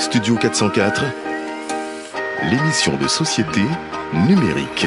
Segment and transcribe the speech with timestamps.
[0.00, 1.04] Studio 404,
[2.50, 3.60] l'émission de société
[4.26, 4.86] numérique.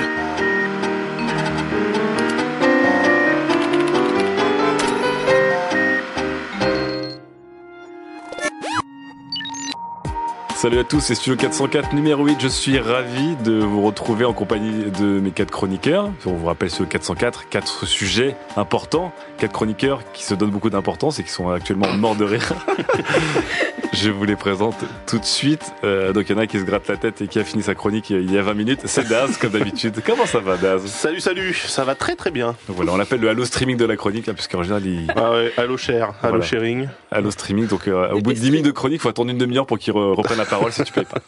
[10.64, 12.38] Salut à tous, c'est Studio 404 numéro 8.
[12.40, 16.10] Je suis ravi de vous retrouver en compagnie de mes quatre chroniqueurs.
[16.26, 21.20] On vous rappelle Studio 404, quatre sujets importants, quatre chroniqueurs qui se donnent beaucoup d'importance
[21.20, 22.54] et qui sont actuellement morts de rire.
[23.94, 25.72] Je vous les présente tout de suite.
[25.84, 27.62] Euh, donc il y en a qui se gratte la tête et qui a fini
[27.62, 28.80] sa chronique il y a 20 minutes.
[28.86, 30.02] C'est Daz, comme d'habitude.
[30.04, 30.84] Comment ça va, Daz?
[30.86, 32.56] Salut, salut, ça va très très bien.
[32.68, 35.14] Donc voilà, on l'appelle le Halo Streaming de la chronique, hein, puisqu'en général, il...
[35.16, 36.42] Ah ouais, allo share, Voilà.
[36.42, 36.88] sharing.
[37.12, 37.68] Halo Streaming.
[37.68, 39.78] Donc euh, au bout de 10 minutes de chronique, il faut attendre une demi-heure pour
[39.78, 41.20] qu'il re- reprenne la parole si tu payes pas.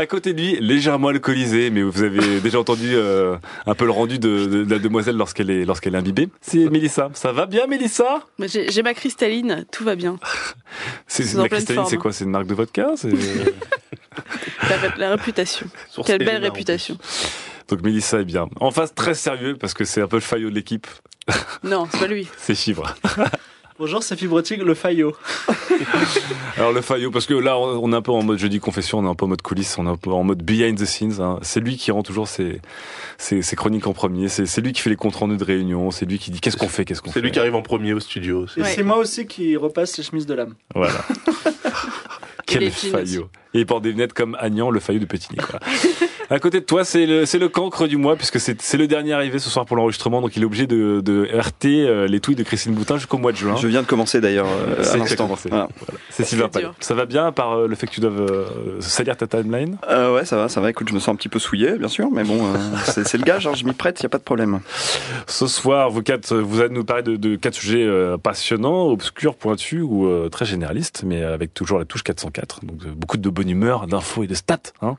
[0.00, 3.90] À côté de lui, légèrement alcoolisé, mais vous avez déjà entendu euh, un peu le
[3.90, 6.28] rendu de, de- de la demoiselle lorsqu'elle est, lorsqu'elle est imbibée.
[6.40, 7.10] C'est Mélissa.
[7.14, 8.22] Ça va bien, Mélissa?
[8.40, 10.18] J'ai j'ai ma cristalline, tout va bien.
[11.06, 11.90] C'est C'est la cristalline, forme.
[11.90, 12.12] c'est quoi?
[12.12, 12.92] C'est une marque de vodka?
[12.96, 13.10] C'est-
[14.68, 15.66] La, ré- la réputation.
[15.90, 16.98] Source Quelle belle réputation.
[17.68, 18.48] Donc Mélissa est bien.
[18.60, 20.86] En face, très sérieux, parce que c'est un peu le faillot de l'équipe.
[21.62, 22.26] Non, c'est pas lui.
[22.38, 22.94] C'est Fibre.
[23.78, 25.14] Bonjour, c'est Fibrotique, le Fayot.
[26.56, 29.04] Alors le faillot, parce que là, on est un peu en mode jeudi confession, on
[29.04, 31.20] est un peu en mode coulisses, on est un peu en mode behind the scenes.
[31.20, 31.38] hein.
[31.42, 32.60] C'est lui qui rend toujours ses,
[33.18, 34.28] ses, ses chroniques en premier.
[34.28, 35.92] C'est c'est lui qui fait les comptes rendus de réunion.
[35.92, 37.20] C'est lui qui dit qu'est-ce qu'on fait, qu'est-ce qu'on fait.
[37.20, 38.46] C'est lui qui arrive en premier au studio.
[38.56, 38.72] Et Ouais.
[38.74, 40.54] c'est moi aussi qui repasse les chemises de l'âme.
[40.74, 40.98] Voilà.
[42.46, 43.28] Quel faillot.
[43.54, 45.60] Et il porte des lunettes comme Agnan, le faillot de Petit Nicolas.
[46.30, 48.86] À côté de toi, c'est le, c'est le cancre du mois, puisque c'est c'est le
[48.86, 52.20] dernier arrivé ce soir pour l'enregistrement, donc il est obligé de, de RT euh, les
[52.20, 53.56] tweets de Christine Boutin jusqu'au mois de juin.
[53.56, 55.26] Je viens de commencer d'ailleurs euh, C'est à l'instant.
[55.48, 55.68] Voilà.
[56.10, 56.50] C'est Sylvain.
[56.80, 59.78] Ça va bien, à part euh, le fait que tu doives euh, salir ta timeline?
[59.88, 60.68] Euh, ouais, ça va, ça va.
[60.68, 63.16] Écoute, je me sens un petit peu souillé, bien sûr, mais bon, euh, c'est c'est
[63.18, 63.46] le gage.
[63.46, 64.60] hein, je m'y prête, y a pas de problème.
[65.26, 69.34] Ce soir, vous quatre, vous allez nous parler de, de quatre sujets euh, passionnants, obscurs,
[69.34, 72.66] pointus ou euh, très généralistes, mais avec toujours la touche 404.
[72.66, 74.58] Donc euh, beaucoup de bonne humeur, d'infos et de stats.
[74.82, 74.96] Hein.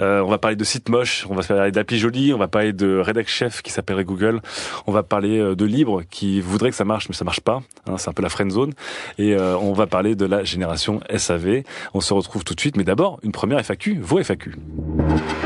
[0.00, 2.72] Euh, on va parler de sites moches, on va parler d'appli jolie, on va parler
[2.72, 4.40] de rédac chef qui s'appellerait Google,
[4.86, 7.62] on va parler euh, de livres qui voudraient que ça marche, mais ça marche pas.
[7.86, 8.72] Hein, c'est un peu la friend zone.
[9.18, 11.62] Et euh, on va parler de la génération SAV.
[11.94, 14.56] On se retrouve tout de suite, mais d'abord une première FAQ, vos FAQ.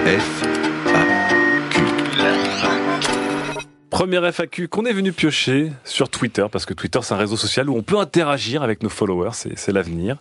[0.06, 0.69] F.
[3.90, 7.68] Première FAQ qu'on est venu piocher sur Twitter, parce que Twitter c'est un réseau social
[7.68, 10.16] où on peut interagir avec nos followers, c'est, l'avenir.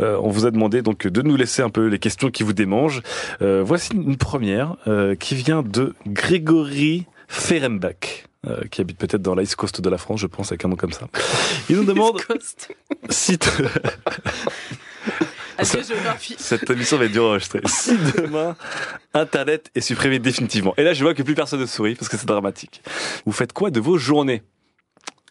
[0.00, 2.52] Euh, on vous a demandé donc de nous laisser un peu les questions qui vous
[2.52, 3.02] démangent.
[3.42, 8.24] Euh, voici une première euh, qui vient de Grégory Ferenbach.
[8.46, 10.76] euh, qui habite peut-être dans l'East Coast de la France, je pense, avec un nom
[10.76, 11.08] comme ça.
[11.70, 12.74] Il nous demande Coast.
[13.08, 13.38] si,
[15.64, 16.36] géographie.
[16.38, 17.60] cette émission va être dure à enregistrer.
[17.66, 18.56] Si demain,
[19.14, 20.74] Internet est supprimé définitivement.
[20.76, 22.82] Et là, je vois que plus personne ne sourit parce que c'est dramatique.
[23.24, 24.42] Vous faites quoi de vos journées?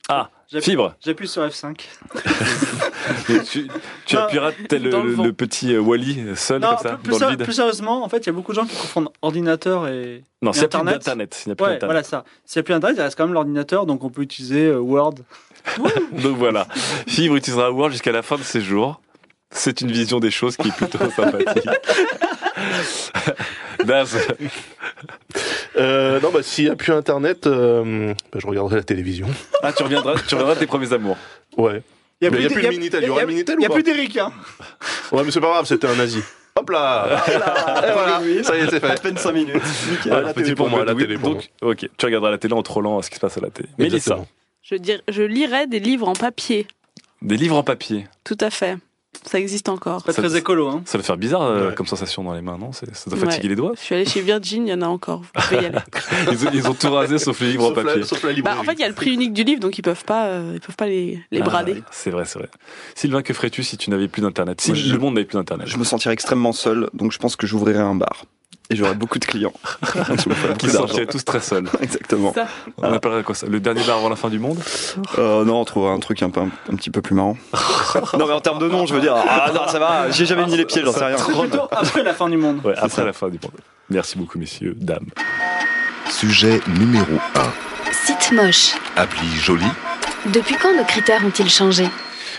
[0.08, 0.30] Ah,
[0.62, 0.96] fibre.
[1.03, 1.75] J'appuie sur F5.
[3.30, 3.68] Mais tu,
[4.06, 6.97] tu Non, appuieras tel le le, petit euh, Wally seul Non, comme ça plus, dans
[6.97, 7.44] plus le ser- vide.
[7.44, 10.24] plus sérieusement, en fait, il y a beaucoup de gens qui confondent ordinateur et.
[10.41, 10.94] non, et a plus Internet.
[10.96, 11.85] d'internet, s'il n'y a plus Ouais, d'internet.
[11.85, 12.24] voilà ça.
[12.46, 14.78] S'il n'y a plus Internet, il reste quand même l'ordinateur, donc on peut utiliser euh,
[14.80, 15.16] Word.
[16.12, 16.68] Donc voilà,
[17.08, 19.02] Fibre utilisera Word jusqu'à la fin de ses jours.
[19.51, 21.66] C'est une vision des choses qui est plutôt sympathique.
[23.85, 24.17] Daz,
[25.78, 29.28] Euh, non, bah s'il n'y a plus internet, euh, bah, je regarderai la télévision.
[29.61, 31.17] ah, tu reviendras, tu reviendras de tes premiers amours.
[31.57, 31.81] Ouais.
[32.22, 33.66] Il Mais il y a plus le Minitel, il y aura le Minitel Il n'y
[33.66, 34.31] a plus d'Eric, hein.
[35.11, 36.22] Ouais, mais c'est pas grave, c'était un nazi.
[36.57, 39.01] Hop là, là Et voilà, ça y est, c'est À fait.
[39.01, 39.55] peine 5 minutes.
[39.91, 40.13] Nickel.
[40.13, 42.53] Ouais, la Petit télé pour moi, la télé pour Donc, ok, tu regarderas la télé
[42.53, 43.67] en trollant ce qui se passe à la télé.
[43.78, 44.20] Mélissa.
[44.61, 46.66] Je, dir- je lirai des livres en papier.
[47.22, 48.08] des livres en papier.
[48.23, 48.78] Tout à fait.
[49.23, 50.03] Ça existe encore.
[50.03, 50.82] Pas très écolo, hein.
[50.85, 51.76] Ça doit faire bizarre euh, Ouais.
[51.76, 53.26] comme sensation dans les mains, non Ça doit Ouais.
[53.26, 53.73] fatiguer les doigts.
[53.76, 55.22] Je suis allée chez Virgin, il y en a encore.
[55.22, 55.78] Vous pouvez y aller.
[56.32, 58.03] Ils ont, ils ont tout rasé sauf les livres en Sauf la- papier.
[58.03, 59.82] Sauf la Bah, en fait, il y a le prix unique du livre, donc ils
[59.82, 61.84] peuvent pas, euh, ils peuvent pas les, les Ah, brader.
[61.91, 62.50] c'est vrai, c'est vrai.
[62.96, 65.38] Sylvain, que ferais-tu si tu n'avais plus d'internet Si Moi, je- le monde n'avait plus
[65.38, 68.26] d'internet Je me sentirais extrêmement seul, donc je pense que j'ouvrirais un bar.
[68.70, 69.53] Et j'aurai beaucoup de clients.
[70.58, 71.67] Qui sentiraient tous très seuls.
[71.82, 72.34] Exactement.
[72.34, 72.47] Ça.
[72.78, 73.47] On appellerait quoi ça?
[73.47, 74.59] Le dernier bar avant la fin du monde?
[75.17, 77.38] Euh, non, on trouvera un truc un, peu, un, un petit peu plus marrant.
[78.17, 80.46] non, mais en termes de nom, je veux dire, ah non, ça va, j'ai jamais
[80.46, 81.16] mis les pieds, j'en sais rien.
[81.16, 82.59] Plutôt après la fin du monde.
[82.64, 83.59] Ouais, après la fin du monde.
[83.90, 85.09] Merci beaucoup, messieurs, dames.
[86.09, 87.91] Sujet numéro 1.
[87.91, 88.73] Site moche.
[88.96, 89.66] Appli jolie.
[90.34, 91.88] Depuis quand nos critères ont-ils changé?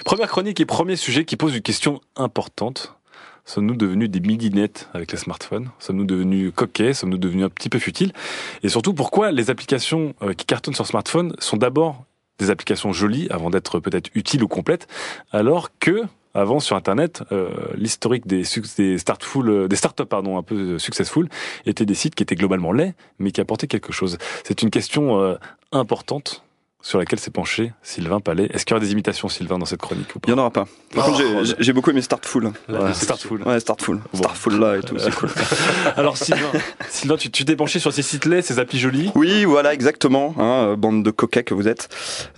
[0.05, 2.96] Première chronique et premier sujet qui pose une question importante.
[3.47, 5.71] Sommes-nous devenus des midinettes avec les smartphones?
[5.79, 6.93] Sommes-nous devenus coquets?
[6.93, 8.13] Sommes-nous devenus un petit peu futiles?
[8.65, 12.05] Et surtout, pourquoi les applications euh, qui cartonnent sur smartphone sont d'abord
[12.41, 14.89] des applications jolies avant d'être peut-être utiles ou complètes,
[15.31, 16.03] alors que
[16.35, 18.43] avant sur Internet, euh, l'historique des,
[18.79, 21.29] euh, des startups pardon, un peu successful
[21.67, 24.19] étaient des sites qui étaient globalement laids, mais qui apportaient quelque chose?
[24.43, 25.39] C'est une question
[25.73, 26.43] importante
[26.87, 28.49] sur laquelle s'est penché Sylvain Palais.
[28.53, 30.29] Est-ce qu'il y aura des imitations, Sylvain, dans cette chronique ou pas?
[30.29, 30.67] Il y en aura pas.
[30.95, 32.53] Par contre, j'ai- j'ai beaucoup aimé Startful.
[32.69, 33.43] Ouais, Startful.
[33.43, 33.97] Ouais, Startful.
[34.13, 34.19] Bon.
[34.19, 35.29] Startful là et tout, c'est cool.
[35.97, 36.53] Alors Sylvain,
[36.89, 39.11] Sylvain tu t'es penché sur ces sites laids, ces applis jolies?
[39.17, 40.35] Oui, voilà, exactement.
[40.39, 41.89] Hein, bande de coquets que vous êtes.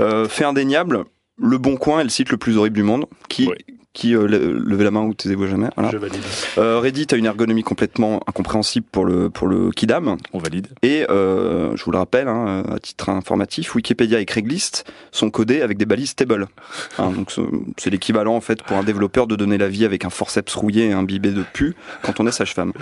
[0.00, 1.04] Euh, fait indéniable,
[1.36, 3.04] Le Bon Coin est le site le plus horrible du monde.
[3.28, 3.50] Qui,
[3.98, 5.66] qui euh, le- levez la main ou taisez-vous jamais.
[5.74, 5.90] Voilà.
[5.90, 6.22] Je valide.
[6.56, 10.16] Euh, Reddit a une ergonomie complètement incompréhensible pour le pour le Kidam.
[10.32, 10.68] On valide.
[10.82, 15.62] Et euh, je vous le rappelle, hein, à titre informatif, Wikipédia et Craigslist sont codés
[15.62, 16.46] avec des balises stable.
[16.98, 17.32] Hein, donc
[17.76, 20.88] c'est- l'équivalent en fait pour un développeur de donner la vie avec un forceps rouillé
[20.88, 22.72] et imbibé de pu quand on est sage-femme.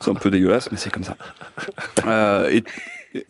[0.00, 1.16] C'est un peu dégueulasse, mais c'est comme ça.
[2.50, 2.62] Et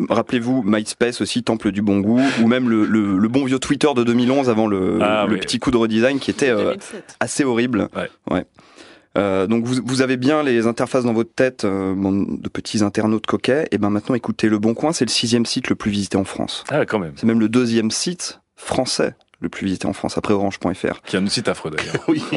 [0.09, 3.89] Rappelez-vous MySpace aussi, temple du bon goût, ou même le, le, le bon vieux Twitter
[3.97, 5.41] de 2011 avant le, Ah, le oui.
[5.41, 7.17] petit coup de redesign qui était euh, 2007.
[7.21, 7.89] assez horrible.
[8.31, 8.45] Ouais.
[9.19, 13.27] Euh, donc vous, vous avez bien les interfaces dans votre tête, euh, de petits internautes
[13.27, 13.67] coquets.
[13.73, 16.25] Et ben maintenant, écoutez, Le Bon Coin, c'est le sixième site le plus visité en
[16.25, 16.63] France.
[16.71, 17.13] Ah quand même.
[17.17, 21.03] C'est même le deuxième site français le plus visité en France après Orange.fr.
[21.07, 21.97] Qui est un site affreux d'ailleurs.
[22.09, 22.23] Oui.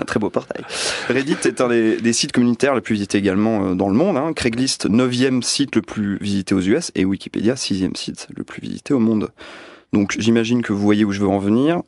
[0.00, 0.64] Un très beau portail.
[1.08, 4.16] Reddit est un des, des sites communautaires les plus visités également euh, dans le monde.
[4.16, 4.32] Hein.
[4.32, 8.94] Craigslist, neuvième site le plus visité aux US et Wikipédia, sixième site le plus visité
[8.94, 9.30] au monde.
[9.92, 11.82] Donc j'imagine que vous voyez où je veux en venir.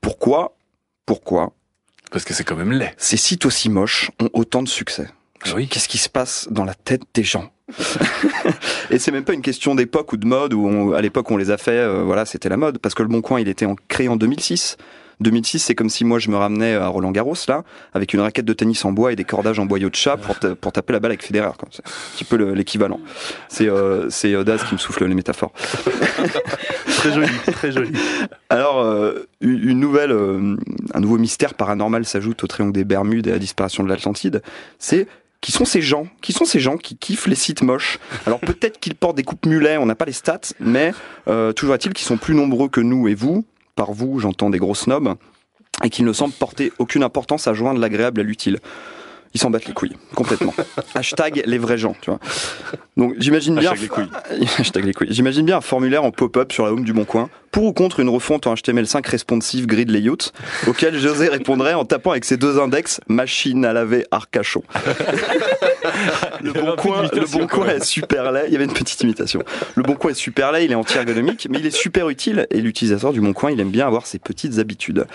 [0.00, 0.56] Pourquoi?
[1.04, 1.52] Pourquoi?
[2.10, 2.92] Parce que c'est quand même laid.
[2.96, 5.08] ces sites aussi moches ont autant de succès
[5.44, 5.68] Ah oui.
[5.68, 7.50] Qu'est-ce qui se passe dans la tête des gens?
[8.90, 11.36] Et c'est même pas une question d'époque ou de mode où on- à l'époque on
[11.36, 12.78] les a fait, euh, voilà, c'était la mode.
[12.78, 14.76] Parce que le Bon Coin, il était en, créé en 2006.
[15.20, 17.64] 2006, c'est comme si moi je me ramenais à Roland Garros là,
[17.94, 20.38] avec une raquette de tennis en bois et des cordages en boyau de chat pour,
[20.38, 21.52] ta- pour taper la balle avec Federer.
[21.58, 21.68] quoi.
[21.72, 23.00] C'est un petit peu le- l'équivalent.
[23.48, 25.52] C'est euh, c'est euh, Daz qui me souffle les métaphores.
[26.98, 27.92] Très joli, très joli.
[28.50, 30.56] Alors, euh, une une nouvelle, euh,
[30.94, 34.42] un nouveau mystère paranormal s'ajoute au triangle des Bermudes et à la disparition de l'Atlantide.
[34.78, 35.06] C'est
[35.40, 38.80] qui sont ces gens Qui sont ces gens qui kiffent les sites moches Alors peut-être
[38.80, 40.92] qu'ils portent des coupes mulets, on n'a pas les stats, mais
[41.28, 43.44] euh, toujours est-il qu'ils sont plus nombreux que nous et vous.
[43.74, 45.14] Par vous, j'entends des gros snobs,
[45.84, 48.58] et qu'ils ne semblent porter aucune importance à joindre l'agréable à l'utile.
[49.36, 50.54] Ils s'en battent les couilles, complètement.
[50.94, 52.18] Hashtag les vrais gens, tu vois.
[52.96, 53.72] Donc j'imagine bien.
[53.72, 54.46] Hashtag les couilles.
[54.58, 55.08] Hashtag les couilles.
[55.10, 58.00] J'imagine bien un formulaire en pop-up sur la home du Bon Coin, pour ou contre
[58.00, 60.32] une refonte en HTML5 responsive grid layout,
[60.66, 64.62] auquel José répondrait en tapant avec ses deux index machine à laver Arcachon.
[66.42, 68.44] Le Bon Coin, le bon coin est super laid.
[68.46, 69.42] Il y avait une petite imitation.
[69.74, 72.62] Le Bon Coin est super laid, il est anti-ergonomique, mais il est super utile et
[72.62, 75.06] l'utilisateur du Bon Coin, il aime bien avoir ses petites habitudes.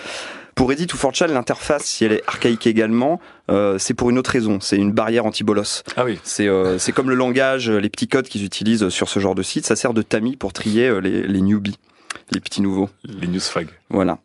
[0.54, 3.20] Pour Reddit ou 4chan, l'interface, si elle est archaïque également,
[3.50, 4.60] euh, c'est pour une autre raison.
[4.60, 5.82] C'est une barrière anti-bolos.
[5.96, 6.18] Ah oui.
[6.24, 9.34] C'est euh, c'est comme le langage, euh, les petits codes qu'ils utilisent sur ce genre
[9.34, 9.64] de site.
[9.66, 11.78] Ça sert de tamis pour trier euh, les, les newbies,
[12.32, 12.90] les petits nouveaux.
[13.04, 13.68] Les newsfag.
[13.88, 14.18] Voilà.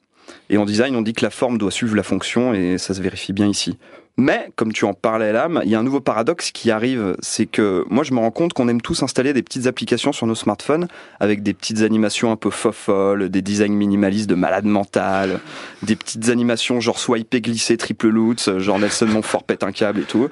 [0.49, 3.01] Et en design, on dit que la forme doit suivre la fonction et ça se
[3.01, 3.77] vérifie bien ici.
[4.17, 7.45] Mais, comme tu en parlais là, il y a un nouveau paradoxe qui arrive, c'est
[7.45, 10.33] que moi je me rends compte qu'on aime tous installer des petites applications sur nos
[10.33, 10.87] smartphones
[11.19, 15.39] avec des petites animations un peu fofolles, des designs minimalistes de malade mental,
[15.83, 20.05] des petites animations genre swiper, glisser, triple loot, genre Nelson Montfort pète un câble et
[20.05, 20.29] tout.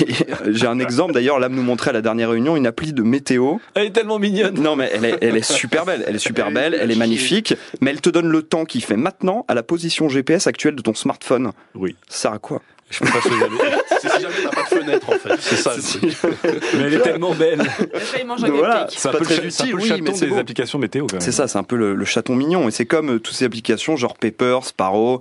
[0.00, 3.02] Euh, j'ai un exemple d'ailleurs, là nous montrait à la dernière réunion une appli de
[3.02, 4.60] météo Elle est tellement mignonne.
[4.60, 6.04] non, mais elle est, elle est super belle.
[6.06, 8.96] Elle est super belle, elle est magnifique, mais elle te donne le temps qu'il fait
[8.96, 11.52] maintenant à la position GPS actuelle de ton smartphone.
[11.74, 11.96] Oui.
[12.08, 12.62] Ça sert à quoi?
[12.94, 13.48] Je peux pas choisir.
[14.00, 15.36] C'est si jamais t'as pas de fenêtre en fait.
[15.40, 15.72] C'est ça.
[15.76, 16.62] le truc.
[16.74, 17.60] Mais elle est tellement belle.
[17.62, 18.86] Un voilà.
[18.90, 20.36] C'est un peu très le, un utile, le oui, chaton des beau.
[20.38, 21.06] applications météo.
[21.18, 22.68] C'est ça, c'est un peu le, le chaton mignon.
[22.68, 25.20] Et c'est comme euh, toutes ces applications genre Paper, Sparrow,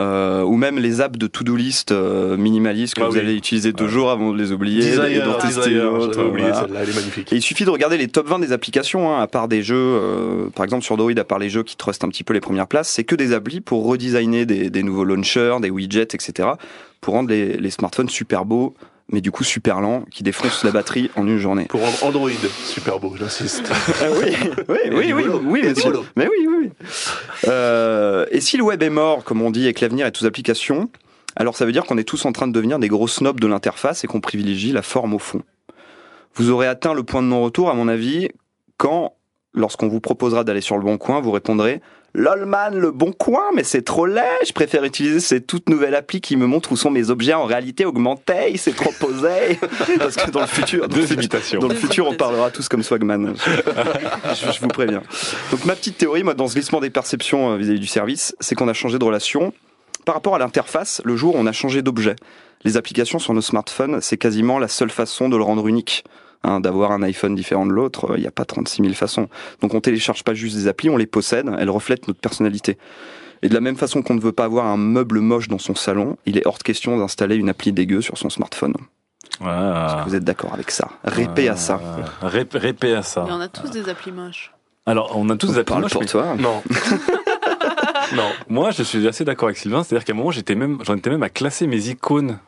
[0.00, 3.18] euh, ou même les apps de to-do list euh, minimalistes que Ah vous oui.
[3.20, 6.54] allez utiliser deux jours avant de les oublier et Desire, d'en tester oublié voilà.
[6.54, 7.32] celle-là, elle est magnifique.
[7.32, 9.76] Et il suffit de regarder les top 20 des applications, hein, à part des jeux,
[9.76, 12.40] euh, par exemple sur Android, à part les jeux qui trustent un petit peu les
[12.40, 16.48] premières places, c'est que des applis pour redesigner des, des nouveaux launchers, des widgets, etc.,
[17.00, 18.74] pour rendre les, les smartphones super beaux,
[19.12, 21.64] mais du coup super lents, qui défoncent la batterie en une journée.
[21.66, 22.30] Pour rendre Android
[22.64, 23.70] super beau, j'insiste.
[24.00, 24.36] Ah oui,
[24.68, 25.42] oui, oui, oui, boulot.
[25.44, 25.92] oui, monsieur.
[26.16, 26.70] Mais oui, oui, oui.
[27.48, 30.26] Euh, et si le web est mort, comme on dit, et que l'avenir est aux
[30.26, 30.88] applications,
[31.36, 33.46] Alors ça veut dire qu'on est tous en train de devenir des gros snobs de
[33.46, 35.42] l'interface et qu'on privilégie la forme au fond.
[36.34, 38.28] Vous aurez atteint le point de non-retour, à mon avis,
[38.76, 39.14] quand,
[39.52, 41.80] lorsqu'on vous proposera d'aller sur le bon coin, vous répondrez
[42.14, 46.20] Lolman, le bon coin, mais c'est trop laid, je préfère utiliser cette toute nouvelle appli
[46.20, 49.58] qui me montre où sont mes objets en réalité augmentée, c'est trop posé.
[49.98, 51.60] Parce que dans le futur, dans le Deux futur- imitations.
[51.60, 53.34] dans le futur, on parlera tous comme Swagman.
[54.34, 55.02] je, je vous préviens.
[55.52, 58.54] Donc ma petite théorie, moi, dans ce glissement des perceptions euh, vis-à-vis du service, c'est
[58.56, 59.52] qu'on a changé de relation.
[60.04, 62.16] Par rapport à l'interface, le jour où on a changé d'objet.
[62.64, 66.04] Les applications sur nos smartphones, c'est quasiment la seule façon de le rendre unique.
[66.42, 69.28] Hein, D'avoir un iPhone différent de l'autre, il n'y a pas 36 000 façons.
[69.60, 72.78] Donc on télécharge pas juste des applis, on les possède, elles reflètent notre personnalité.
[73.42, 75.74] Et de la même façon qu'on ne veut pas avoir un meuble moche dans son
[75.74, 78.74] salon, il est hors de question d'installer une appli dégueu sur son smartphone.
[79.42, 80.04] Ah.
[80.06, 80.88] Vous êtes d'accord avec ça?
[81.04, 81.80] Répé à ça.
[82.22, 83.26] Ah, rép- Répé à ça.
[83.28, 84.52] On a tous des applis moches.
[84.86, 86.34] Alors, on a tous des applis Parle moches, pour mais- toi.
[86.38, 86.62] Non.
[88.16, 88.28] non.
[88.48, 89.82] Moi, je suis assez d'accord avec Sylvain.
[89.82, 92.38] C'est-à-dire qu'à un moment, j'étais même, j'en étais même à classer mes icônes.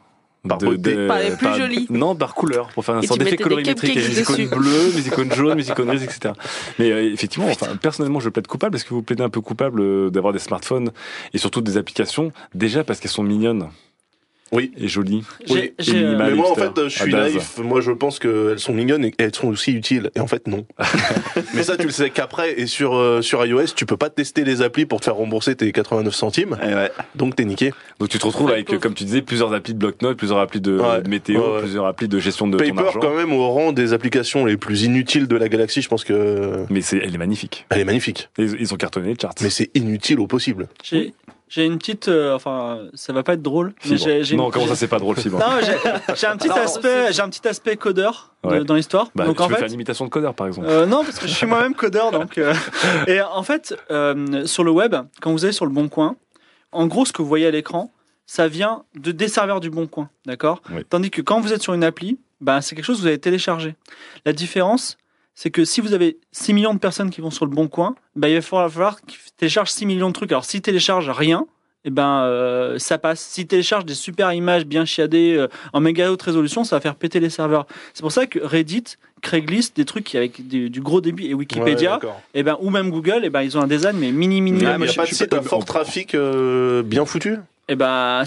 [0.49, 1.07] Par beauté.
[1.07, 1.87] Par les plus jolies.
[1.89, 3.95] Non, par couleur, pour faire un Et sort d'effet des colorimétrique.
[3.95, 6.35] cupcakes Mes icônes bleues, mes icônes jaunes, mes icônes grises, etc.
[6.81, 8.77] Mais euh, effectivement, enfin, personnellement, je plaide coupable.
[8.77, 10.91] Est-ce que vous plaidez un peu coupable euh, d'avoir des smartphones
[11.33, 13.69] et surtout des applications Déjà parce qu'elles sont mignonnes
[14.53, 14.71] Oui.
[14.77, 15.25] et jolies.
[15.49, 15.57] Oui.
[15.57, 17.59] J'ai- j'ai, euh, Mais moi, en fait, je suis naïf.
[17.59, 20.11] Moi, je pense qu'elles sont mignonnes et elles sont aussi utiles.
[20.15, 20.67] Et en fait, non.
[21.55, 24.45] Mais ça, tu le sais qu'après, et sur, euh, sur iOS, tu peux pas tester
[24.45, 26.59] les applis pour te faire rembourser tes 89 centimes.
[26.63, 26.91] Eh ouais.
[27.15, 27.73] Donc, t'es niqué.
[27.99, 28.79] Donc tu te retrouves avec, pauvre.
[28.79, 31.03] euh, comme tu disais, plusieurs applis de bloc-notes, plusieurs applis de, Ouais.
[31.03, 31.61] de météo, Ouais, ouais.
[31.61, 33.01] plusieurs applis de gestion de ton Paper, argent.
[33.01, 36.65] quand même, au rang des applications les plus inutiles de la galaxie, je pense que
[36.71, 37.65] Mais c'est, elle est magnifique.
[37.71, 38.29] elle est magnifique.
[38.39, 39.35] Ils, ils ont cartonné les charts.
[39.41, 40.69] Mais c'est inutile au possible.
[40.83, 41.15] J'ai
[41.55, 42.09] j'ai une petite.
[42.09, 43.75] euh, enfin, ça va pas être drôle.
[43.85, 45.77] Mais j'ai j'ai non, une- comment ça c'est pas drôle, Fibre Non, j'ai
[46.17, 48.65] j'ai un petit aspect, j'ai un petit aspect codeur de- Ouais.
[48.65, 49.09] dans l'histoire.
[49.15, 50.67] Bah, donc tu en peux fait, faire une imitation de codeur, par exemple.
[50.71, 52.39] Euh, non, parce que je suis moi-même codeur, donc.
[52.39, 52.55] euh,
[53.07, 56.17] Et en fait, euh, sur le web, quand vous allez sur le Bon Coin,
[56.73, 57.93] en gros, ce que vous voyez à l'écran,
[58.25, 60.63] ça vient de des serveurs du Bon Coin, d'accord?
[60.73, 60.83] Oui.
[60.89, 63.19] Tandis que quand vous êtes sur une appli, ben c'est quelque chose que vous avez
[63.19, 63.75] téléchargé.
[64.25, 64.97] La différence,
[65.35, 67.95] c'est que si vous avez 6 millions de personnes qui vont sur le Bon Coin,
[68.17, 70.31] ben il va falloir qu'ils téléchargent 6 millions de trucs.
[70.33, 71.47] Alors s'ils téléchargent rien,
[71.85, 73.21] eh ben euh, ça passe.
[73.21, 76.95] S'ils téléchargent des super images bien chiadées euh, en méga haute résolution, ça va faire
[76.95, 77.67] péter les serveurs.
[77.95, 78.85] C'est pour ça que Reddit,
[79.21, 82.71] Craigslist, des trucs qui avec du, du gros débit et Wikipédia, Ouais, et ben ou
[82.71, 84.59] même Google, et ben ils ont un design mais mini mini.
[84.59, 86.83] Il n'y Ah, a, moi, y a je- pas de site à fort trafic euh,
[86.83, 87.39] bien foutu?
[87.69, 88.25] Et ben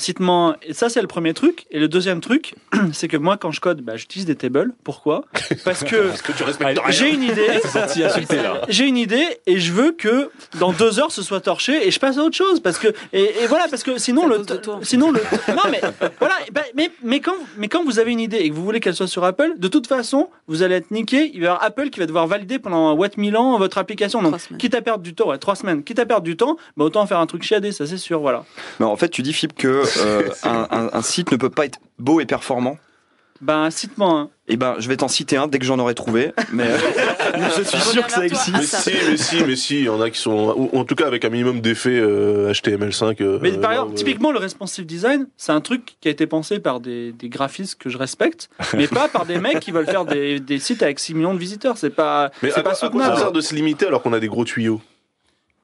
[0.62, 1.66] et ça c'est le premier truc.
[1.70, 2.56] Et le deuxième truc,
[2.94, 4.74] c'est que moi quand je code, ben, j'utilise des tables.
[4.84, 5.26] Pourquoi?
[5.66, 6.92] Parce que Parce que tu respectes rien.
[6.92, 7.46] j'ai une idée.
[8.70, 12.00] J'ai une idée et je veux que dans deux heures ce soit torché et je
[12.00, 14.44] passe à autre chose parce que et, et voilà parce que sinon le
[14.82, 15.82] sinon le non mais
[16.20, 18.80] voilà ben, mais mais quand mais quand vous avez une idée et que vous voulez
[18.80, 21.32] qu'elle soit sur Apple de toute façon vous allez être niqué.
[21.34, 24.22] Il va y avoir Apple qui va devoir valider pendant what mille ans votre application.
[24.22, 25.84] Donc quitte à perdre du temps ouais trois semaines.
[25.84, 28.46] Quitte à perdre du temps bah autant faire un truc chiadé ça c'est sûr voilà.
[28.80, 31.66] Mais en fait, tu dis, Philippe, que euh, un, un- un site ne peut pas
[31.66, 32.78] être beau et performant.
[33.42, 34.30] ben cite-moi un.
[34.48, 36.32] Eh ben, je vais t'en citer un dès que j'en aurai trouvé.
[36.54, 36.78] Mais euh,
[37.58, 38.54] je suis sûr que ça existe.
[38.54, 40.94] Mais si, mais si, mais si, il y en a qui sont, ou en tout
[40.94, 43.22] cas avec un minimum d'effets euh, HTML5.
[43.22, 46.28] euh, Mais par exemple, euh, typiquement, le responsive design, c'est un truc qui a été
[46.28, 49.88] pensé par des, des graphistes que je respecte, mais pas par des mecs qui veulent
[49.88, 51.78] faire des, des sites avec 6 millions de visiteurs.
[51.78, 53.18] C'est pas, Mais c'est à, pas quoi- à quoi ça soutenable.
[53.20, 54.80] sert de se limiter alors qu'on a des gros tuyaux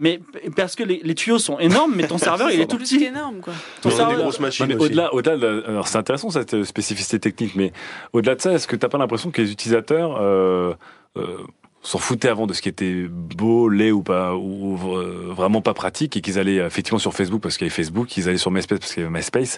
[0.01, 0.19] Mais
[0.57, 2.99] parce que les, les tuyaux sont énormes, mais ton serveur, il est tout petit.
[2.99, 3.53] qu'énorme, quoi.
[3.81, 6.29] Ton On a des serveur- grosses Non, machines mais au-delà, au-delà de, alors c'est intéressant
[6.31, 7.71] cette euh, spécificité technique, mais
[8.11, 10.73] au-delà de ça, est-ce que t'as pas l'impression que les utilisateurs euh,
[11.17, 11.37] euh,
[11.83, 15.73] s'en foutaient avant de ce qui était beau, laid ou pas, ou euh, vraiment pas
[15.73, 18.37] pratique, et qu'ils allaient euh, effectivement sur Facebook parce qu'il y avait Facebook, qu'ils allaient
[18.37, 19.57] sur MySpace parce qu'il y avait MySpace,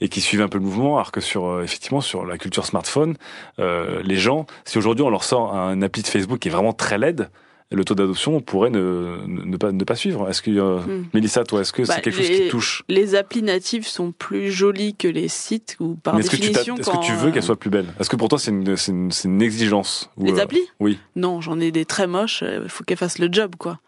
[0.00, 2.64] et qu'ils suivaient un peu le mouvement, alors que sur euh, effectivement sur la culture
[2.64, 3.16] smartphone,
[3.58, 6.72] euh, les gens, si aujourd'hui on leur sort un appli de Facebook qui est vraiment
[6.72, 7.28] très laid,
[7.70, 10.28] le taux d'adoption pourrait ne, ne, pas ne pas suivre.
[10.30, 11.04] Est-ce que euh, Hmm.
[11.12, 13.86] Mélissa, toi, est-ce que Bah, c'est quelque chose les- qui te touche Les applis natives
[13.86, 16.76] sont plus jolies que les sites ou par Mais est-ce que, tu définition.
[16.76, 18.50] est-ce quand, que tu veux euh, qu'elle soit plus belle Est-ce que pour toi c'est
[18.52, 20.62] une, c'est une, c'est une exigence ou, Les euh, applis?
[20.80, 20.98] Oui.
[21.16, 22.42] Non, j'en ai des très moches.
[22.42, 23.78] Il faut qu'elles fassent le job, quoi.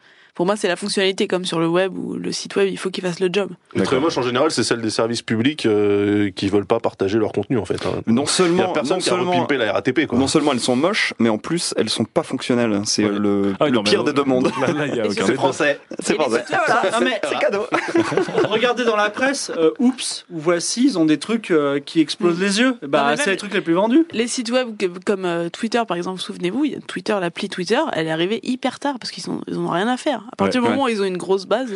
[0.40, 2.66] Pour moi, c'est la fonctionnalité comme sur le web ou le site web.
[2.70, 3.50] Il faut qu'ils fassent le job.
[3.74, 7.18] Les très moches en général, c'est celle des services publics euh, qui veulent pas partager
[7.18, 7.84] leur contenu en fait.
[7.84, 8.00] hein.
[8.06, 10.18] Non Il y a seulement, personne non qui a seulement, repimpé la RATP quoi.
[10.18, 12.80] non seulement elles sont moches, mais en plus elles sont pas fonctionnelles.
[12.86, 13.18] C'est Ouais.
[13.18, 14.50] le, Ah oui, le non, mais pire des deux mondes.
[14.56, 16.28] C'est débat.
[16.46, 17.66] C'est mais C'est cadeau.
[18.48, 22.40] regardez dans la presse, euh, oups, ou voici, ils ont des trucs euh, qui explosent
[22.40, 22.76] les yeux.
[22.80, 24.06] Bah, c'est les trucs les plus vendus.
[24.12, 24.68] Les sites web
[25.04, 29.10] comme euh, Twitter, par exemple, souvenez-vous, Twitter, l'appli Twitter, elle est arrivée hyper tard parce
[29.10, 30.29] qu'ils sont, ils en ont rien à faire.
[30.32, 31.68] À partir Ouais, du moment où ils ont une grosse base,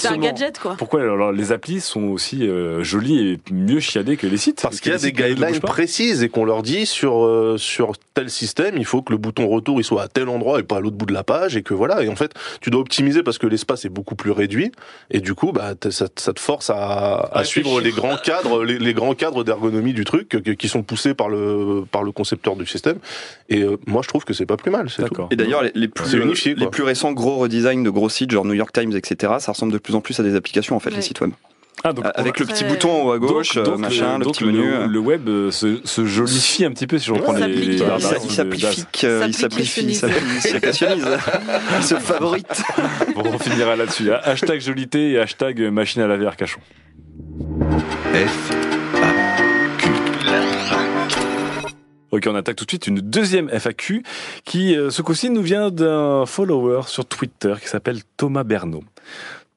[0.00, 0.74] c'est un gadget quoi.
[0.76, 4.60] Pourquoi alors, les applis sont aussi euh, jolies et mieux chiadées que les sites?
[4.62, 8.28] Parce qu'il y a des guidelines précises et qu'on leur dit sur euh, sur tel
[8.30, 10.80] système, il faut que le bouton retour il soit à tel endroit et pas à
[10.80, 12.02] l'autre bout de la page et que voilà.
[12.02, 14.72] Et en fait, tu dois optimiser parce que l'espace est beaucoup plus réduit
[15.10, 18.78] et du coup, bah ça, ça te force à, à suivre les grands cadres, les,
[18.78, 22.56] les grands cadres d'ergonomie du truc que- qui sont poussés par le par le concepteur
[22.56, 22.98] du système.
[23.48, 24.88] Et euh, moi, je trouve que c'est pas plus mal.
[24.90, 25.26] C'est tout.
[25.30, 28.44] Et d'ailleurs, les, les plus, unifié, les plus récents gros redesigns de gros sites, genre
[28.44, 30.90] New York Times, etc., ça ressemble de plus en plus à des applications, en fait,
[30.90, 30.96] Ouais.
[30.96, 31.30] les sites web.
[31.82, 34.44] Ah, donc, Avec le petit bouton en haut à gauche, euh, donc, machin, le petit
[34.44, 34.58] menu.
[34.58, 34.86] Le, euh.
[34.86, 37.96] le web euh, se, se jolifie un petit peu si je reprends les, les euh,
[37.96, 41.06] il s'amplifie, euh, il s'amplifie, il s'applicationise,
[41.78, 42.62] il se favorite.
[43.14, 44.12] Bon, on finira là-dessus.
[44.12, 46.60] Hashtag jolité et hashtag machine à laver Arcachon.
[48.12, 48.50] F,
[52.12, 54.02] Ok, on attaque tout de suite une deuxième FAQ
[54.44, 58.82] qui, euh, ce coup-ci, nous vient d'un follower sur Twitter qui s'appelle Thomas Bernot.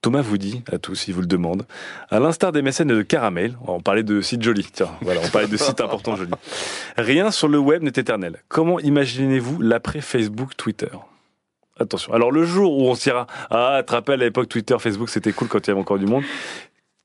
[0.01, 1.65] Thomas vous dit à tous, il vous le demande,
[2.11, 5.47] à l'instar des mécènes de Caramel, on parlait de sites jolis, tiens, voilà, on parlait
[5.47, 6.33] de sites importants jolis.
[6.97, 8.43] Rien sur le web n'est éternel.
[8.49, 10.89] Comment imaginez-vous l'après Facebook, Twitter?
[11.79, 12.13] Attention.
[12.13, 15.31] Alors le jour où on se dira, ah, te rappelles à l'époque Twitter, Facebook, c'était
[15.31, 16.23] cool quand il y avait encore du monde,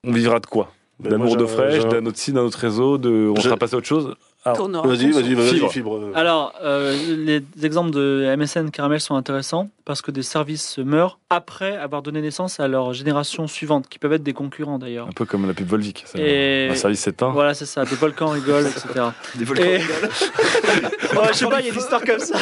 [0.05, 0.73] on vivra de quoi?
[0.99, 3.79] Ben, D'amour de fraîche, d'un autre site, d'un autre réseau, de, on sera passé à
[3.79, 4.17] autre chose?
[4.45, 5.73] Vas-y, vas-y, vas-y, Fibre.
[5.73, 6.13] fibre.
[6.15, 11.77] Alors, euh, les exemples de MSN Caramel sont intéressants parce que des services meurent après
[11.77, 15.07] avoir donné naissance à leur génération suivante, qui peuvent être des concurrents d'ailleurs.
[15.09, 16.05] Un peu comme la pub Volvic.
[16.15, 17.31] Et- Un service éteint.
[17.31, 19.07] Voilà, c'est ça, des volcans rigolent, etc.
[19.35, 20.09] Des volcans Et- rigolent.
[21.19, 22.37] Ouais, je sais pas, il y a des histoires comme ça.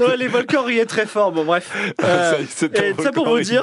[0.00, 1.70] Ouais, les volcans riaient très fort, bon bref.
[2.02, 2.34] Euh,
[2.74, 3.62] et ça pour vous dire,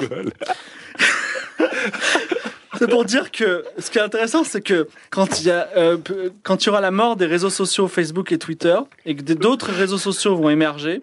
[2.80, 5.98] c'est pour dire que ce qui est intéressant, c'est que quand il y a, euh,
[6.44, 9.74] quand il y aura la mort des réseaux sociaux Facebook et Twitter, et que d'autres
[9.74, 11.02] réseaux sociaux vont émerger,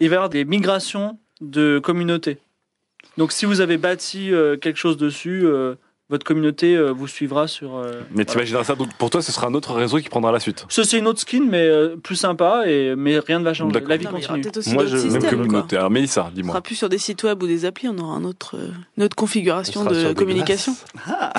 [0.00, 2.38] il va y avoir des migrations de communautés.
[3.18, 5.74] Donc si vous avez bâti euh, quelque chose dessus, euh,
[6.12, 7.74] votre communauté euh, vous suivra sur.
[7.76, 10.38] euh, Mais t'imagineras ça, donc pour toi, ce sera un autre réseau qui prendra la
[10.40, 10.64] suite.
[10.68, 13.72] Ça, c'est une autre skin, mais euh, plus sympa, et, mais rien ne va changer.
[13.72, 13.88] D'accord.
[13.88, 14.42] La vie Non, mais il y aura continue.
[14.42, 15.30] peut-être aussi Moi, d'autres je- même systèmes.
[15.30, 15.38] quoi.
[15.46, 15.76] communauté.
[15.78, 16.52] Alors, Mélissa, On dis-moi.
[16.52, 19.04] sera plus sur des sites web ou des applis, on aura un autre, euh, une
[19.04, 20.76] autre configuration On sera sur de des communication.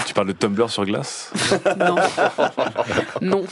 [0.07, 1.31] Tu parles de Tumblr sur glace
[1.79, 1.95] Non.
[3.21, 3.43] non.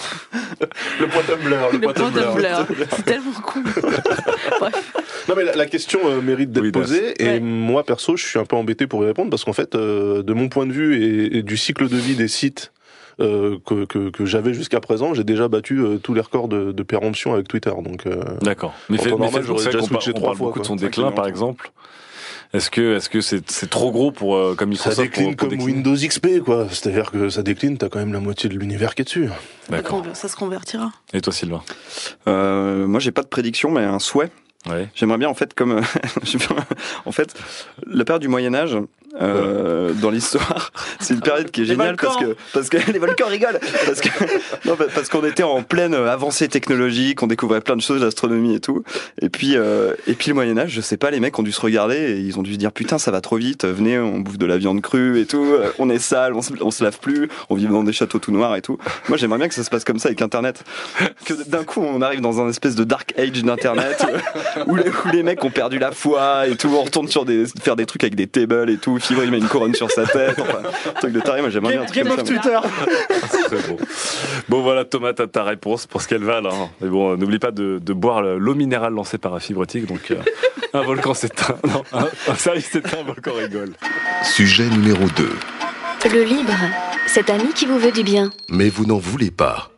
[1.00, 2.66] Le point Tumblr, le, Le point Tumblr.
[2.96, 3.64] C'est tellement cool.
[4.60, 4.91] Bref.
[5.30, 7.40] Non mais la, la question euh, mérite d'être Oui, posée et Ouais.
[7.40, 10.34] moi perso je suis un peu embêté pour y répondre parce qu'en fait euh, de
[10.34, 12.72] mon point de vue et, et du cycle de vie des sites
[13.20, 16.72] euh, que, que, que j'avais jusqu'à présent j'ai déjà battu euh, tous les records de,
[16.72, 18.74] de péremption avec Twitter donc euh, D'accord.
[18.90, 20.66] Mais, En fait, normal, j'aurais déjà qu'on parle- switché on trois parle fois, beaucoup de
[20.66, 20.68] quoi.
[20.68, 21.72] son déclin, par exemple.
[22.54, 25.36] Est-ce que est-ce que c'est c'est trop gros pour euh, comme ça Microsoft décline pour-
[25.38, 28.12] pour comme décliner Windows XP quoi c'est à dire que ça décline t'as quand même
[28.12, 29.30] la moitié de l'univers qui est dessus
[29.70, 30.04] D'accord.
[30.14, 30.92] Ça se convertira.
[31.14, 31.62] Et toi, Sylvain?
[32.28, 34.32] Euh, moi, j'ai pas de prédiction, mais un souhait.
[34.70, 34.90] Ouais.
[34.94, 35.82] J'aimerais bien, en fait, comme, euh,
[37.06, 37.34] en fait,
[37.88, 38.78] la période du Moyen Âge,
[39.20, 43.00] euh, dans l'histoire, c'est une période qui est Les géniale parce que, parce que les
[43.00, 44.10] volcans rigolent, parce que,
[44.68, 48.60] non, parce qu'on était en pleine avancée technologique, on découvrait plein de choses, l'astronomie et
[48.60, 48.84] tout.
[49.22, 51.52] Et puis, euh, et puis le Moyen Âge, je sais pas, les mecs ont dû
[51.52, 53.66] se regarder et ils ont dû se dire putain, ça va trop vite.
[53.66, 55.44] Venez, on bouffe de la viande crue et tout.
[55.44, 58.20] euh, On est sale, on se, on se lave plus, on vit dans des châteaux
[58.20, 58.78] tout noirs et tout.
[59.10, 60.64] Moi, j'aimerais bien que ça se passe comme ça avec Internet,
[61.26, 64.06] que d'un coup, on arrive dans un espèce de dark age d'Internet
[64.68, 66.70] où les, où les mecs ont perdu la foi et tout.
[66.78, 68.98] On retourne sur des faire des trucs avec des tables et tout.
[69.00, 70.40] Fibre, il met une couronne sur sa tête.
[70.40, 70.60] Enfin,
[70.90, 71.42] un truc de taré.
[71.42, 72.60] Moi, j'aimerais bien un Game, truc Game comme of ça.
[72.70, 73.58] Twitter.
[73.58, 73.78] Très bon.
[74.50, 76.50] Bon voilà Thomas, t'as ta réponse pour ce qu'elle va là.
[76.82, 79.62] Mais bon, euh, n'oublie pas de, de boire le- l'eau minérale lancée par la fibre
[79.62, 79.86] optique.
[79.88, 80.16] Donc euh,
[80.74, 83.72] un volcan s'éteint, non, un, un service s'éteint, un volcan rigole.
[84.24, 85.30] Sujet numéro 2.
[86.14, 86.54] Le libre,
[87.08, 88.32] cet ami qui vous veut du bien.
[88.50, 89.71] Mais vous n'en voulez pas.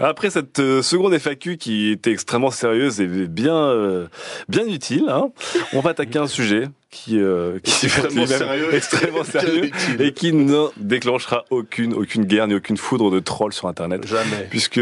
[0.00, 4.06] Après cette euh, seconde FAQ qui était extrêmement sérieuse et bien euh,
[4.48, 5.28] bien utile, hein,
[5.72, 8.68] on va attaquer un sujet qui euh, qui Extrêmement est même sérieux.
[8.74, 13.68] extrêmement sérieux et qui ne déclenchera aucune aucune guerre ni aucune foudre de trolls sur
[13.68, 14.80] Internet, jamais puisque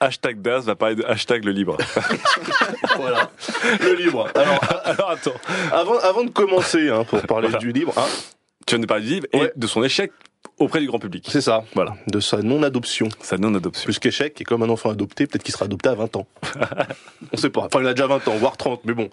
[0.00, 1.76] hashtag Das va parler de hashtag le libre.
[2.96, 3.30] voilà
[3.80, 5.34] le libre alors Alors attends,
[5.72, 7.58] avant avant de commencer hein, pour parler Voilà.
[7.60, 8.06] du libre hein,
[8.66, 9.52] tu viens de parler du livre et Ouais.
[9.56, 10.10] de son échec
[10.58, 11.26] auprès du grand public.
[11.30, 11.94] c'est ça Voilà.
[12.06, 13.84] de sa non adoption Sa non-adoption.
[13.84, 16.26] Plus qu'échec, est comme un enfant adopté, peut-être qu'il sera adopté à 20 ans.
[17.32, 17.62] On sait pas.
[17.62, 19.08] Enfin, il a déjà 20 ans, voire 30, mais bon.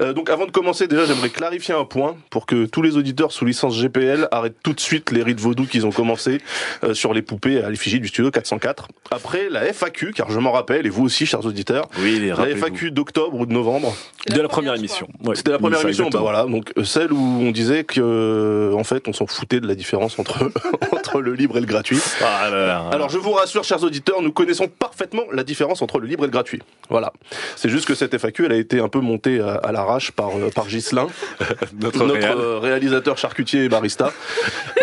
[0.00, 3.32] Euh, donc, avant de commencer, déjà, j'aimerais clarifier un point pour que tous les auditeurs
[3.32, 6.40] sous licence GPL arrêtent tout de suite les rites vaudous qu'ils ont commencé
[6.84, 8.88] euh, sur les poupées à l'effigie du studio 404.
[9.10, 12.48] Après, la FAQ, car je m'en rappelle, et vous aussi, chers auditeurs, Oui, les la
[12.56, 13.94] FAQ d'octobre ou de novembre,
[14.28, 15.08] de la première émission.
[15.24, 15.34] Ouais.
[15.36, 16.44] c'était la première Oui, émission, bah voilà.
[16.44, 19.74] Donc euh, celle où on disait que, euh, en fait, on s'en foutait de la
[19.74, 20.50] différence entre
[20.92, 21.98] entre le libre et le gratuit.
[22.22, 22.88] Ah là là.
[22.92, 26.26] Alors je vous rassure, chers auditeurs, nous connaissons parfaitement la différence entre le libre et
[26.26, 26.62] le gratuit.
[26.90, 27.12] Voilà.
[27.56, 30.30] C'est juste que cette FAQ, elle a été un peu montée à, à l'arrache par
[30.36, 31.06] euh, par Ghislain,
[31.80, 32.38] notre, notre réal.
[32.38, 34.12] euh, réalisateur charcutier et barista,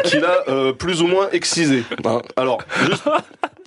[0.05, 1.83] qui l'a euh, plus ou moins excisé.
[2.05, 2.21] hein.
[2.35, 3.03] Alors, juste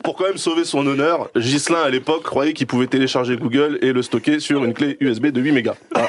[0.02, 3.92] pour quand même sauver son honneur, Ghislain à l'époque croyait qu'il pouvait télécharger Google et
[3.92, 5.74] le stocker sur une clé USB de 8 mégas.
[5.94, 6.08] Voilà.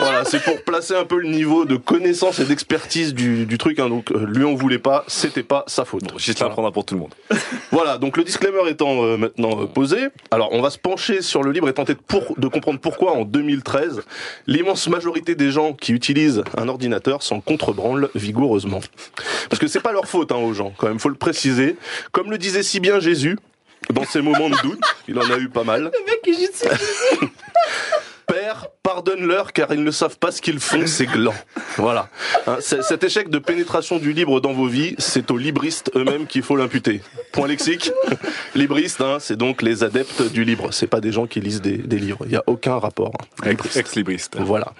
[0.00, 3.80] Voilà, c'est pour placer un peu le niveau de connaissance et d'expertise du, du truc.
[3.80, 3.88] Hein.
[3.88, 6.04] Donc, euh, lui on voulait pas, c'était pas sa faute.
[6.18, 7.14] Juste à prendre pour tout le monde.
[7.72, 9.98] Voilà, donc le disclaimer étant euh, maintenant euh, posé,
[10.30, 13.12] alors on va se pencher sur le libre et tenter de, pour- de comprendre pourquoi
[13.12, 14.02] en 2013,
[14.46, 18.80] l'immense majorité des gens qui utilisent un ordinateur s'en contrebranlent vigoureusement.
[19.50, 21.76] Parce que c'est pas leur faute hein, aux gens, quand même, faut le préciser.
[22.12, 23.36] Comme le disait si bien Jésus,
[23.92, 25.90] dans ses moments de doute, il en a eu pas mal.
[25.92, 26.68] Le mec juste
[28.28, 31.34] Père, pardonne-leur car ils ne savent pas ce qu'ils font, ces glands.
[31.76, 32.08] Voilà.
[32.46, 36.42] Hein, cet échec de pénétration du libre dans vos vies, c'est aux libristes eux-mêmes qu'il
[36.42, 37.00] faut l'imputer.
[37.32, 37.90] Point lexique.
[38.54, 40.72] Libristes, hein, c'est donc les adeptes du libre.
[40.72, 42.18] C'est pas des gens qui lisent des, des livres.
[42.24, 43.12] Il n'y a aucun rapport.
[43.44, 43.50] hein.
[43.50, 44.36] Ex- Ex-libriste.
[44.38, 44.72] Voilà.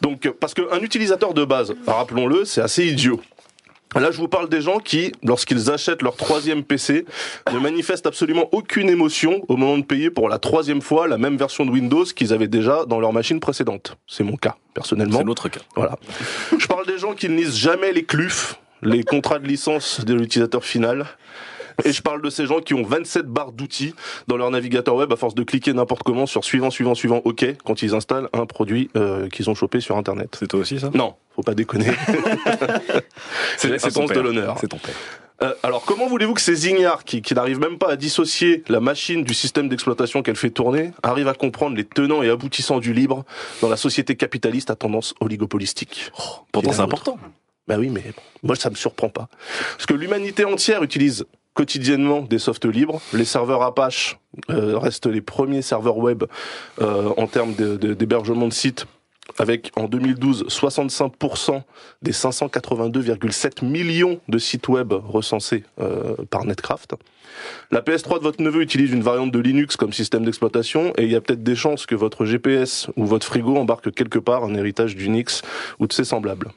[0.00, 3.20] Donc, parce qu'un utilisateur de base, rappelons-le, c'est assez idiot.
[3.94, 7.04] Là, je vous parle des gens qui, lorsqu'ils achètent leur troisième PC,
[7.52, 11.36] ne manifestent absolument aucune émotion au moment de payer pour la troisième fois la même
[11.36, 13.96] version de Windows qu'ils avaient déjà dans leur machine précédente.
[14.06, 15.18] C'est mon cas, personnellement.
[15.18, 15.60] C'est l'autre cas.
[15.76, 15.96] Voilà.
[16.58, 20.14] Je parle des gens qui ne lisent jamais les CLUF, les contrats de licence de
[20.14, 21.06] l'utilisateur final.
[21.84, 23.94] Et je parle de ces gens qui ont 27 barres d'outils
[24.28, 27.44] dans leur navigateur web à force de cliquer n'importe comment sur suivant, suivant, suivant, OK,
[27.64, 30.36] quand ils installent un produit euh, qu'ils ont chopé sur Internet.
[30.38, 30.90] C'est toi aussi ça?
[30.94, 31.86] Non, faut pas déconner.
[33.56, 34.22] C'est ton sens de père.
[34.22, 34.56] l'honneur.
[34.60, 34.94] C'est ton père.
[35.42, 38.78] Euh, alors, comment voulez-vous que ces ignares, qui, qui n'arrivent même pas à dissocier la
[38.78, 42.92] machine du système d'exploitation qu'elle fait tourner, arrivent à comprendre les tenants et aboutissants du
[42.92, 43.24] libre
[43.60, 46.12] dans la société capitaliste à tendance oligopolistique?
[46.52, 47.18] Pourtant, Qui est c'est la important.
[47.66, 49.28] Bah oui, mais bon, moi ça me surprend pas.
[49.72, 53.00] Parce que l'humanité entière utilise quotidiennement des softs libres.
[53.12, 54.18] Les serveurs Apache
[54.50, 56.24] euh, restent les premiers serveurs web
[56.80, 58.86] euh, en termes d'hébergement de, sites,
[59.38, 61.62] avec en 2012 65%
[62.02, 66.94] des 582,7 millions de sites web recensés euh, par Netcraft.
[67.70, 71.10] La PS3 de votre neveu utilise une variante de Linux comme système d'exploitation et il
[71.10, 74.54] y a peut-être des chances que votre GPS ou votre frigo embarque quelque part un
[74.54, 75.42] héritage d'Unix
[75.78, 76.50] ou de ses semblables.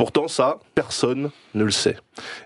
[0.00, 1.98] Pourtant, ça, personne ne le sait.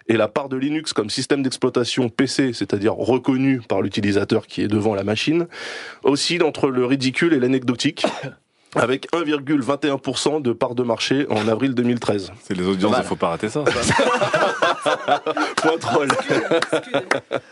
[0.08, 4.66] Et la part de Linux comme système d'exploitation PC, c'est-à-dire reconnu par l'utilisateur qui est
[4.66, 5.46] devant la machine,
[6.02, 8.06] oscille entre le ridicule et l'anecdotique,
[8.74, 12.32] avec 1,21% de part de marché en avril 2013.
[12.42, 13.64] C'est les audiences, il faut pas rater ça.
[15.56, 16.08] Point troll.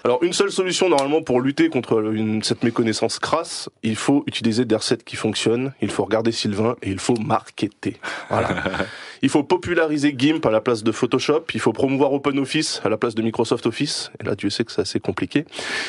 [0.04, 4.64] Alors, une seule solution normalement pour lutter contre une- cette méconnaissance crasse, il faut utiliser
[4.64, 7.96] des recettes qui fonctionnent, il faut regarder Sylvain et il faut marketer.
[8.30, 8.48] Voilà.
[9.24, 12.96] Il faut populariser GIMP à la place de Photoshop, il faut promouvoir OpenOffice à la
[12.96, 15.44] place de Microsoft Office, et là Dieu sait que c'est assez compliqué.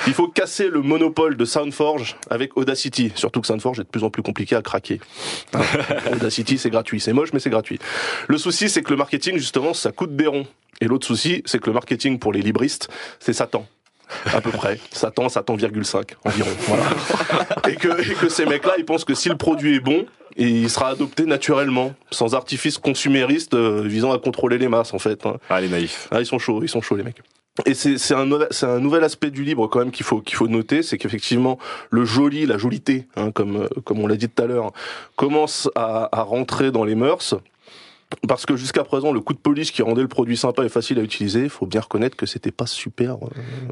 [0.05, 4.03] Il faut casser le monopole de SoundForge avec Audacity, surtout que SoundForge est de plus
[4.03, 4.99] en plus compliqué à craquer.
[5.53, 5.61] Hein.
[6.13, 7.79] Audacity c'est gratuit, c'est moche mais c'est gratuit.
[8.27, 10.47] Le souci c'est que le marketing justement ça coûte des ronds.
[10.81, 13.65] Et l'autre souci c'est que le marketing pour les libristes c'est Satan.
[14.31, 14.79] À peu près.
[14.91, 16.49] Satan, Satan,5 environ.
[16.67, 16.83] Voilà.
[17.69, 20.05] Et que, et que ces mecs-là, ils pensent que si le produit est bon,
[20.35, 25.25] il sera adopté naturellement, sans artifice consumériste euh, visant à contrôler les masses, en fait.
[25.25, 25.37] hein.
[25.49, 26.09] Ah, les naïfs.
[26.11, 27.21] Ah, ils sont chauds, ils sont chauds les mecs.
[27.67, 30.35] Et c'est c'est un c'est un nouvel aspect du libre quand même qu'il faut qu'il
[30.35, 31.59] faut noter, c'est qu'effectivement
[31.91, 34.71] le joli, la jolité, hein, comme euh, comme on l'a dit tout à l'heure,
[35.15, 37.35] commence à, à rentrer dans les mœurs.
[38.27, 40.99] Parce que jusqu'à présent, le coup de polish qui rendait le produit sympa et facile
[40.99, 43.15] à utiliser, faut bien reconnaître que c'était pas super.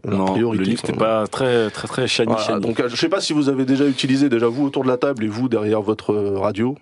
[0.08, 2.60] euh, Non, priorité, le livre n'était pas très, très, très shiny, Voilà, shiny.
[2.60, 4.98] donc euh, je sais pas si vous avez déjà utilisé, déjà vous autour de la
[4.98, 6.76] table et vous derrière votre euh, radio.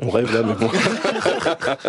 [0.00, 0.70] On rêve là, mais bon.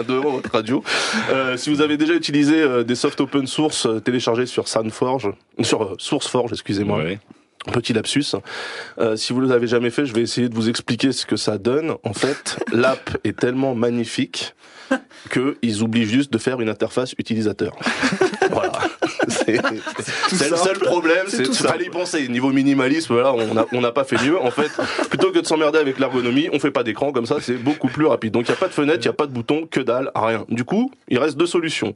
[0.08, 0.84] Devant votre radio.
[1.32, 5.30] Euh, si vous avez déjà utilisé euh, des softs open source euh, téléchargés sur SoundForge,
[5.62, 7.00] sur euh, SourceForge, excusez-moi.
[7.00, 7.20] Ouais.
[7.74, 8.36] Petit lapsus.
[9.00, 11.36] Euh, si vous ne l'avez jamais fait, je vais essayer de vous expliquer ce que
[11.36, 11.96] ça donne.
[12.04, 14.54] En fait, l'app est tellement magnifique
[15.32, 17.74] qu'ils oublient juste de faire une interface utilisateur.
[18.52, 18.74] voilà.
[19.30, 22.28] C'est le seul problème, c'est fallait y penser.
[22.28, 24.40] Niveau minimalisme, voilà, on n'a on n'a pas fait mieux.
[24.40, 24.72] En fait,
[25.10, 28.06] plutôt que de s'emmerder avec l'ergonomie, on fait pas d'écran, comme ça c'est beaucoup plus
[28.06, 28.34] rapide.
[28.34, 30.12] Donc il n'y a pas de fenêtre, il n'y a pas de bouton, que dalle,
[30.16, 30.46] rien.
[30.50, 31.94] Du coup, il reste deux solutions.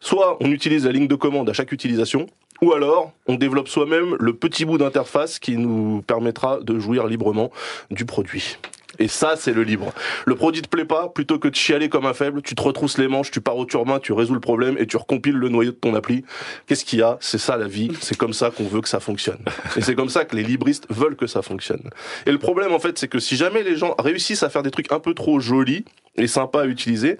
[0.00, 2.26] Soit on utilise la ligne de commande à chaque utilisation,
[2.62, 7.50] ou alors, on développe soi-même le petit bout d'interface qui nous permettra de jouir librement
[7.90, 8.58] du produit.
[8.98, 9.92] Et ça, c'est le libre.
[10.26, 12.98] Le produit te plaît pas, plutôt que de chialer comme un faible, tu te retrousses
[12.98, 15.70] les manches, tu pars au turbin, tu résous le problème et tu recompiles le noyau
[15.70, 16.24] de ton appli.
[16.66, 17.16] Qu'est-ce qu'il y a?
[17.20, 17.90] C'est ça la vie.
[18.00, 19.40] C'est comme ça qu'on veut que ça fonctionne.
[19.76, 21.90] Et c'est comme ça que les libristes veulent que ça fonctionne.
[22.26, 24.70] Et le problème, en fait, c'est que si jamais les gens réussissent à faire des
[24.70, 25.84] trucs un peu trop jolis
[26.16, 27.18] et sympas à utiliser,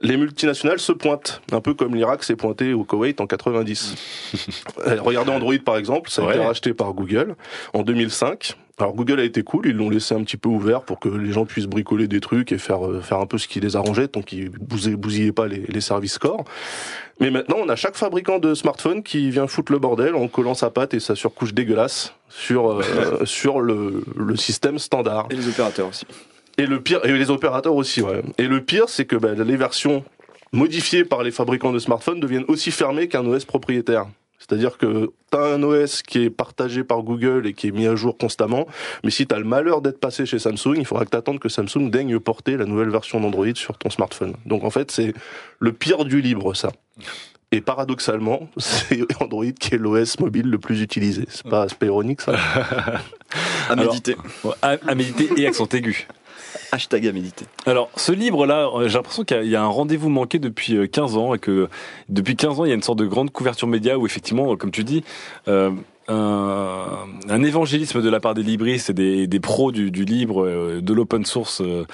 [0.00, 3.94] les multinationales se pointent, un peu comme l'Irak s'est pointé au Koweït en 90.
[4.86, 7.34] Euh, Regardez Android par exemple, ça a été racheté par Google
[7.72, 8.56] en 2005.
[8.78, 11.32] Alors Google a été cool, ils l'ont laissé un petit peu ouvert pour que les
[11.32, 14.06] gens puissent bricoler des trucs et faire euh, faire un peu ce qui les arrangeait,
[14.06, 16.44] tant qu'ils bousillaient, bousillaient pas les, les services core.
[17.20, 20.54] Mais maintenant, on a chaque fabricant de smartphone qui vient foutre le bordel en collant
[20.54, 22.82] sa patte et sa surcouche dégueulasse sur euh,
[23.24, 25.26] sur le, le système standard.
[25.30, 26.06] Et les opérateurs aussi.
[26.56, 28.22] Et le pire, et les opérateurs aussi, ouais.
[28.36, 30.04] Et le pire, c'est que bah, les versions
[30.52, 34.06] modifiées par les fabricants de smartphones deviennent aussi fermées qu'un OS propriétaire.
[34.48, 37.86] C'est-à-dire que tu as un OS qui est partagé par Google et qui est mis
[37.86, 38.66] à jour constamment,
[39.04, 41.38] mais si tu as le malheur d'être passé chez Samsung, il faudra que tu attendes
[41.38, 44.34] que Samsung daigne porter la nouvelle version d'Android sur ton smartphone.
[44.46, 45.12] Donc en fait, c'est
[45.58, 46.70] le pire du libre, ça.
[47.52, 51.24] Et paradoxalement, c'est Android qui est l'OS mobile le plus utilisé.
[51.28, 52.32] C'est pas, c'est ironique, ça
[53.68, 54.16] À Alors- méditer.
[54.62, 56.06] À, à méditer et accent aigu.
[56.72, 57.48] Hashtag.
[57.66, 61.16] Alors, ce livre-là, euh, j'ai l'impression qu'il y a- un rendez-vous manqué depuis euh, 15
[61.16, 61.68] ans et que
[62.08, 64.56] depuis 15 ans, il y a une sorte de grande couverture média où effectivement, euh,
[64.56, 65.02] comme tu dis,
[65.48, 65.70] euh,
[66.08, 70.44] un, un évangélisme de la part des libristes et des, des pros du, du libre,
[70.44, 71.84] euh, de l'open source euh,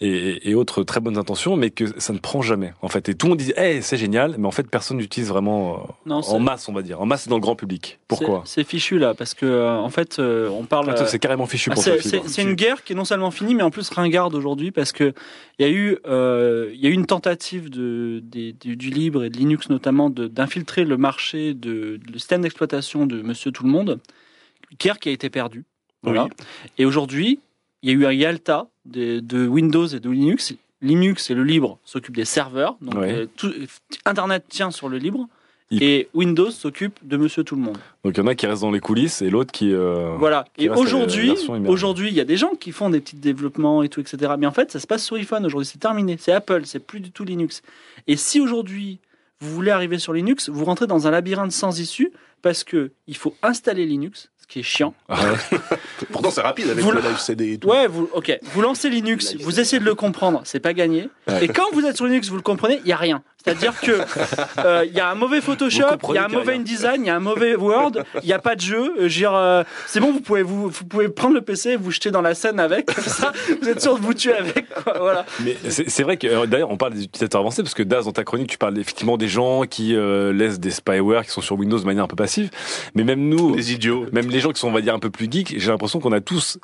[0.00, 2.72] et, et autres très bonnes intentions, mais que ça ne prend jamais.
[2.82, 5.28] En fait, et tout le monde dit, hey, c'est génial, mais en fait, personne n'utilise
[5.28, 7.98] vraiment euh, Non, en masse, on va dire, en masse dans le grand public.
[8.08, 10.94] Pourquoi C'est fichu là, parce que euh, en fait, euh, on parle.
[10.96, 13.62] Ah, C'est carrément fichu Ah, pour c'est- une guerre qui est non seulement finie, mais
[13.62, 15.12] en plus ringarde aujourd'hui parce que
[15.58, 19.24] il y a eu, euh, il y a eu une tentative de, du, du libre
[19.24, 23.72] et de Linux notamment d'infiltrer le marché de, le système d'exploitation de Monsieur Tout le
[23.72, 24.00] Monde,
[24.78, 25.30] guerre qui a été.
[26.02, 26.24] Voilà.
[26.24, 26.30] Oui.
[26.78, 27.40] Et aujourd'hui,
[27.82, 30.54] il y a eu un Yalta de, de Windows et de Linux.
[30.80, 33.52] Linux et le libre s'occupent des serveurs, donc euh, tout-
[34.06, 35.28] Internet tient sur le libre.
[35.70, 37.76] Il- Et Windows s'occupe de Monsieur Tout le Monde.
[38.02, 39.72] Donc il y en a qui restent dans les coulisses et l'autre qui.
[39.74, 40.46] euh, Voilà.
[40.56, 41.34] qui Et la aujourd'hui,
[41.68, 44.32] aujourd'hui, il y a des gens qui font des petits développements et tout, etc.
[44.38, 45.68] Mais en fait, ça se passe sur iPhone aujourd'hui.
[45.70, 46.16] C'est terminé.
[46.18, 46.62] C'est Apple.
[46.64, 47.60] C'est plus du tout Linux.
[48.08, 48.98] Et si aujourd'hui
[49.40, 52.10] vous voulez arriver sur Linux, vous rentrez dans un labyrinthe sans issue
[52.42, 54.94] parce que il faut installer Linux, ce qui est chiant.
[56.12, 57.68] Pourtant, c'est rapide avec Vous- le live CD et tout.
[57.68, 58.38] Ouais, vous, ok.
[58.52, 61.08] Vous lancez Linux, vous essayez de le comprendre, c'est pas gagné.
[61.40, 63.22] Et quand vous êtes sur Linux, vous le comprenez, il y a rien.
[63.44, 63.92] C'est-à-dire que
[64.64, 66.54] euh, il y a un mauvais Photoshop, il y a un mauvais.
[66.54, 68.80] InDesign, il y a un mauvais Word, il n'y a pas de jeu.
[68.80, 71.70] Euh, je veux dire, euh, c'est bon, vous pouvez vous, vous pouvez prendre le PC,
[71.70, 74.34] et vous jeter dans la scène avec, comme ça, vous êtes sûr de vous tuer
[74.34, 74.68] avec.
[74.68, 75.24] quoi, voilà.
[75.44, 78.12] Mais c'est vrai que euh, d'ailleurs on parle des utilisateurs avancés parce que Daz dans
[78.12, 81.58] ta chronique tu parles effectivement des gens qui euh, laissent des spyware qui sont sur
[81.58, 82.50] Windows de manière un peu passive.
[82.94, 84.06] Mais même nous, Les idiots.
[84.12, 86.12] même les gens qui sont on va dire un peu plus geeks, j'ai l'impression qu'on
[86.12, 86.58] a tous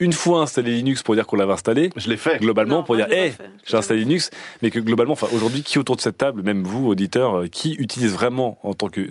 [0.00, 1.90] une fois installé Linux pour dire qu'on l'avait installé.
[1.94, 2.40] Je l'ai fait.
[2.40, 3.50] Globalement Non, pour dire hey fait.
[3.66, 4.30] j'ai installé Linux,
[4.62, 7.74] mais que globalement, enfin aujourd'hui qui autour de cette table, même vous auditeurs, euh, qui
[7.74, 9.06] utilise vraiment en tant que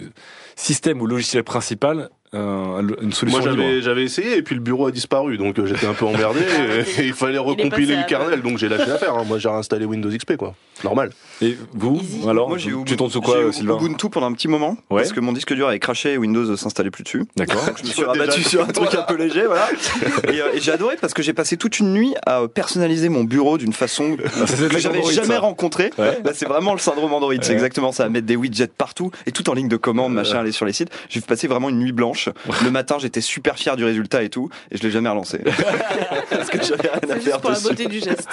[0.56, 4.92] système ou logiciel principal euh, une solution Moi j'avais essayé et puis le bureau a
[4.92, 6.40] disparu donc euh, j'étais un peu emmerdé
[6.98, 9.16] et, et il fallait recompiler le kernel donc j'ai lâché l'affaire.
[9.16, 9.24] hein.
[9.28, 10.54] Moi j'ai réinstallé Windows XP quoi.
[10.84, 11.10] Normal.
[11.42, 12.30] Et vous Easy.
[12.30, 15.02] alors Moi, j'ai tu tournes sous quoi, j'ai Sylvain Ubuntu pendant un petit moment Ouais.
[15.02, 17.26] parce que mon disque dur avait craché et Windows s'installait plus dessus.
[17.36, 17.62] D'accord.
[17.78, 19.68] Je me suis rabattu sur un truc un peu léger, voilà.
[20.32, 23.10] Et, euh, et j'ai adoré parce que j'ai passé toute une nuit à euh, personnaliser
[23.10, 25.90] mon bureau d'une façon Ah, que j'avais Android, jamais rencontrée.
[25.98, 26.20] Ouais.
[26.24, 27.34] Là, c'est vraiment le syndrome Android.
[27.42, 28.08] C'est exactement ça.
[28.10, 30.90] Mettre des widgets partout et tout en ligne de commande, machin, aller sur les sites.
[31.10, 32.19] J'ai passé vraiment une nuit blanche.
[32.64, 35.40] Le matin, j'étais super fier du résultat et tout, et je l'ai jamais relancé.
[36.30, 38.28] parce que j'avais rien à faire pour la beauté du geste.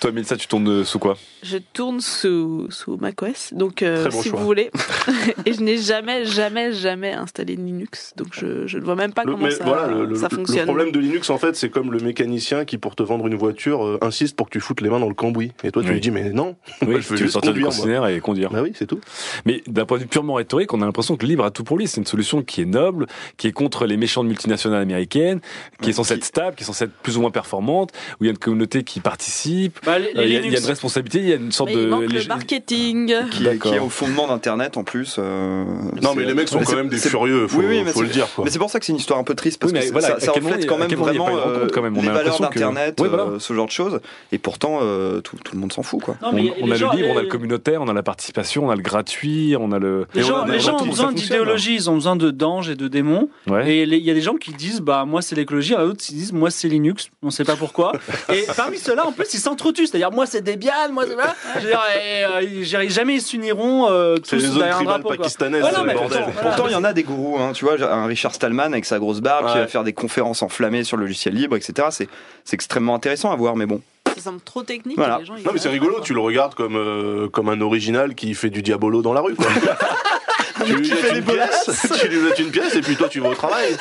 [0.00, 1.16] Toi, Mélissa, tu tournes euh, sous quoi?
[1.42, 4.38] Je tourne sous, sous macOS, donc euh, bon si choix.
[4.40, 4.70] vous voulez.
[5.46, 9.24] et je n'ai jamais, jamais, jamais installé Linux, donc je, je ne vois même pas
[9.24, 10.64] Le, comment ça, voilà, le, ça le fonctionne.
[10.66, 13.84] problème de Linux en fait c'est comme le mécanicien qui pour te vendre une voiture
[13.84, 15.94] euh, insiste pour que tu foutes les mains dans le cambouis et toi tu Oui.
[15.94, 16.56] lui dis mais non.
[16.82, 18.50] Oui, Moi, je veux tu juste sortir du conduire, concessionnaire et conduire.
[18.50, 19.00] Bah oui c'est tout.
[19.46, 21.64] Mais d'un point de vue purement rhétorique, on a l'impression que le libre a tout
[21.64, 21.86] pour lui.
[21.88, 23.05] C'est une solution qui est noble,
[23.36, 25.40] qui est contre les méchantes multinationales américaines,
[25.82, 27.90] qui est censée être stable, qui est censée être plus ou moins performante,
[28.20, 29.78] où il y a une communauté qui participe.
[29.84, 31.32] Bah, les, Euh, les Il y, a- il y a Linux, une responsabilité, il y
[31.32, 32.06] a une sorte Mais de.
[32.08, 33.14] il le marketing.
[33.30, 35.16] Qui est, qui au fondement d'Internet en plus.
[35.18, 35.64] euh,
[36.02, 37.46] Non mais les mecs sont Mais quand même des furieux.
[37.48, 38.44] Faut, Oui, oui, faut le dire quoi.
[38.44, 40.08] Mais c'est pour ça que c'est une histoire un peu triste parce Oui, que voilà,
[40.08, 41.96] ça, ça reflète quand même vraiment euh, quand même?
[41.96, 43.24] On a les valeurs d'Internet, Oui, voilà.
[43.24, 44.00] euh, ce genre de choses.
[44.32, 46.16] Et pourtant, euh, tout, tout le monde s'en fout quoi.
[46.22, 46.36] Non, On,
[46.70, 49.56] a le libre, on a le communautaire, on a la participation, on a le gratuit,
[49.58, 50.06] on a le.
[50.14, 51.14] Les gens, ont besoin fonctionne.
[51.14, 53.28] d'idéologie, ils ont besoin de d'anges et de démon.
[53.46, 53.70] Ouais.
[53.70, 55.80] Et il y a des gens qui disent, bah moi c'est l'écologie, il y en
[55.80, 57.92] a d'autres qui disent, moi c'est Linux, on sait pas pourquoi.
[58.32, 61.16] et parmi ceux-là, en plus, ils s'entretuent, c'est-à-dire moi c'est Debian, moi c'est.
[61.60, 65.00] Je veux dire, et, euh, jamais ils s'uniront euh, C'est tous les derrière un tribales
[65.02, 65.08] drapeau.
[65.08, 65.16] quoi.
[65.18, 65.94] pakistanaises, mais bordel.
[65.94, 66.48] pourtant, voilà.
[66.48, 68.98] Pourtant, il y en a des gourous, hein, tu vois, un Richard Stallman avec sa
[68.98, 71.88] grosse barbe qui va faire des conférences enflammées sur le logiciel libre, etc.
[71.90, 72.08] C'est
[72.44, 73.80] c'est extrêmement intéressant à voir, mais bon.
[74.14, 74.96] Ça semble trop technique.
[74.96, 75.16] Voilà.
[75.16, 76.02] et les gens, Non mais c'est rigolo, quoi.
[76.02, 79.34] tu le regardes comme euh, comme un original qui fait du diabolo dans la rue
[79.34, 79.46] quoi.
[80.64, 83.30] tu lui jettes une pièce, tu lui jettes une pièce et puis toi tu vas
[83.30, 83.76] au travail.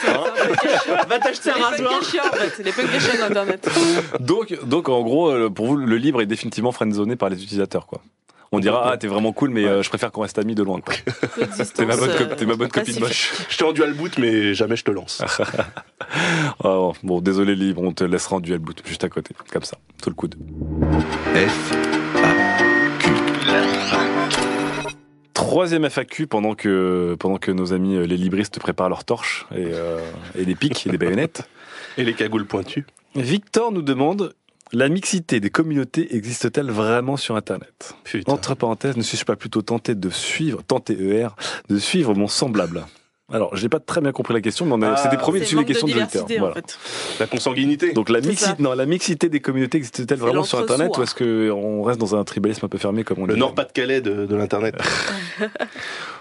[1.10, 2.00] Va t'acheter un rasoir.
[2.00, 2.54] publications, en fait.
[2.58, 3.70] C'est les publications d'internet.
[4.20, 7.88] Donc, donc en gros, euh, pour vous, le libre est définitivement friendzoné par les utilisateurs,
[7.88, 8.02] quoi.
[8.52, 10.80] On dira, ah, t'es vraiment cool, mais euh, je préfère qu'on reste amis de loin.
[11.76, 13.34] T'es ma bonne, euh, ma bonne copine moche.
[13.50, 15.22] Je t'ai en dual boot mais jamais je te lance.
[15.22, 19.64] Ah, bon, bon, désolé, libre, on te laissera en duel boot juste à côté, comme
[19.64, 20.36] ça, tout le coude.
[21.36, 22.05] F,
[25.48, 29.68] Troisième FAQ pendant que, pendant que nos amis euh, les libristes préparent leurs torches et,
[29.74, 30.00] euh,
[30.36, 31.48] et des pics et des baïonnettes.
[31.98, 32.86] Et les cagoules pointues.
[33.16, 34.34] Victor nous demande
[34.74, 37.96] la mixité des communautés existe-t-elle vraiment sur Internet?
[38.04, 38.34] Putain.
[38.34, 41.30] Entre parenthèses, ne suis-je pas plutôt tenté de suivre, tenté ER,
[41.70, 42.86] de suivre mon semblable?
[43.34, 45.40] Alors, j'ai pas très bien compris la question, mais on a- Ah, c'est des premiers
[45.40, 46.26] C'est dessus les manque de questions de Victor.
[46.26, 46.56] diversité, en Voilà.
[46.56, 46.78] fait.
[47.20, 47.92] La consanguinité.
[47.94, 48.56] Donc la, C'est mixi- ça.
[48.60, 52.24] non, la mixité des communautés existe-t-elle vraiment sur Internet ou est-ce qu'on reste dans un
[52.24, 54.76] tribalisme un peu fermé comme on le dit Nord-Pas-de-Calais de, de l'internet.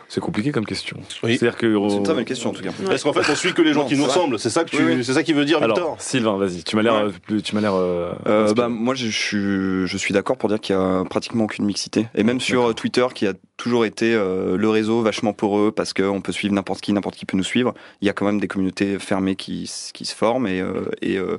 [0.09, 0.97] C'est compliqué comme question.
[1.23, 1.37] Oui.
[1.39, 2.71] C'est-à-dire que C'est une très bonne question en tout cas.
[2.87, 4.39] Parce qu'en fait on suit que les gens Non, qui nous ressemblent.
[4.39, 5.05] C'est ça que tu, Oui, oui.
[5.05, 5.97] c'est ça qui veut dire alors Victor.
[6.01, 7.75] Sylvain, vas-y, tu m'as l'air, euh, tu m'as l'air.
[7.75, 11.45] euh, Euh, bah, moi, je, suis, je suis d'accord pour dire qu'il y a pratiquement
[11.45, 12.07] aucune mixité.
[12.15, 15.93] Et même sur euh, Twitter, qui a toujours été euh, le réseau vachement poreux, parce
[15.93, 18.41] qu'on peut suivre n'importe qui, n'importe qui peut nous suivre, il y a quand même
[18.41, 20.47] des communautés fermées qui, se forment.
[20.47, 21.39] Et, euh, et, euh,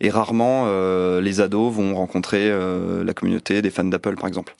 [0.00, 4.54] et rarement, euh, les ados vont rencontrer euh, la communauté des fans d'Apple, par exemple.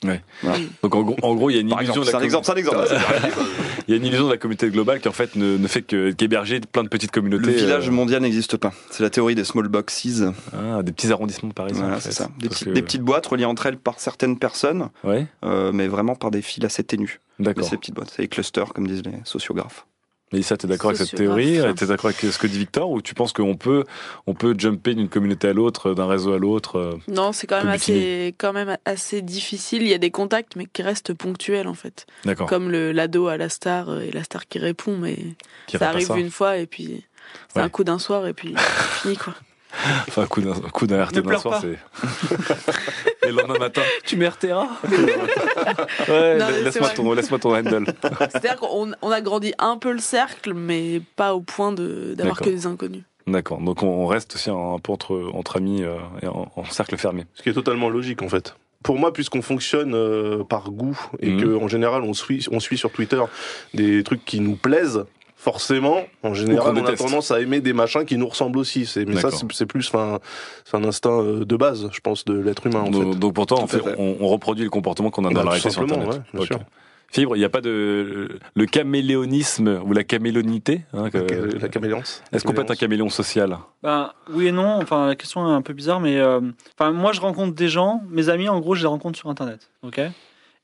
[0.83, 2.01] Donc en gros, en gros, il y a une illusion.
[2.03, 3.49] exemple, de la c'est un exemple, c'est un exemple.
[3.87, 5.81] Il y a une illusion de la communauté globale qui en fait ne, ne fait
[5.81, 7.47] que qu'héberger plein de petites communautés.
[7.47, 8.71] Le village euh, mondial n'existe pas.
[8.91, 10.21] C'est la théorie des small boxes.
[10.53, 11.81] ah, des petits arrondissements parisiens.
[11.81, 12.11] Voilà, en fait.
[12.11, 12.29] ça.
[12.39, 15.87] Des, petites- que- des petites boîtes reliées entre elles par certaines personnes, Ouais, euh, mais
[15.87, 17.19] vraiment par des fils assez ténus.
[17.39, 17.65] D'accord.
[17.65, 19.85] c'est des petites boîtes, c'est les clusters, comme disent les sociographes.
[20.31, 23.01] Mais ça, t'es d'accord avec cette théorie T'es d'accord avec ce que dit Victor Ou
[23.01, 23.83] tu penses qu'on peut,
[24.27, 27.57] on peut jumper d'une communauté à l'autre, d'un réseau à l'autre euh, Non, c'est quand
[27.57, 29.81] même assez, quand même assez difficile.
[29.81, 32.05] Il y a des contacts, mais qui restent ponctuels en fait.
[32.23, 32.47] D'accord.
[32.47, 35.17] Comme l'ado à la star euh, et la star qui répond, mais
[35.67, 36.17] Qui ça arrive ça.
[36.17, 37.03] une fois et puis
[37.49, 37.65] c'est Ouais.
[37.65, 38.55] un coup d'un soir et puis
[39.01, 39.33] fini quoi.
[40.07, 40.41] Enfin, un coup
[40.87, 41.77] d'un RT d'un soir, c'est.
[43.27, 44.67] Et le lendemain matin, tu mets RTRA
[46.07, 47.85] Ouais, Non, mais c'est laisse-moi ton, laisse-moi ton handle.
[48.31, 52.35] C'est-à-dire qu'on on a grandi un peu le cercle, mais pas au point de d'avoir
[52.35, 52.47] D'accord.
[52.47, 53.03] que des inconnus.
[53.27, 53.59] D'accord.
[53.61, 57.25] Donc on reste aussi un, peu entre, entre amis euh, et en, en cercle fermé.
[57.35, 58.55] Ce qui est totalement logique en fait.
[58.83, 61.41] Pour moi, puisqu'on fonctionne euh, par goût et Mhm.
[61.43, 63.21] que en général on suit, on suit sur Twitter
[63.75, 65.05] des trucs qui nous plaisent,
[65.41, 68.87] forcément, en général, on a tendance à aimer des machins qui nous ressemblent aussi.
[69.07, 72.91] Mais ça, c'est, plus, un instinct euh, de base, je pense, de l'être humain en
[72.91, 73.19] donc, fait.
[73.19, 73.95] donc pourtant, en Tout à fait, fait.
[73.97, 76.07] On, on reproduit le comportement qu'on a dans Bah, la réalité sur Internet.
[76.09, 76.47] ouais, bien Ok.
[76.47, 76.59] sûr.
[77.13, 80.81] Fibre, il n'y a pas de le caméléonisme ou la camélonité.
[80.93, 82.23] hein, que- La- la caméléance.
[82.31, 83.57] Est-ce qu'on peut être un caméléon social?
[83.83, 84.79] Ben, oui et non.
[84.81, 86.39] Enfin, la question est un peu bizarre, mais euh,
[86.79, 88.01] enfin, moi, je rencontre des gens.
[88.09, 89.69] Mes amis, en gros, je les rencontre sur Internet.
[89.83, 89.99] Ok?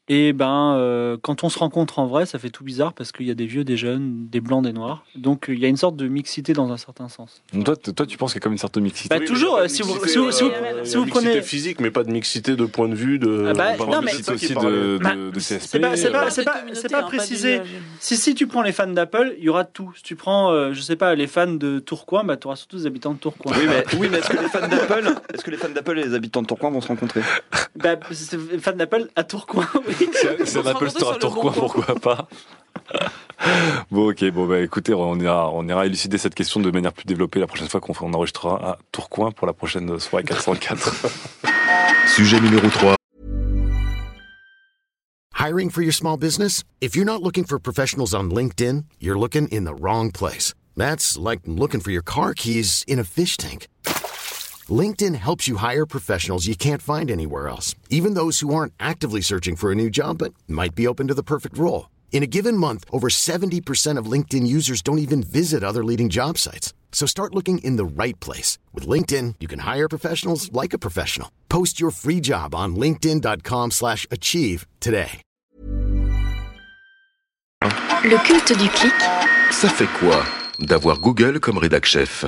[0.10, 3.28] Et ben, euh, quand on se rencontre en vrai, ça fait tout bizarre parce qu'il
[3.28, 5.04] y a des vieux, des jeunes, des blancs, des noirs.
[5.15, 7.41] Donc, il y a une sorte de mixité dans un certain sens.
[7.54, 9.10] Donc toi, toi, tu penses qu'il y a comme une certaine mixité?
[9.10, 10.46] Bah, Oui, toujours, euh, si vous- si vous- si
[10.86, 13.48] si vous mixité prenez- physique, mais pas de mixité de point de vue de.
[13.50, 15.67] Ah bah, on non, de mais- mixité aussi de, de, Bah, de CSP.
[15.72, 17.62] c'est pas- c'est pas- euh, c'est pas- c'est pas précisé.
[18.00, 19.91] Si, si tu prends les fans d'Apple, il y aura tout.
[19.98, 22.78] Si tu prends, euh, je sais pas, les fans de Tourcoing, bah, tu auras surtout
[22.78, 23.54] des habitants de Tourcoing.
[23.58, 26.04] Oui, mais, oui, mais est-ce que les fans d'Apple, est-ce que les fans d'Apple et
[26.06, 27.22] les habitants de Tourcoing vont se rencontrer?
[27.76, 29.96] Bah, c'est les fans d'Apple à Tourcoing, oui.
[30.46, 32.28] C'est un Apple Store à Tourcoing, bon pourquoi pas
[33.92, 37.06] Bon, ok, bon, bah écoutez, on ira, on ira élucider cette question de manière plus
[37.06, 40.96] développée la prochaine fois qu'on on enregistrera à Tourcoing pour la prochaine soirée 404.
[42.08, 42.96] Sujet numéro 3.
[45.40, 46.64] Hiring for your small business?
[46.82, 50.54] If you're not looking for professionals on LinkedIn, you're looking in the wrong place.
[50.76, 53.68] That's like looking for your car keys in a fish tank.
[54.69, 59.21] LinkedIn helps you hire professionals you can't find anywhere else, even those who aren't actively
[59.21, 61.89] searching for a new job but might be open to the perfect role.
[62.12, 66.38] In a given month, over 70% of LinkedIn users don't even visit other leading job
[66.38, 66.73] sites.
[66.91, 68.58] So start looking in the right place.
[68.73, 71.30] With LinkedIn, you can hire professionals like a professional.
[71.47, 75.21] Post your free job on linkedin.com/achieve slash achieve today.
[78.03, 78.93] Le culte du clic
[79.51, 80.23] Ça fait quoi
[80.60, 82.25] d'avoir Google comme rédac chef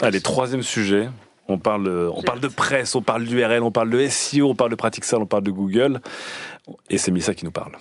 [0.00, 1.08] Allez, troisième sujet.
[1.52, 4.70] On parle, on parle de presse, on parle d'URL, on parle de SEO, on parle
[4.70, 6.00] de PratiqueSal, on parle de Google.
[6.88, 7.72] Et c'est Mélissa qui nous parle.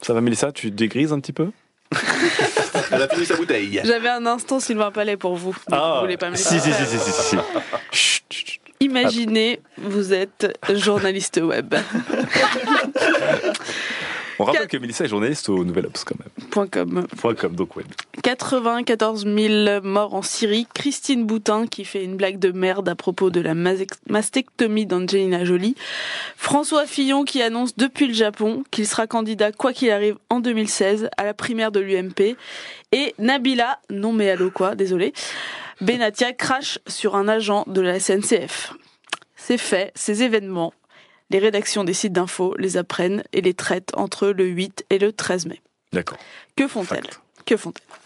[0.00, 0.52] Ça va Mélissa?
[0.52, 1.50] Tu dégrises un petit peu?
[2.92, 3.80] Elle a fini sa bouteille.
[3.84, 5.56] J'avais un instant Sylvain Palais pour vous.
[5.70, 7.36] Ah, vous voulez pas me laisser si, si, si, si, si, si.
[7.90, 8.60] Chut, chut, chut.
[8.80, 11.74] Imaginez, vous êtes journaliste web.
[14.40, 16.48] On rappelle que Mélissa est journaliste au Nouvel Obs quand même.
[16.48, 17.06] Point com.
[17.18, 17.86] Point com, donc web.
[18.22, 20.66] 94 000 morts en Syrie.
[20.72, 25.74] Christine Boutin qui fait une blague de merde à propos de la mastectomie d'Angelina Jolie.
[26.36, 31.10] François Fillon qui annonce depuis le Japon qu'il sera candidat quoi qu'il arrive en 2016
[31.18, 32.36] à la primaire de l'UMP.
[32.92, 35.12] Et Nabila, non mais allô quoi, désolé,
[35.82, 38.72] Benatia crache sur un agent de la SNCF.
[39.36, 40.72] C'est fait, ces événements,
[41.30, 45.12] les rédactions des sites d'infos les apprennent et les traitent entre le 8 et le
[45.12, 45.60] 13 mai.
[45.92, 46.18] D'accord.
[46.56, 47.08] Que font-elles?
[47.46, 47.98] Que font-elles?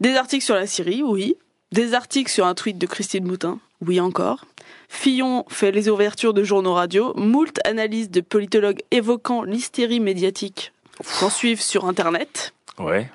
[0.00, 1.36] Des articles sur la Syrie, oui.
[1.72, 4.44] Des articles sur un tweet de Christine Moutin, oui encore.
[4.88, 7.12] Fillon fait les ouvertures de journaux radio.
[7.16, 12.54] Moult analyses de politologues évoquant l'hystérie médiatique s'en suivent sur Internet.
[12.78, 13.10] Ouais.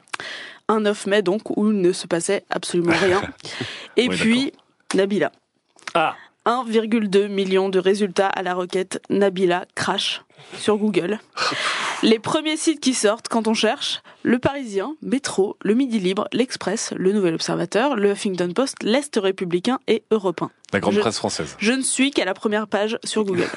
[0.68, 3.22] Un 9 mai donc où il ne se passait absolument rien.
[3.96, 4.54] Et Oui, puis
[4.94, 5.32] Nabila.
[5.94, 6.16] Ah
[6.50, 10.24] 1,2 million de résultats à la requête Nabila Crash
[10.58, 11.20] sur Google.
[12.02, 16.92] Les premiers sites qui sortent quand on cherche, Le Parisien, Métro, Le Midi Libre, L'Express,
[16.98, 20.50] Le Nouvel Observateur, Le Huffington Post, L'Est Républicain et Europe 1.
[20.74, 21.56] La grande Je- presse française.
[21.60, 23.48] Je ne suis qu'à la première page sur Google.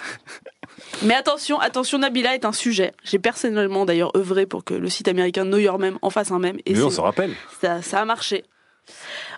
[1.02, 2.92] Mais attention, attention, Nabila est un sujet.
[3.04, 6.38] J'ai personnellement d'ailleurs œuvré pour que le site américain Know Your Meme en fasse un
[6.38, 6.58] mème.
[6.66, 7.32] Et Mais on se rappelle.
[7.60, 8.44] ça, ça a marché.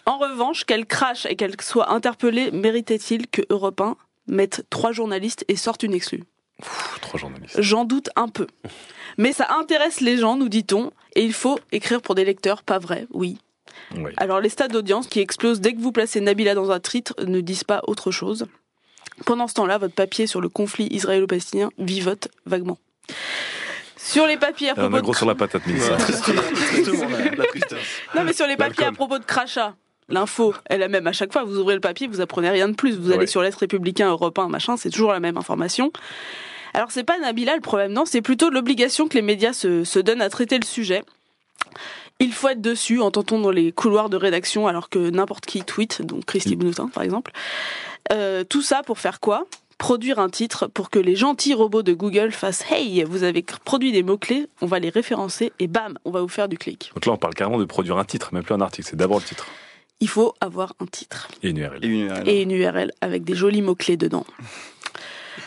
[0.07, 3.97] En revanche, qu'elle crache et qu'elle soit interpellée, méritait-il que Europe 1
[4.27, 6.25] mette trois journalistes et sorte une exclue?
[6.61, 7.61] Pff, Trois journalistes.
[7.61, 8.47] J'en doute un peu.
[9.19, 12.79] Mais ça intéresse les gens, nous dit-on, et il faut écrire pour des lecteurs, pas
[12.79, 13.39] vrai, oui.
[13.97, 14.13] Oui.
[14.19, 17.41] Alors les stats d'audience qui explosent dès que vous placez Nabila dans un titre ne
[17.41, 18.47] disent pas autre chose.
[19.27, 22.79] Pendant ce temps-là, votre papier sur le conflit israélo-palestinien vivote vaguement.
[23.97, 25.97] Sur les papiers à on propos de gros sur la patate, Mélissa.
[27.37, 27.79] La tristesse.
[28.15, 29.75] Non, mais sur les papiers à propos de crachat,
[30.09, 31.45] l'info est la même à chaque fois.
[31.45, 32.97] Vous ouvrez le papier, vous apprenez rien de plus.
[32.99, 33.27] Vous allez Ouais.
[33.27, 35.93] sur l'Est républicain, Europe 1, machin, c'est toujours la même information.
[36.75, 39.99] Alors, c'est pas Nabila le problème, non, c'est plutôt l'obligation que les médias se, se
[40.01, 41.05] donnent à traiter le sujet.
[42.21, 46.03] Il faut être dessus, entend-on dans les couloirs de rédaction, alors que n'importe qui tweet,
[46.03, 47.33] donc Christy Boutin par exemple.
[48.13, 49.47] Euh, tout ça pour faire quoi?
[49.79, 53.91] Produire un titre pour que les gentils robots de Google fassent Hey, vous avez produit
[53.91, 56.93] des mots-clés, on va les référencer et bam, on va vous faire du clic.
[56.95, 58.87] Donc là, on parle carrément de produire un titre, même plus un article.
[58.89, 59.47] C'est d'abord le titre.
[60.01, 61.85] Il faut avoir un titre Et une URL.
[61.85, 62.29] Et une URL.
[62.29, 64.27] et une URL avec des jolis mots-clés dedans.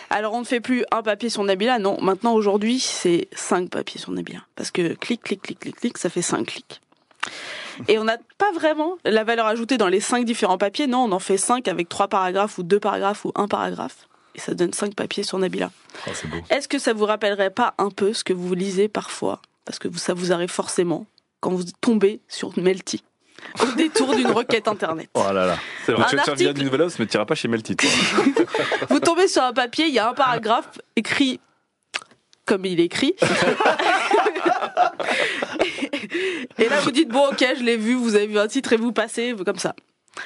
[0.10, 1.98] Alors on ne fait plus un papier sur Nabila, non.
[2.02, 4.40] Maintenant aujourd'hui c'est cinq papiers sur Nabila.
[4.56, 6.82] Parce que clic, clic, clic, clic, clic, ça fait cinq clics.
[7.88, 10.88] Et on n'a pas vraiment la valeur ajoutée dans les cinq différents papiers.
[10.88, 14.08] Non, on en fait cinq avec trois paragraphes ou deux paragraphes ou un paragraphe.
[14.34, 15.72] Et ça donne cinq papiers sur Nabila.
[16.08, 16.12] Oh.
[16.50, 19.42] Est-ce que ça vous rappellerait pas un peu ce que vous lisez parfois?
[19.66, 21.06] Parce que ça vous arrive forcément
[21.42, 23.04] quand vous tombez sur Melty
[23.62, 25.10] au détour d'une requête internet.
[25.14, 25.58] Oh là là.
[25.86, 26.04] C'est vrai.
[26.04, 27.90] Un Tu vas te article- du Nouvel Obs, mais tu n'iras pas chez Melty, toi.
[28.90, 31.40] Vous tombez sur un papier, il y a un paragraphe écrit
[32.46, 33.14] comme il est écrit.
[36.58, 38.78] et là, vous dites, bon, ok, je l'ai vu, vous avez vu un titre et
[38.78, 39.76] vous passez, vous- comme ça.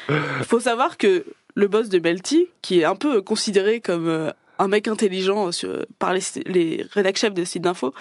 [0.10, 4.32] Il faut savoir que le boss de Melty, qui est un peu considéré comme euh,
[4.60, 7.94] un mec intelligent sur- par les, les rédac chefs de sites d'info,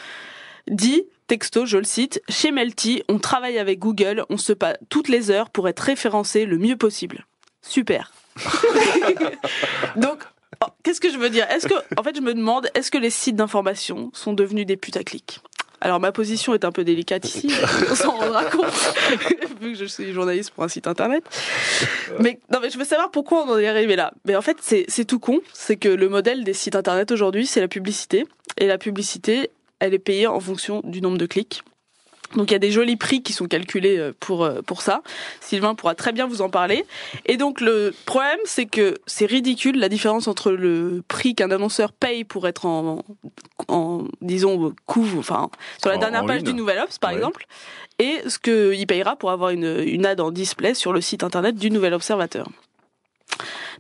[0.69, 5.07] dit, texto, je le cite, chez Melty, on travaille avec Google, on se bat toutes
[5.07, 7.25] les heures pour être référencé le mieux possible.
[7.63, 8.13] Super.
[9.97, 10.25] Donc,
[10.61, 11.49] oh, qu'est-ce que je veux dire?
[11.49, 14.77] Est-ce que, en fait, je me demande, est-ce que les sites d'information sont devenus des
[14.77, 15.39] putaclics?
[15.81, 17.49] Alors ma position est un peu délicate ici,
[17.91, 18.67] on s'en rendra compte,
[19.63, 21.25] vu que je suis journaliste pour un site internet.
[22.19, 24.13] Mais non, mais je veux savoir pourquoi on en est arrivé là.
[24.27, 25.41] Mais en fait, c'est c'est tout con.
[25.55, 28.27] C'est que le modèle des sites internet aujourd'hui, c'est la publicité,
[28.59, 29.51] et la publicité,
[29.81, 31.63] elle est payée en fonction du nombre de clics.
[32.37, 35.03] Donc il y a des jolis prix qui sont calculés euh, pour euh, pour ça.
[35.41, 36.87] Sylvain pourra très bien vous en parler.
[37.27, 41.93] Et donc le problème c'est que c'est ridicule la différence entre le prix qu'un annonceur
[41.93, 43.05] paye pour être en
[43.67, 45.51] en disons coût enfin
[45.81, 47.17] sur la En- dernière en page du Nouvel Obs par Ouais.
[47.17, 47.47] exemple
[47.99, 51.57] et ce qu'il payera pour avoir une une ad en display sur le site internet
[51.57, 52.49] du Nouvel Observateur.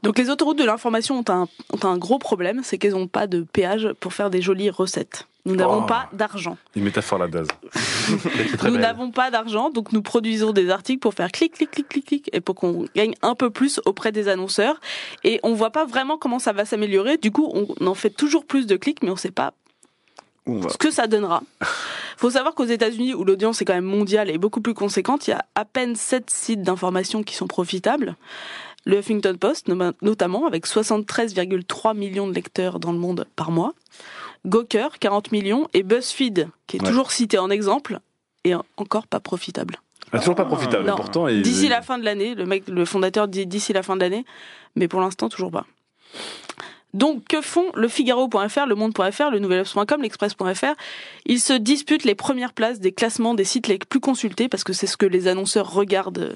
[0.03, 3.27] Donc les autoroutes de l'information ont un, ont un gros problème, c'est qu'elles n'ont pas
[3.29, 5.27] de péage pour faire des jolies recettes.
[5.47, 5.87] Nous n'avons Oh.
[5.87, 6.57] pas d'argent.
[6.77, 7.49] Une métaphore la dase.
[8.65, 12.05] Nous n'avons pas d'argent, donc nous produisons des articles pour faire clic, clic, clic, clic,
[12.05, 14.81] clic, et pour qu'on gagne un peu plus auprès des annonceurs.
[15.25, 17.17] Et on voit pas vraiment comment ça va s'améliorer.
[17.19, 19.53] Du coup, on en fait toujours plus de clics, mais on sait pas
[20.47, 21.43] ce que ça donnera.
[22.17, 25.31] Faut savoir qu'aux États-Unis, où l'audience est quand même mondiale et beaucoup plus conséquente, il
[25.31, 28.17] y a à peine 7 sites d'information qui sont profitables.
[28.87, 29.69] Le Huffington Post,
[30.03, 33.75] notamment, avec 73,3 millions de lecteurs dans le monde par mois.
[34.47, 35.69] Gawker, 40 millions.
[35.75, 36.89] Et BuzzFeed, qui est Ouais.
[36.89, 38.01] toujours cité en exemple,
[38.45, 39.81] et encore pas profitable.
[40.13, 40.87] Ah, toujours pas profitable.
[40.87, 40.97] Non.
[40.97, 43.95] Pourtant, il- D'ici la fin de l'année, le mec, le fondateur dit d'ici la fin
[43.97, 44.25] de l'année,
[44.75, 45.67] mais pour l'instant toujours pas.
[46.93, 50.75] Donc que font le Figaro.fr, le Monde.fr, le Nouvel-Obs.com, l'Express.fr
[51.27, 54.73] Ils se disputent les premières places des classements des sites les plus consultés parce que
[54.73, 56.35] c'est ce que les annonceurs regardent euh,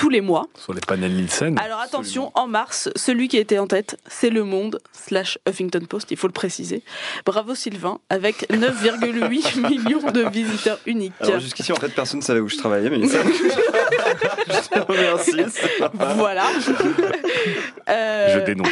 [0.00, 0.46] tous les mois.
[0.54, 1.58] sur les panels Nielsen.
[1.58, 6.10] Alors attention, en mars, celui qui était en tête, c'est Le Monde slash Huffington Post,
[6.10, 6.82] il faut le préciser.
[7.26, 11.12] Bravo Sylvain, avec 9,8 millions de visiteurs uniques.
[11.20, 13.18] Alors jusqu'ici, en fait, personne ne savait où je travaillais, mais ça...
[14.48, 15.60] je te remercie.
[16.16, 16.46] Voilà.
[17.88, 18.68] Euh, Je dénonce.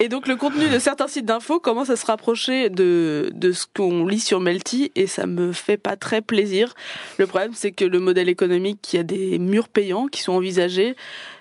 [0.00, 3.66] Et donc le contenu de certains sites d'infos commence à se rapprocher de, de ce
[3.72, 6.74] qu'on lit sur Melty et ça me fait pas très plaisir.
[7.18, 10.32] Le problème c'est que le modèle économique, il y a des murs payants qui sont
[10.32, 10.96] envisagés,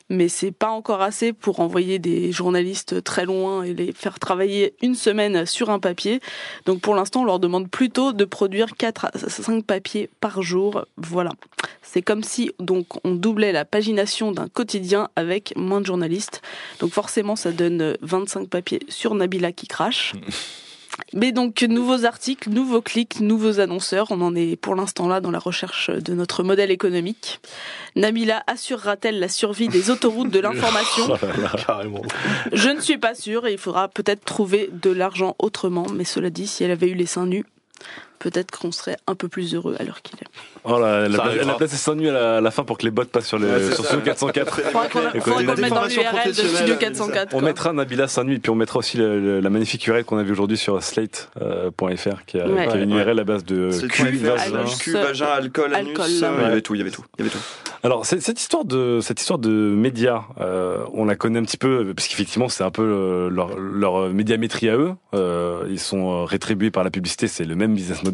[0.10, 4.76] mais c'est pas encore assez pour envoyer des journalistes très loin et les faire travailler
[4.82, 6.20] une semaine sur un papier.
[6.66, 10.86] Donc pour l'instant on leur demande plutôt de produire 4 à 5 papiers par jour.
[10.98, 11.32] Voilà.
[11.82, 16.42] C'est comme si donc on doublait la pagination d'un quotidien avec moins de journalistes.
[16.80, 20.14] Donc forcément, ça donne 25 papiers sur Nabila qui crache.
[21.14, 24.08] Mais donc, nouveaux articles, nouveaux clics, nouveaux annonceurs.
[24.12, 27.40] On en est pour l'instant là dans la recherche de notre modèle économique.
[27.96, 32.02] Nabila assurera-t-elle la survie des autoroutes de l'information Oh.
[32.52, 35.86] Je ne suis pas sûre et il faudra peut-être trouver de l'argent autrement.
[35.94, 37.46] Mais cela dit, si elle avait eu les seins nus,
[38.24, 40.28] peut-être qu'on serait un peu plus heureux à l'heure qu'il est.
[40.64, 41.44] Oh là, elle Ça a, arrivera.
[41.44, 43.28] elle a placé 100 nuits à la, à la fin pour que les bots passent
[43.28, 43.84] sur, le, Ouais, sur.
[43.86, 44.62] Studio 404.
[44.62, 47.36] Faudra qu'on Et faudra qu'on qu'on le mette dans Des l'URL de Studio professionnelles, 404.
[47.36, 50.18] On mettra Nabila Saint-Nuit et puis on mettra aussi le- le- la magnifique URL qu'on
[50.18, 52.68] a vue aujourd'hui sur slate.fr qui, a- Ouais.
[52.70, 52.92] qui une.
[52.92, 54.64] URL à base de cul, vagin.
[54.80, 57.26] Cul, vagin, alcool, anus, Alcool, euh, il y avait tout, il y avait tout, il
[57.26, 57.44] y avait tout.
[57.86, 61.92] Alors cette histoire de cette histoire de médias, euh, on la connaît un petit peu
[61.94, 64.94] parce qu'effectivement c'est un peu euh, leur, leur médiamétrie à eux.
[65.14, 68.13] Euh, ils sont euh, rétribués par la publicité, c'est le même business model.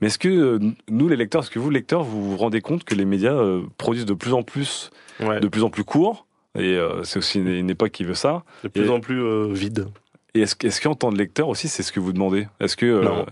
[0.00, 0.58] Mais est-ce que euh,
[0.88, 3.62] nous les lecteurs, est-ce que vous lecteurs, vous vous rendez compte que les médias euh,
[3.78, 5.40] produisent de plus en plus, Ouais.
[5.40, 6.26] de plus en plus court
[6.58, 8.42] et euh, c'est aussi une, une époque qui veut ça.
[8.64, 9.86] De plus Et- en plus euh, vide.
[10.34, 12.48] Et est-ce, est-ce qu'en tant que lecteur aussi, c'est ce que vous demandez?
[12.58, 13.26] Est-ce que euh, Non.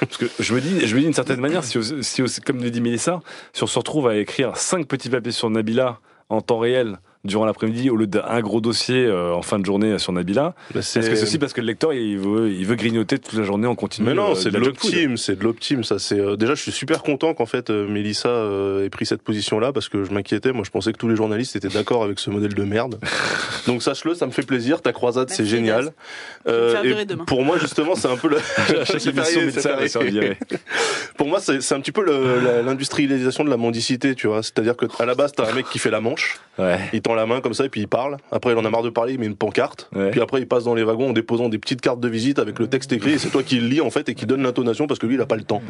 [0.00, 2.70] parce que je me dis, je me dis d'une certaine manière, si, si, comme le
[2.70, 3.20] dit Mélissa,
[3.52, 6.00] si on se retrouve à écrire cinq petits papiers sur Nabila
[6.30, 9.98] en temps réel durant l'après-midi au lieu d'un gros dossier euh, en fin de journée
[9.98, 12.64] sur Nabila, Bah, c'est- est-ce que c'est aussi parce que le lecteur il veut, il
[12.66, 15.44] veut grignoter toute la journée en continu Mais non, euh, c'est de l'optime, c'est de
[15.44, 15.84] l'optime.
[15.84, 19.06] Ça, c'est euh, déjà, je suis super content qu'en fait euh, Mélissa euh, ait pris
[19.06, 20.52] cette position-là parce que je m'inquiétais.
[20.52, 22.98] Moi, je pensais que tous les journalistes étaient d'accord avec ce modèle de merde.
[23.66, 24.80] Donc sache-le, ça me fait plaisir.
[24.82, 25.92] Ta croisade, c'est génial.
[26.46, 27.24] Faire et virer demain.
[27.24, 28.36] pour moi, justement, c'est un peu le.
[28.80, 30.36] À chaque émission, férié,
[31.26, 32.04] Pour moi, c'est un petit peu
[32.64, 34.44] l'industrialisation de la mendicité, tu vois.
[34.44, 36.78] C'est-à-dire que à la base, t'as un mec qui fait la manche, Ouais.
[36.92, 38.16] il tend la main comme ça et puis il parle.
[38.30, 39.88] Après, il en a marre de parler, il met une pancarte.
[39.92, 40.12] Ouais.
[40.12, 42.60] Puis après, il passe dans les wagons en déposant des petites cartes de visite avec
[42.60, 43.10] le texte écrit.
[43.14, 45.16] Et c'est toi qui le lis en fait et qui donne l'intonation parce que lui,
[45.16, 45.62] il a pas le temps.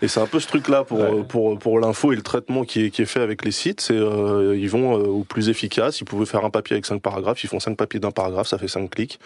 [0.00, 1.22] Et c'est un peu ce truc-là pour Ouais.
[1.28, 3.82] pour pour l'info et le traitement qui est qui est fait avec les sites.
[3.82, 6.00] C'est euh, ils vont euh, au plus efficace.
[6.00, 8.56] Ils pouvaient faire un papier avec cinq paragraphes, ils font cinq papiers d'un paragraphe, ça
[8.56, 9.20] fait cinq clics.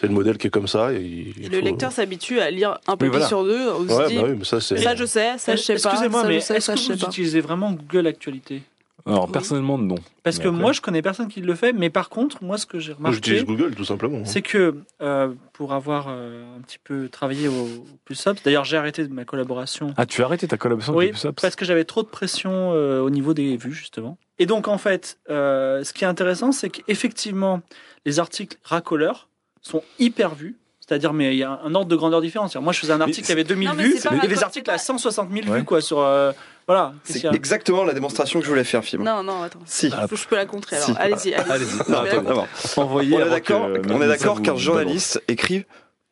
[0.00, 0.92] C'est le modèle qui est comme ça.
[0.94, 3.26] Et il Et le faut- lecteur s'habitue à lire un papier voilà.
[3.26, 3.68] sur deux.
[3.70, 4.78] On se Ouais, dit, bah oui, mais ça c'est.
[4.78, 5.90] ça je sais, ça je sais pas.
[5.90, 8.62] Excusez-moi, mais est-ce ça, que vous utilisez vraiment Google Actualité?
[9.06, 9.32] Alors Oui.
[9.32, 9.94] personnellement non.
[10.22, 12.58] Parce Mais que après- moi, je connais personne qui le fait, mais par contre, moi,
[12.58, 14.24] ce que j'ai Moi, j'utilise remarqué, Google tout simplement.
[14.26, 18.64] c'est que euh, pour avoir euh, un petit peu travaillé au, au Plus Ups, d'ailleurs,
[18.66, 19.94] j'ai arrêté ma collaboration.
[19.96, 23.00] Ah, tu as arrêté ta collaboration Oui, avec parce que j'avais trop de pression euh,
[23.00, 24.18] au niveau des vues, justement.
[24.38, 27.62] Et donc, en fait, euh, ce qui est intéressant, c'est qu'effectivement,
[28.04, 29.28] les articles racoleurs
[29.62, 30.56] sont hyper vus.
[30.80, 32.48] C'est-à-dire, mais il y a un ordre de grandeur différent.
[32.60, 34.70] Moi, je faisais un article qui avait 2000 Non, mais vues, et des raccord, articles
[34.70, 35.58] à 160 000 Ouais.
[35.58, 36.00] vues, quoi, sur...
[36.00, 36.32] euh,
[36.66, 36.94] voilà.
[37.04, 39.04] C'est exactement la démonstration que je voulais faire, Fibre.
[39.04, 39.60] Non, non, attends.
[39.66, 39.88] Si.
[39.88, 40.88] Je, je peux la contrer alors.
[40.88, 40.94] Si.
[40.98, 42.80] Allez-y, allez-y.
[42.80, 45.64] Envoyé On on est d'accord qu'un journaliste écrit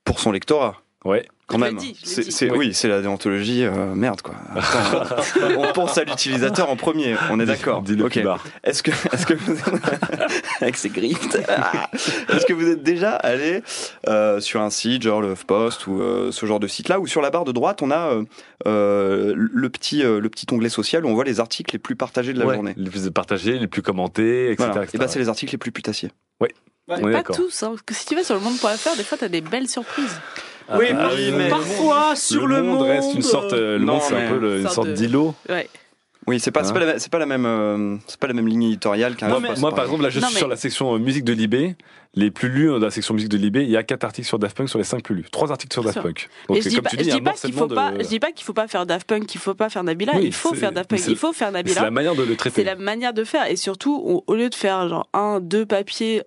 [0.04, 0.76] pour son lectorat.
[1.04, 1.26] Ouais.
[1.48, 1.78] Quand même.
[2.04, 2.58] C'est- Oui.
[2.58, 3.64] oui, c'est la déontologie.
[3.64, 4.34] euh, merde, quoi.
[4.54, 5.06] Attends,
[5.58, 7.16] on pense à l'utilisateur en premier.
[7.30, 7.82] On est d'accord.
[8.02, 8.20] Ok.
[8.64, 9.56] Est-ce que, est-ce que vous
[10.60, 11.18] avec ses griffes,
[12.28, 13.62] est-ce que vous êtes déjà allé
[14.08, 17.22] euh, sur un site genre le Post ou euh, ce genre de site-là où sur
[17.22, 18.24] la barre de droite on a euh,
[18.66, 21.96] euh, le petit euh, le petit onglet social où on voit les articles les plus
[21.96, 22.54] partagés de la Ouais.
[22.54, 22.74] journée.
[22.76, 24.68] Les plus partagés, les plus commentés, etc.
[24.68, 24.82] Voilà.
[24.84, 24.96] etc.
[24.96, 26.10] Et ben c'est les articles les plus putassiers.
[26.90, 29.18] On est Pas tous, hein, parce que si tu vas sur le monde.fr, des fois
[29.18, 30.20] t'as des belles surprises.
[30.76, 33.94] Oui, Ah, mais oui, mais- parfois, sur le, monde reste une sorte, euh, le Non,
[33.94, 35.34] monde c'est un peu le- une Sorte de- d'îlot.
[35.48, 35.68] Ouais.
[36.26, 38.34] Oui, c'est pas c'est Hein pas la, c'est pas la même euh, c'est pas la
[38.34, 40.56] même ligne éditoriale qu'un Moi, moi, par exemple, là, je Non, suis mais- sur la
[40.56, 41.74] section euh, musique de Libé.
[42.14, 44.26] Les plus lus euh, dans la section musique de Libé, il y a quatre articles
[44.28, 45.24] sur Daft Punk sur les cinq plus lus.
[45.30, 46.02] Trois articles sur Daft.
[46.02, 46.28] Punk.
[46.48, 48.52] Donc, je c'est dis pas, dis, pas qu'il faut pas, je dis pas qu'il faut
[48.52, 50.12] pas faire Daft Punk, qu'il faut pas faire Nabila.
[50.16, 51.82] Oui, il faut c'est- faire Daft Punk, c'est- il faut faire Mais C'est Nabila.
[51.84, 52.64] la manière de le C'est traiter.
[52.64, 53.50] la manière de faire.
[53.50, 56.22] Et surtout, au, au lieu de faire genre un, deux papiers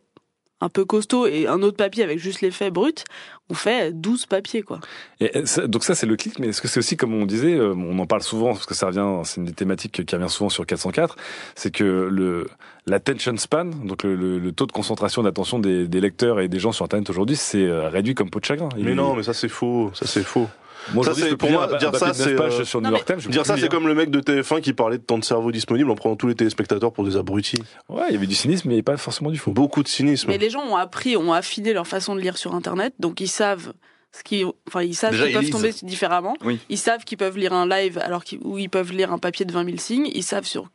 [0.62, 3.04] un peu costaud et un autre papier avec juste l'effet brut,
[3.50, 4.80] on fait 12 papiers quoi.
[5.20, 7.56] Et ça- donc ça c'est le clic, mais est-ce que c'est aussi comme on disait,
[7.56, 10.30] euh, on en parle souvent parce que ça revient, c'est une des thématiques qui revient
[10.30, 11.16] souvent sur 404,
[11.56, 12.48] c'est que le
[12.88, 16.58] l'attention span, donc le, le- le taux de concentration d'attention des, des lecteurs et des
[16.60, 18.70] gens sur Internet aujourd'hui, c'est euh, réduit comme peau de chagrin.
[18.78, 20.48] Mais non, mais ça c'est faux, ça c'est faux.
[20.94, 23.32] Moi, ça c'est pour moi un dire ça c'est euh, sur New York Times.
[23.32, 25.90] dire ça c'est comme le mec de TF1 qui parlait de temps de cerveau disponible
[25.92, 27.62] en prenant tous les téléspectateurs pour des abrutis.
[27.90, 29.52] Ouais, il y avait du cynisme, mais pas forcément du faux.
[29.52, 30.28] Beaucoup de cynisme.
[30.30, 33.28] Mais les gens ont appris, ont affiné leur façon de lire sur Internet, donc ils
[33.28, 33.74] savent
[34.12, 35.52] ce qui, enfin ils savent qu'ils ils peuvent lisent.
[35.52, 36.36] tomber différemment.
[36.44, 36.60] Oui.
[36.70, 39.46] Ils savent qu'ils peuvent lire un live alors qu'ils, ou ils peuvent lire un papier
[39.46, 40.10] de 20 000 signes.
[40.14, 40.70] Ils savent sur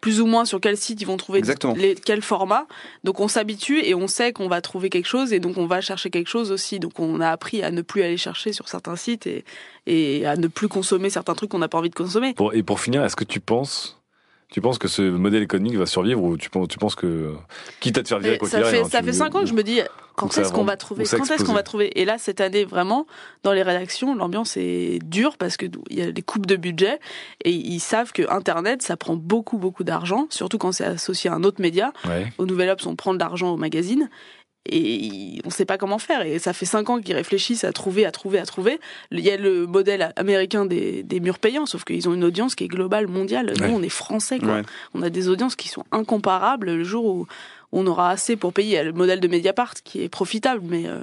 [0.00, 1.74] plus ou moins sur quel site ils vont trouver Exactement.
[1.74, 2.66] les, quel format.
[3.04, 5.80] Donc on s'habitue et on sait qu'on va trouver quelque chose et donc on va
[5.80, 6.78] chercher quelque chose aussi.
[6.78, 9.44] Donc on a appris à ne plus aller chercher sur certains sites et,
[9.86, 12.34] et à ne plus consommer certains trucs qu'on n'a pas envie de consommer.
[12.34, 13.97] Pour- et pour finir, est-ce que tu penses,
[14.50, 17.34] tu penses que ce modèle économique va survivre ou tu penses, tu penses que,
[17.80, 19.52] quitte à te faire virer quoi ça fait, hein, ça fait cinq ans que je
[19.54, 19.80] me dis
[20.16, 22.00] quand est-ce qu'on va- trouver quand est-ce qu'on va trouver?
[22.00, 23.06] Et là cette année vraiment
[23.44, 26.98] dans les rédactions l'ambiance est dure parce que il y a des coupes de budget
[27.44, 31.34] et ils savent que internet ça prend beaucoup beaucoup d'argent surtout quand c'est associé à
[31.34, 31.92] un autre média.
[32.06, 32.32] Ouais.
[32.38, 34.08] au Nouvel Obs on prend de l'argent au magazine
[34.66, 38.04] et on sait pas comment faire et ça fait cinq ans qu'ils réfléchissent à trouver
[38.04, 38.78] à trouver à trouver
[39.10, 42.54] il y a le modèle américain des, des murs payants sauf qu'ils ont une audience
[42.54, 43.72] qui est globale mondiale nous Ouais.
[43.74, 44.62] on est français quoi Ouais.
[44.94, 47.26] on a des audiences qui sont incomparables le jour où
[47.70, 48.68] on aura assez pour payer.
[48.70, 51.00] Il y a le modèle de Mediapart qui est profitable, mais euh,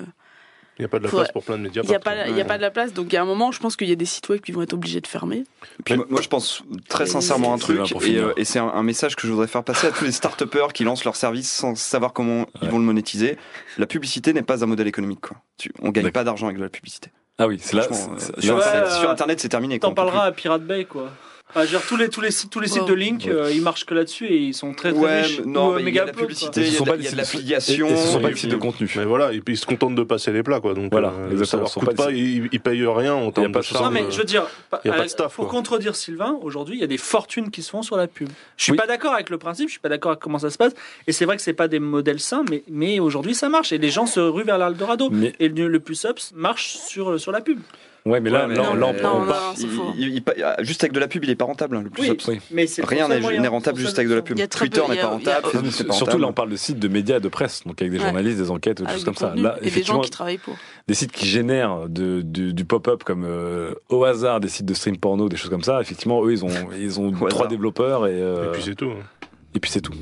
[0.78, 1.82] Il n'y a pas de la place pour plein de médias.
[1.84, 2.92] il n'y a, pas- y a pas de la place.
[2.94, 4.52] Donc, il y a un moment, je pense qu'il y a des sites web qui
[4.52, 5.46] vont être obligés de fermer.
[5.86, 9.16] Puis moi, je pense très sincèrement un truc, et, euh, et c'est un, un message
[9.16, 12.12] que je voudrais faire passer à tous les start-upers qui lancent leur service sans savoir
[12.12, 13.38] comment ils vont le monétiser.
[13.78, 15.22] La publicité n'est pas un modèle économique.
[15.22, 15.38] Quoi.
[15.58, 17.10] Tu, on gagne pas d'argent avec de la publicité.
[17.38, 17.88] Ah oui, c'est là.
[17.92, 19.78] Euh, sur, Ouais, euh, sur Internet, c'est terminé.
[19.80, 21.10] quoi, T'en parleras à Pirate Bay, quoi.
[21.54, 22.90] Veux dire, tous les, tous les sites, tous les sites Ouais.
[22.90, 25.42] de Link, euh, ils marchent que là-dessus et ils sont très très Ouais, riches.
[25.46, 26.90] non, Ou, euh, mais il y a de la publicité, il y a sont de,
[26.90, 27.88] pas il y a des de sites- l'affiliation.
[27.88, 28.92] et- et ce sont pas des sites de contenu.
[28.98, 30.74] Mais voilà, ils se contentent de passer les plats, quoi.
[30.74, 32.86] Donc, Voilà, euh, exactement, ça leur ce sont coûte pas pas, des- ils, ils payent
[32.86, 33.86] rien en termes pas de de charge.
[33.86, 34.42] Non, mais je veux dire,
[34.84, 35.54] y a pas euh, de staff, pour quoi.
[35.58, 38.28] contredire Sylvain, aujourd'hui, il y a des fortunes qui se font sur la pub.
[38.58, 38.78] Je suis Oui.
[38.78, 40.74] pas d'accord avec le principe, je suis pas d'accord avec comment ça se passe.
[41.08, 43.72] Et c'est vrai que c'est pas des modèles sains, mais, mais aujourd'hui, ça marche.
[43.72, 45.10] Et les gens se ruent vers l'Eldorado.
[45.10, 47.60] Mais- Et le, le plus ups marche sur, sur la pub.
[48.08, 48.94] Ouais, mais là, Ouais, mais là, non, là, on,
[49.26, 49.56] part-
[49.98, 50.22] il-
[50.60, 51.76] juste avec de la pub, il est pas rentable.
[51.78, 52.40] hein, le plus Oui.
[52.52, 54.38] Mais Rien n'est n'est rentable juste avec de la pub.
[54.48, 57.64] Twitter n'est pas rentable, n'est Surtout là, on parle de sites de médias, de presse,
[57.66, 59.34] donc avec des journalistes, des enquêtes, des Avec choses comme ça.
[59.36, 60.56] Là, et des gens effectivement, qui travaillent pour.
[60.88, 64.76] des sites qui génèrent de, du, du pop-up comme euh, au hasard des sites de
[64.76, 65.82] stream porno, des choses comme ça.
[65.82, 66.50] Effectivement, eux, ils ont,
[66.80, 68.92] ils ont Au trois développeurs et, euh, Et puis c'est tout.
[68.92, 69.28] hein.
[69.56, 69.94] et puis c'est tout.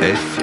[0.00, 0.38] F,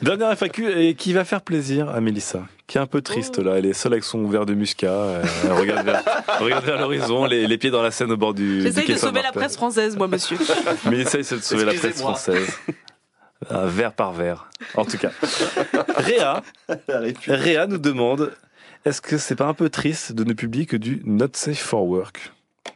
[0.02, 3.42] Dernière FAQ et qui va faire plaisir à Mélissa, qui est un peu triste Oh.
[3.42, 3.58] là.
[3.58, 4.90] Elle est seule avec son verre de muscat.
[4.90, 6.02] euh, Elle regarde vers,
[6.38, 8.62] elle regarde vers l'horizon, les, les pieds dans la Seine au bord du.
[8.62, 10.38] J'essaye de sauver la presse française, moi, monsieur.
[10.90, 12.48] Mélissa essaie de sauver la presse française.
[13.48, 14.50] Un verre par verre.
[14.74, 15.10] En tout cas.
[15.96, 16.42] Réa,
[17.26, 18.32] Réa nous demande
[18.84, 21.84] est-ce que c'est pas un peu triste de ne publier que du Not Safe for
[21.86, 22.32] Work?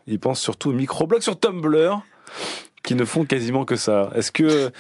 [0.07, 2.01] Il pense surtout aux microblogs sur Tumblr
[2.85, 4.11] qui ne font quasiment que ça.
[4.15, 4.71] Est-ce que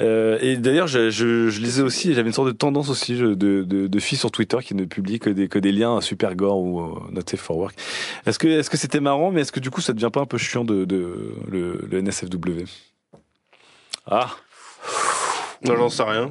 [0.00, 3.34] euh, et d'ailleurs je, je, je lisais aussi j'avais une sorte de tendance aussi de,
[3.34, 6.34] de, de filles sur Twitter qui ne publient que des que des liens à super
[6.34, 7.76] gore ou euh, Not Safe for Work.
[8.26, 10.26] Est-ce que est-ce que c'était marrant mais est-ce que du coup ça devient pas un
[10.26, 12.64] peu chiant de, de le, le NSFW
[14.06, 14.30] Ah
[15.64, 16.30] Non, j'en sais rien.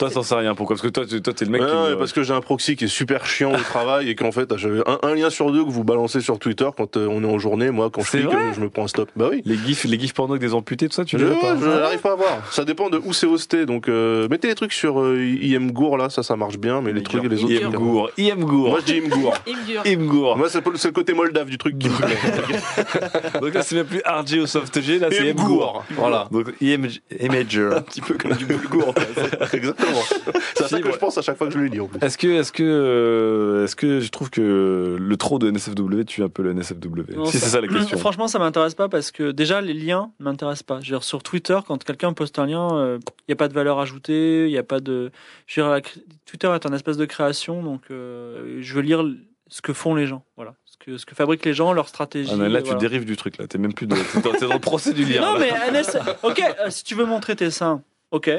[0.00, 0.74] Toi t'en sais rien pourquoi?
[0.76, 2.32] Parce que toi tu toi t'es le mec Ouais, qui non, me- parce que j'ai
[2.34, 5.30] un proxy qui est super chiant au travail et qu'en fait, j'avais un, un lien
[5.30, 7.70] sur deux que vous balancez sur Twitter quand euh, on est en journée.
[7.70, 9.10] Moi, quand je C'est clique, je me prends un stop.
[9.14, 9.42] Bah oui.
[9.44, 11.56] les gifs les gifs porno avec des amputés tout ça tu Je, les ouais, pas?
[11.60, 12.52] je n'arrive pas à voir.
[12.52, 13.66] Ça dépend de où c'est hosté.
[13.66, 16.80] Donc, euh, mettez les trucs sur euh, IMGour, là, ça, ça marche bien.
[16.80, 17.52] Mais les trucs et les autres.
[17.52, 19.34] IM Gour IM Gour Moi, je dis IMGour.
[19.46, 19.82] Il me dure.
[19.84, 22.16] IM Gour Moi, c'est c'est le côté moldave du truc qui me plaît.
[23.40, 25.84] donc là c'est même plus RG ou SoftG là c'est IM Gour IMGour.
[25.90, 26.28] Voilà.
[26.30, 26.86] donc IM
[27.20, 28.94] Imager Un petit peu comme du boulgour.
[29.52, 29.89] Exactement.
[30.54, 30.92] C'est à ça que ouais.
[30.92, 31.78] je pense à chaque fois que je le lis.
[32.00, 36.22] Est-ce que, est-ce que, euh, est-ce que je trouve que le trop de NSFW tue
[36.22, 37.98] un peu le NSFW Non, Si c'est ça la question.
[37.98, 40.80] Franchement, ça m'intéresse pas parce que déjà, les liens m'intéressent pas.
[40.80, 43.54] Je veux dire, sur Twitter, quand quelqu'un poste un lien, il n'y a pas de
[43.54, 45.10] valeur ajoutée, il n'y a pas de.
[45.46, 48.82] Je veux dire, la cré- Twitter est un espèce de création, donc euh, je veux
[48.82, 49.04] lire
[49.48, 50.24] ce que font les gens.
[50.36, 50.54] Voilà.
[50.64, 52.30] Ce que, ce que fabriquent les gens, leur stratégie.
[52.32, 52.78] Ah, mais là, tu voilà.
[52.80, 53.36] dérives du truc.
[53.38, 55.20] Là, t'es même plus dans, t'es dans, t'es dans le procès du lien.
[55.20, 55.46] Non, là.
[55.72, 57.82] mais NS, ok, euh, si tu veux montrer tes seins,
[58.12, 58.30] ok,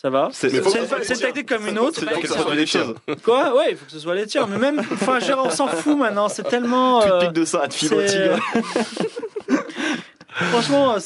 [0.00, 0.30] ça va.
[0.32, 2.00] C'est faut- une, tactique comme une autre.
[2.00, 2.94] C'est pas que ça soit les tiens.
[3.22, 4.46] Quoi Ouais, il faut que ce soit les tiens.
[4.48, 6.30] Mais même, enfin, je veux dire, on s'en fout maintenant.
[6.30, 7.02] C'est tellement.
[7.02, 8.38] Tu te euh, piques de ça à te filer au tigre.
[10.30, 10.96] Franchement,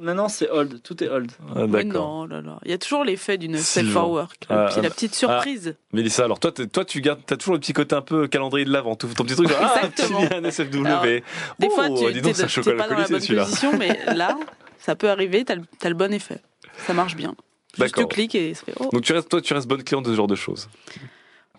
[0.00, 0.82] maintenant c'est old.
[0.82, 1.30] Tout est old.
[1.54, 2.08] Ah, Mais d'accord.
[2.08, 2.58] non, là, là.
[2.64, 4.46] Il y a toujours l'effet d'une for work.
[4.48, 5.76] Ah, Puis ah, la petite surprise.
[5.92, 8.72] Mélissa, alors toi, toi, tu gardes, t'as toujours le petit côté un peu calendrier de
[8.72, 9.48] l'avant, tout ton petit truc.
[9.48, 10.22] Genre, ah, Exactement.
[10.22, 10.86] lien NSFW.
[10.86, 11.22] Alors, Des
[11.60, 14.36] oh, fois, tu un chocolat pas dans la bonne position, mais là,
[14.80, 16.40] ça peut arriver, t'as le, t'as le bon effet.
[16.86, 17.36] Ça marche bien.
[17.78, 20.04] Juste tu cliques et ça fait oh, Donc tu restes, toi, tu restes bonne cliente
[20.04, 20.68] de ce genre de choses,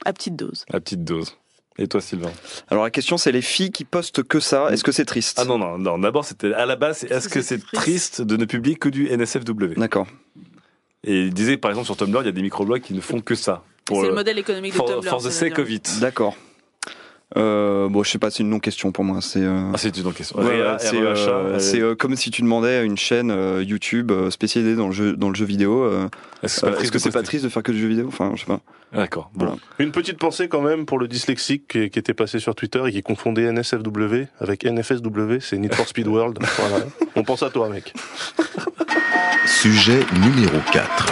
[0.06, 0.66] à petite dose.
[0.72, 1.36] à petite dose.
[1.78, 2.32] Et toi, Sylvain?
[2.70, 5.38] Alors la question c'est les filles qui postent que ça, est-ce que c'est triste?
[5.42, 5.98] Ah non, non, non.
[5.98, 8.22] D'abord, c'était à la base, est-ce que c'est triste?
[8.22, 10.08] de ne publier que du NSFW D'accord.
[11.04, 13.22] Et il disait, par exemple, sur Tumblr, il y a des microblogs qui ne font
[13.22, 13.64] que ça.
[13.90, 15.10] C'est le modèle économique de for, Tumblr.
[15.10, 15.64] for the ça veut sake dire.
[15.64, 16.00] of it.
[16.00, 16.36] D'accord.
[17.38, 19.20] Euh, bon, je sais pas, c'est une non-question pour moi.
[19.22, 20.38] C'est euh, Ah, c'est une question.
[20.40, 24.12] ouais, c'est euh, euh, c'est, euh, comme si tu demandais à une chaîne euh, YouTube
[24.12, 25.84] euh, spécialisée dans le jeu dans le jeu vidéo.
[25.84, 26.10] euh,
[26.44, 27.72] Est-ce que c'est euh, pas triste que de c'est pas poster triste de faire que
[27.72, 28.06] du jeu vidéo?
[28.10, 28.60] Enfin, je sais pas.
[28.94, 29.32] Ah, D'accord.
[29.34, 29.46] Bon.
[29.46, 29.62] Voilà.
[29.80, 32.92] Une petite pensée quand même pour le dyslexique qui, qui était passé sur Twitter et
[32.92, 36.38] qui confondait NSFW avec NFSW, c'est Need for Speed World.
[36.58, 36.84] Voilà.
[37.16, 37.94] On pense à toi, mec.
[39.46, 41.06] Sujet numéro 4.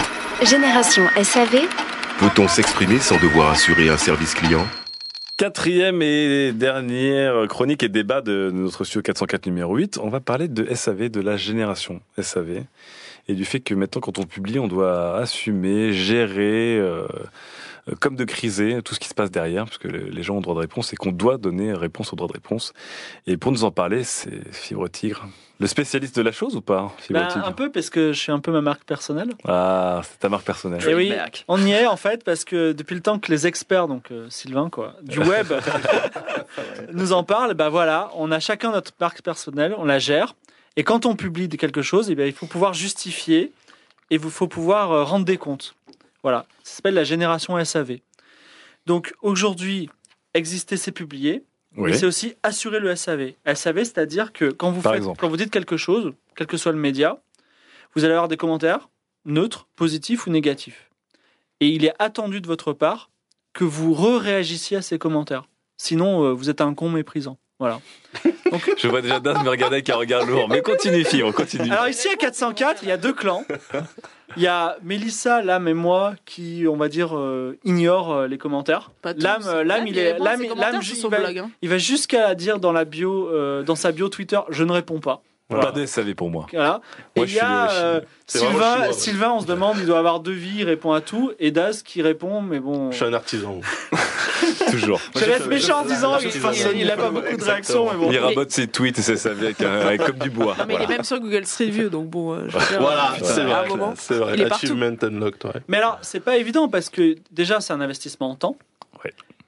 [0.45, 1.61] Génération SAV,
[2.19, 4.65] Peut-on s'exprimer sans devoir assurer un service client?
[5.39, 10.49] Quatrième et dernière chronique et débat de notre studio 404 numéro 8, on va parler
[10.49, 12.65] de SAV, de la génération SAV,
[13.29, 17.07] et du fait que maintenant quand on publie, on doit assumer, gérer, euh,
[17.99, 20.41] comme de criser tout ce qui se passe derrière, parce que le- les gens ont
[20.41, 22.73] droit de réponse et qu'on doit donner réponse au droit de réponse.
[23.27, 25.27] Et pour nous en parler, c'est Fibre Tigre.
[25.59, 28.31] Le spécialiste de la chose ou pas, Fibre Tigre un peu parce que je suis
[28.31, 29.29] un peu ma marque personnelle.
[29.45, 30.81] Ah, c'est ta marque personnelle.
[30.87, 31.13] Et oui,
[31.49, 34.27] on y est en fait parce que depuis le temps que les experts, donc euh,
[34.29, 35.47] Sylvain quoi, du web,
[36.93, 40.35] nous en parlent, bah voilà, on a chacun notre marque personnelle, on la gère.
[40.75, 43.51] Et quand on publie quelque chose, eh bien, il faut pouvoir justifier
[44.11, 45.75] et il faut pouvoir euh, rendre des comptes.
[46.23, 47.99] Voilà, ça s'appelle la génération SAV.
[48.85, 49.89] Donc aujourd'hui,
[50.33, 51.43] exister, c'est publier.
[51.77, 51.91] Oui.
[51.91, 53.33] Mais c'est aussi assurer le SAV.
[53.53, 56.79] SAV, c'est-à-dire que quand vous, faites, quand vous dites quelque chose, quel que soit le
[56.79, 57.21] média,
[57.95, 58.89] vous allez avoir des commentaires
[59.25, 60.89] neutres, positifs ou négatifs.
[61.59, 63.09] Et il est attendu de votre part
[63.53, 65.45] que vous re-réagissiez à ces commentaires.
[65.77, 67.37] Sinon, euh, vous êtes un con méprisant.
[67.59, 67.81] Voilà.
[68.77, 70.47] Je vois déjà Dan me regarder avec un regard lourd.
[70.49, 71.71] Mais continue, Fibre, continue.
[71.71, 73.45] Alors ici à 404, il y a deux clans.
[74.37, 78.37] Il y a Mélissa, Lame et moi qui, on va dire, euh, ignorent euh, les
[78.37, 78.91] commentaires.
[79.05, 81.49] Euh, Lame, Lame, il est, il va, hein.
[81.61, 84.99] il va jusqu'à dire dans la bio, euh, dans sa bio Twitter, je ne réponds
[84.99, 85.23] pas.
[85.49, 86.45] Pas de SAV pour moi.
[86.53, 86.79] Voilà.
[87.15, 88.93] Moi, et je il y a euh, Sylvain, chinois, ouais.
[88.93, 91.31] Sylvain, on se demande, il doit avoir deux vies, il répond à tout.
[91.39, 92.91] Et Daz qui répond, mais bon.
[92.91, 93.59] Je suis un artisan.
[94.71, 95.01] Toujours.
[95.15, 97.97] Je vais être méchant en disant qu'il je- il a pas beaucoup de réactions, mais
[97.97, 98.11] bon.
[98.11, 100.55] Il rabote ses tweets et ses SAV avec, un- avec comme du bois.
[100.59, 102.33] Non, mais il est même sur Google Street View, donc bon.
[102.33, 103.95] euh, je veux dire, Voilà, euh, c'est vrai.
[103.97, 104.33] C'est vrai.
[104.35, 104.65] il est partout.
[104.67, 105.61] Achievement unlocked, ouais.
[105.67, 108.55] Mais alors, c'est pas évident parce que déjà, c'est un investissement en temps.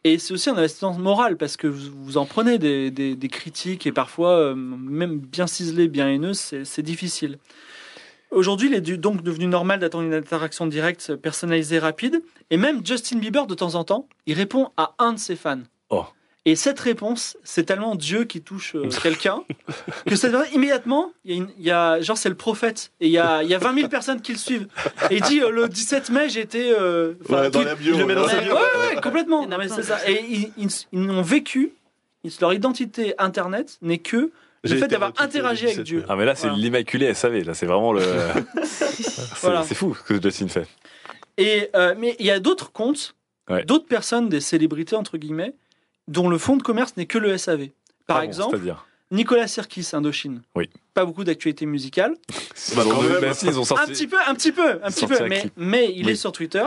[0.04, 3.92] Et c'est aussi un investissement moral parce que vous, vous en prenez des, critiques et
[3.92, 7.38] parfois, euh, même bien ciselées, bien haineuses, c'est difficile.
[8.32, 12.24] Aujourd'hui, il est donc devenu normal d'attendre une interaction directe, personnalisée, rapide.
[12.50, 15.64] Et même Justin Bieber, de temps en temps, il répond à un de ses fans.
[15.90, 16.06] Oh.
[16.46, 19.44] Et cette réponse, c'est tellement Dieu qui touche euh, quelqu'un
[20.08, 22.92] que personne, immédiatement, il y, a une- il y a, genre, c'est le prophète.
[23.00, 24.68] Et il y a, il y a 20 000 personnes qui le suivent.
[25.12, 26.74] Et il dit, euh, le 17 mai, j'étais.
[26.80, 28.30] euh, Ouais, dans la bio, dans ouais.
[28.30, 28.54] sa bio.
[28.56, 29.46] Ouais, ouais, ouais, complètement.
[29.48, 29.98] Non, mais ça.
[30.10, 31.74] Et ils, ils, ils ont vécu,
[32.24, 34.32] ils- leur identité internet n'est que
[34.64, 36.06] le fait d'avoir interagi avec 17 Dieu.
[36.10, 36.62] Ah mais là c'est Voilà.
[36.62, 38.02] l'immaculé SAV, là c'est vraiment le...
[38.64, 39.64] c'est Voilà.
[39.64, 40.68] fou ce que Justin fait.
[41.38, 43.16] Et, euh, mais il y a d'autres comptes,
[43.50, 43.64] Ouais.
[43.66, 45.56] d'autres personnes, des célébrités, entre guillemets,
[46.12, 47.70] dont le fonds de commerce n'est que le SAV.
[48.08, 48.60] Par Ah exemple,
[49.12, 50.42] Nicolas Sirkis, Indochine.
[50.56, 50.70] Oui.
[50.94, 52.16] Pas beaucoup d'actualité musicale.
[52.76, 53.22] Bah, quand même.
[53.22, 53.84] bah, si, ils ont sorti...
[53.84, 55.26] Un petit peu, un petit peu, un petit peu.
[55.28, 56.12] Mais, mais il Oui.
[56.12, 56.64] est sur Twitter.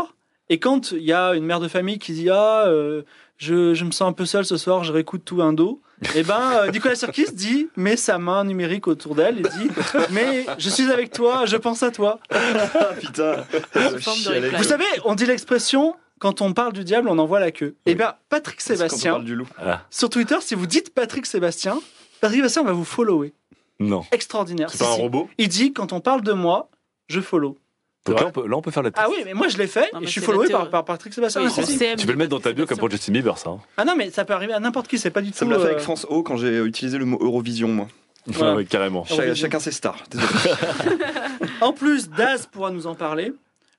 [0.51, 3.03] Et quand il y a une mère de famille qui dit Ah, euh,
[3.39, 5.81] je, je me sens un peu seul ce soir, je réécoute tout un dos.
[6.15, 9.71] Et ben, euh, Nicolas Sirkis dit, met sa main numérique autour d'elle et dit
[10.11, 12.19] Mais je suis avec toi, je pense à toi.
[13.01, 13.37] Putain.
[13.75, 14.57] De reply.
[14.59, 17.77] Vous savez, on dit l'expression quand on parle du diable, on envoie la queue.
[17.87, 19.49] Et bien, Patrick Quand on Sébastien, parle du loup.
[19.59, 21.79] Ah, sur Twitter, si vous dites Patrick Sébastien,
[22.21, 23.33] Patrick Sébastien va vous follower.
[23.81, 24.05] non.
[24.13, 24.71] Extraordinaire.
[24.71, 25.01] C'est Si, pas un si.
[25.03, 26.71] robot Il dit quand on parle de moi,
[27.09, 27.59] je follow.
[28.07, 29.03] Donc là on, peut, là on peut faire la test.
[29.07, 31.15] Ah oui, mais moi je l'ai fait Non, et mais je suis followé par, Patrick
[31.15, 31.41] Sébastien.
[31.43, 31.63] Oui, Ah.
[31.97, 33.49] Tu peux le mettre dans ta bio comme pour Justin Bieber ça.
[33.51, 33.61] hein.
[33.79, 35.39] Ah non, mais ça peut arriver à n'importe qui, c'est pas du tout.
[35.39, 37.89] Ça me l'a fait euh, avec France O quand j'ai utilisé le mot Eurovision, moi.
[38.27, 38.57] Voilà.
[38.57, 39.05] Ouais, carrément.
[39.07, 39.35] Cha- Eurovision.
[39.47, 40.03] chacun ses stars.
[40.11, 40.29] Désolé.
[41.63, 43.33] En plus, Daz pourra nous en parler.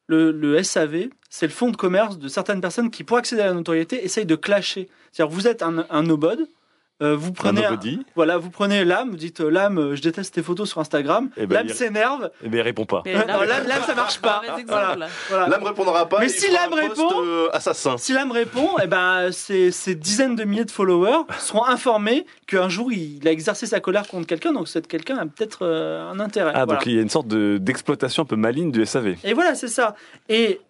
[0.08, 3.54] Le, SAV, c'est le fonds de commerce de certaines personnes qui, pour accéder à la
[3.54, 4.88] notoriété, essayent de clasher.
[5.12, 6.04] C'est-à-dire, vous êtes un, un
[7.02, 7.78] euh, vous prenez, Un
[8.16, 11.30] voilà, vous prenez l'âme, vous dites euh, l'âme, euh, je déteste tes photos sur Instagram.
[11.36, 12.32] Eh ben, l'âme il- s'énerve.
[12.42, 13.04] Eh bien il répond pas.
[13.06, 13.28] L'âme,
[13.68, 14.42] l'âme, ça marche pas.
[14.44, 14.96] Exemple, Voilà.
[14.96, 15.08] là.
[15.30, 15.48] Voilà.
[15.50, 16.20] L'âme répondra pas.
[16.22, 17.98] Mais si l'âme répond- euh, assassin.
[17.98, 22.70] Si l'âme répond, eh ben, ces, ces dizaines de milliers de followers seront informés qu'un
[22.70, 26.20] jour il a exercé sa colère contre quelqu'un, donc cet quelqu'un a peut-être euh, un
[26.22, 26.52] intérêt.
[26.56, 26.80] Ah Voilà.
[26.80, 29.16] donc il y a une sorte de- d'exploitation un peu maligne du SAV.
[29.26, 29.96] Et voilà, c'est ça.
[30.30, 30.62] Et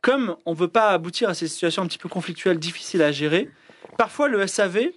[0.00, 3.12] comme on ne veut pas aboutir à ces situations un petit peu conflictuelles, difficiles à
[3.12, 3.50] gérer,
[3.96, 4.88] parfois le SAV,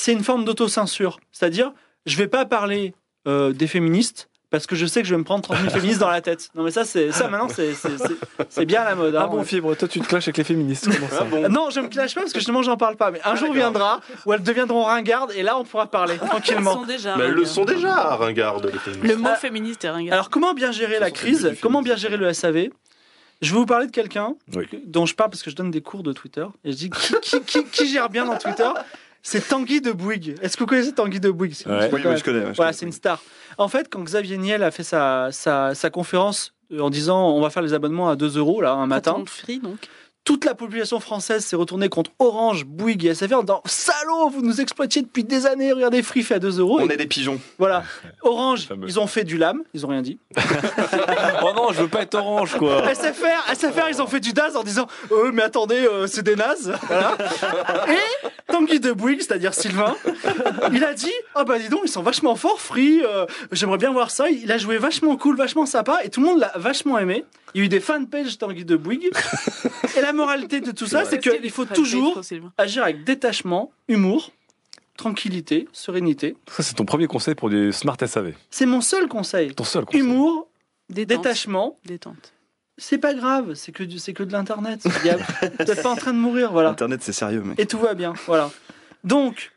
[0.00, 1.20] c'est une forme d'autocensure.
[1.32, 1.72] C'est-à-dire,
[2.06, 2.94] je ne vais pas parler
[3.28, 6.00] euh, des féministes parce que je sais que je vais me prendre 30 000 féministes
[6.00, 6.48] dans la tête.
[6.54, 8.16] Non mais ça, c'est ça maintenant, c'est c'est- c'est-
[8.48, 9.14] c'est bien la mode.
[9.14, 9.20] hein.
[9.24, 10.88] Ah bon, Fibre, toi tu te clashes avec les féministes.
[10.92, 13.10] Comment ça Euh, Non, je me clash pas parce que justement j'en parle pas.
[13.12, 16.72] Mais un jour viendra où elles deviendront ringardes et là on pourra parler Ils tranquillement.
[16.74, 17.16] sont déjà.
[17.16, 19.04] Mais elles le sont déjà, ringardes, les féministes.
[19.08, 19.36] Le mot Ah.
[19.36, 20.14] féministe est ringard.
[20.14, 21.52] Alors comment bien gérer la crise?
[21.60, 22.70] Comment bien gérer le SAV
[23.42, 24.66] Je vais vous parler de quelqu'un Oui.
[24.86, 27.14] dont je parle parce que je donne des cours de Twitter et je dis qui,
[27.22, 28.68] qui- qui- qui gère bien dans Twitter?
[29.22, 30.36] C'est Tanguy de Bouygues.
[30.40, 31.54] Est-ce que vous connaissez Tanguy de Bouygues?
[31.66, 31.90] Ouais.
[31.92, 32.46] Oui, oui, je connais.
[32.46, 33.22] je Voilà, c'est une star.
[33.58, 37.40] En fait, quand Xavier Niel a fait sa, sa, sa conférence euh, en disant on
[37.40, 39.88] va faire les abonnements à 2 euros là un matin, free, donc.
[40.24, 44.42] Toute la population française s'est retournée contre Orange, Bouygues et SFR en disant Salaud, vous
[44.42, 46.78] nous exploitiez depuis des années, regardez Free fait à 2 euros.
[46.80, 47.40] On Et est des pigeons.
[47.58, 47.84] Voilà.
[48.22, 50.18] Orange, ils ont fait du LAM, ils ont rien dit.
[51.42, 52.92] Oh non, je veux pas être orange quoi.
[52.94, 56.36] SFR, SFR, ils ont fait du DAS en disant Euh, mais attendez, euh, c'est des
[56.36, 56.74] nazes.
[56.86, 57.16] Voilà.
[57.88, 59.96] Et Tanguy de Bouygues, c'est-à-dire Sylvain,
[60.72, 63.90] il a dit Ah bah dis donc, ils sont vachement forts, Free, euh, j'aimerais bien
[63.92, 64.28] voir ça.
[64.28, 67.24] Il a joué vachement cool, vachement sympa, et tout le monde l'a vachement aimé.
[67.54, 69.10] Il y a eu des fanpages Tanguy de Bouygues.
[69.96, 72.20] Et la moralité de tout ça, c'est qu'il faut toujours
[72.58, 74.30] agir avec détachement, humour,
[74.96, 76.36] tranquillité, sérénité.
[76.48, 78.34] Ça c'est ton premier conseil pour du smart SAV.
[78.50, 79.54] C'est mon seul conseil.
[79.54, 80.00] Ton seul conseil.
[80.00, 80.48] Humour,
[80.88, 81.22] Détente.
[81.22, 82.32] détachement, Détente.
[82.76, 84.84] c'est pas grave, c'est que, c'est que de l'internet.
[85.58, 86.70] N'êtes pas en train de mourir, voilà.
[86.70, 87.58] Internet, c'est sérieux, mec.
[87.58, 88.50] Et tout va bien, voilà.
[89.02, 89.52] Donc,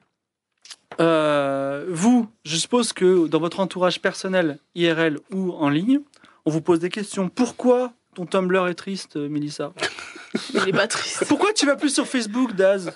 [1.01, 5.99] euh, vous, je suppose que dans votre entourage personnel, IRL ou en ligne,
[6.45, 7.29] on vous pose des questions.
[7.29, 9.73] Pourquoi ton Tumblr est triste, euh, Mélissa
[10.53, 11.25] Il est pas triste.
[11.27, 12.91] Pourquoi tu vas plus sur Facebook, Daz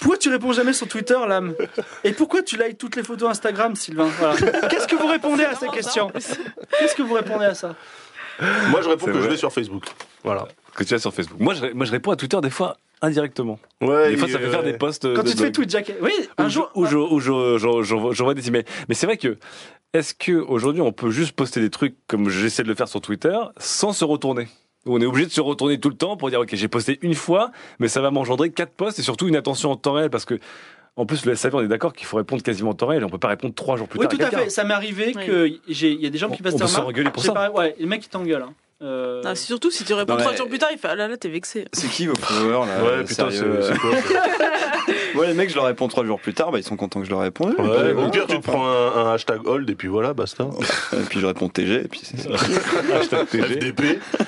[0.00, 1.54] Pourquoi tu réponds jamais sur Twitter, Lame
[2.04, 4.36] Et pourquoi tu likes toutes les photos Instagram, Sylvain Voilà.
[4.68, 7.74] Qu'est-ce que vous répondez à ces questions Qu'est-ce que vous répondez à ça
[8.68, 9.84] Moi, je réponds que je vais sur Facebook.
[10.22, 10.46] Voilà.
[10.74, 11.40] Que tu as sur Facebook.
[11.40, 13.58] Moi je, moi, je réponds à Twitter des fois indirectement.
[13.80, 15.14] Ouais, Des fois, il- ça peut faire des posts.
[15.14, 15.98] Quand de- tu te fais tweet jacket.
[16.02, 16.70] Oui, un Où je- jour.
[16.74, 18.64] où je- où je- je- j'envoie des emails.
[18.88, 19.36] Mais c'est vrai que,
[19.94, 23.00] est-ce que aujourd'hui on peut juste poster des trucs comme j'essaie de le faire sur
[23.00, 24.48] Twitter sans se retourner?
[24.86, 27.14] On est obligé de se retourner tout le temps pour dire ok j'ai posté une
[27.14, 30.24] fois, mais ça va m'engendrer quatre posts et surtout une attention en temps réel parce
[30.24, 30.38] que
[30.96, 33.08] en plus le SAV on est d'accord qu'il faut répondre quasiment en temps réel, on
[33.10, 34.18] peut pas répondre trois jours plus Oui, tard.
[34.18, 34.48] tout à fait.
[34.50, 35.26] Ça m'est arrivé Oui.
[35.26, 37.22] que j'ai- il y a des gens qui On- passent on des peut se pour
[37.22, 37.32] ça.
[37.32, 38.42] pas- Ouais, le mec il t'engueule.
[38.42, 38.54] Hein.
[38.82, 41.06] Euh, Ah, surtout si tu réponds trois mais- jours plus tard, il fait Ah là
[41.06, 41.66] là, t'es vexé.
[41.72, 43.90] C'est qui vos followers là Ouais, putain, c'est euh, quoi
[45.14, 47.06] Moi, les mecs, je leur réponds trois jours plus tard, bah, ils sont contents que
[47.06, 47.54] je leur réponde.
[47.58, 50.44] Ouais, Bon, au pire, tu te prends un, un hashtag hold et puis voilà, basta.
[50.92, 52.30] Et puis je réponds TG, et puis c'est ça.
[52.94, 53.42] Hashtag TG.
[53.60, 53.82] FDP,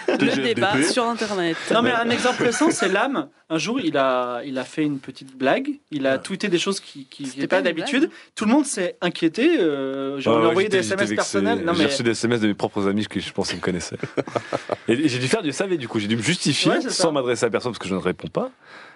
[0.09, 1.57] Le débat sur Internet.
[1.72, 3.28] Non mais un exemple récent, c'est Lame.
[3.51, 5.68] Un jour, il a, il a fait une petite blague.
[5.91, 8.09] Il a tweeté des choses qui, n'étaient pas d'habitude.
[8.35, 9.59] Tout le monde s'est inquiété.
[9.61, 11.62] euh, J'ai Ouais, ouais, envoyé des SMS personnels.
[11.76, 13.99] J'ai reçu des SMS de mes propres amis que je pensais me connaissaient.
[14.89, 17.45] et j'ai dû faire du SAV du coup, j'ai dû me justifier Ouais, sans m'adresser
[17.47, 18.51] à personne parce que je ne réponds pas,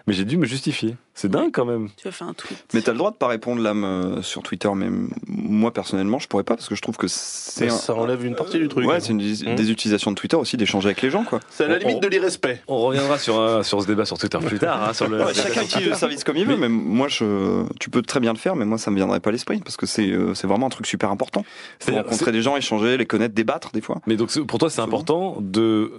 [0.06, 0.94] mais j'ai dû me justifier.
[1.14, 1.75] C'est dingue quand même.
[1.96, 2.58] Tu as fait un tweet.
[2.74, 4.88] Mais t'as le droit de pas répondre l'âme euh, sur Twitter, mais
[5.26, 8.34] moi personnellement, je pourrais pas parce que je trouve que c'est un- Ça enlève une
[8.34, 8.86] partie du truc.
[8.86, 9.54] Ouais, c'est une des, Mmh.
[9.54, 11.40] des utilisations de Twitter aussi d'échanger avec les gens, quoi.
[11.50, 12.60] C'est à la On- limite de l'irrespect.
[12.68, 14.88] On reviendra sur, un- sur ce débat sur Twitter plus tard.
[14.88, 17.90] hein, sur le, Ouais, chacun utilise le service comme il veut, mais moi, je, tu
[17.90, 19.86] peux très bien le faire, mais moi, ça me viendrait pas à l'esprit parce que
[19.86, 21.44] c'est euh, c'est vraiment un truc super important.
[21.78, 24.00] C'est-à-dire, rencontrer des gens, échanger, les connaître, débattre des fois.
[24.06, 25.90] Mais donc c'est- pour toi c'est C'est important de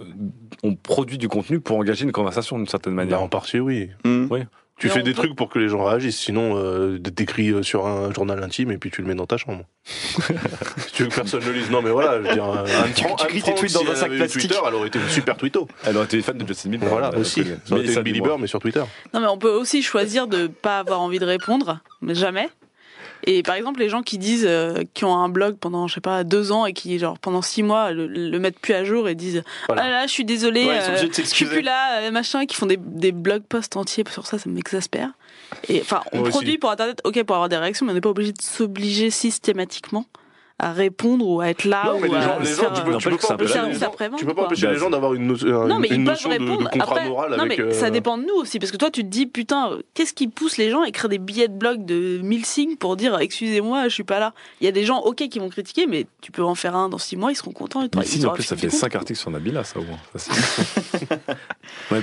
[0.62, 3.20] on produit du contenu pour engager une conversation d'une certaine Bah, manière.
[3.22, 3.90] en partie, oui.
[4.04, 4.26] Mmh.
[4.30, 4.40] Oui.
[4.78, 7.62] Tu Mais fais des peut- trucs pour que les gens réagissent, sinon euh, t'écris euh,
[7.64, 9.64] sur un journal intime et puis tu le mets dans ta chambre.
[9.84, 12.92] si tu veux que personne ne lise, non mais voilà, je veux dire, euh, Anne
[12.94, 14.40] Tu- Frank- tu écris tes tweets dans si un sac avait eu plastique.
[14.42, 15.66] Twitter, elle aurait été une super twitto.
[15.84, 16.88] Elle aurait été fan de Justin Bieber.
[16.88, 17.40] Voilà, euh, aussi.
[17.40, 18.82] mais Ça aurait été une Billy mais sur Twitter.
[19.12, 22.48] Non, mais on peut aussi choisir de pas avoir envie de répondre, mais jamais.
[23.24, 26.00] Et par exemple, les gens qui disent, euh, qui ont un blog pendant, je sais
[26.00, 29.08] pas, deux ans et qui, genre, pendant six mois, le, le mettent plus à jour
[29.08, 29.82] et disent, Voilà.
[29.84, 32.66] ah là, je suis désolé, Ouais, euh, je suis plus là, euh, machin, qui font
[32.66, 35.10] des, des blog posts entiers sur ça, ça m'exaspère.
[35.68, 36.36] Et enfin, on Moi aussi.
[36.36, 39.10] produit pour Internet, ok, pour avoir des réactions, mais on n'est pas obligé de s'obliger
[39.10, 40.06] systématiquement
[40.60, 42.84] à répondre ou à être là Non, mais ou les à gens, les tu euh,
[42.84, 44.46] peux, tu peux pas empêcher les gens, Après-vente, tu peux pas quoi.
[44.46, 46.70] empêcher les gens d'avoir une, ils peuvent notion de, de répondre.
[46.70, 47.58] contrat Après, moral non, avec.
[47.58, 49.82] mais euh, ça dépend de nous aussi, parce que toi, tu te dis, putain, euh,
[49.94, 52.96] qu'est-ce qui pousse les gens à écrire des billets de blog de 1000 signes pour
[52.96, 54.34] dire, excusez-moi, je suis pas là?
[54.60, 56.88] Il y a des gens, ok, qui vont critiquer, mais tu peux en faire un
[56.88, 57.82] dans 6 mois, ils seront contents.
[57.82, 58.80] Et toi, Mais ils si, en plus, ça fait fait du compte.
[58.80, 59.98] 5 articles sur Nabila, ça au moins.
[61.90, 61.98] Non,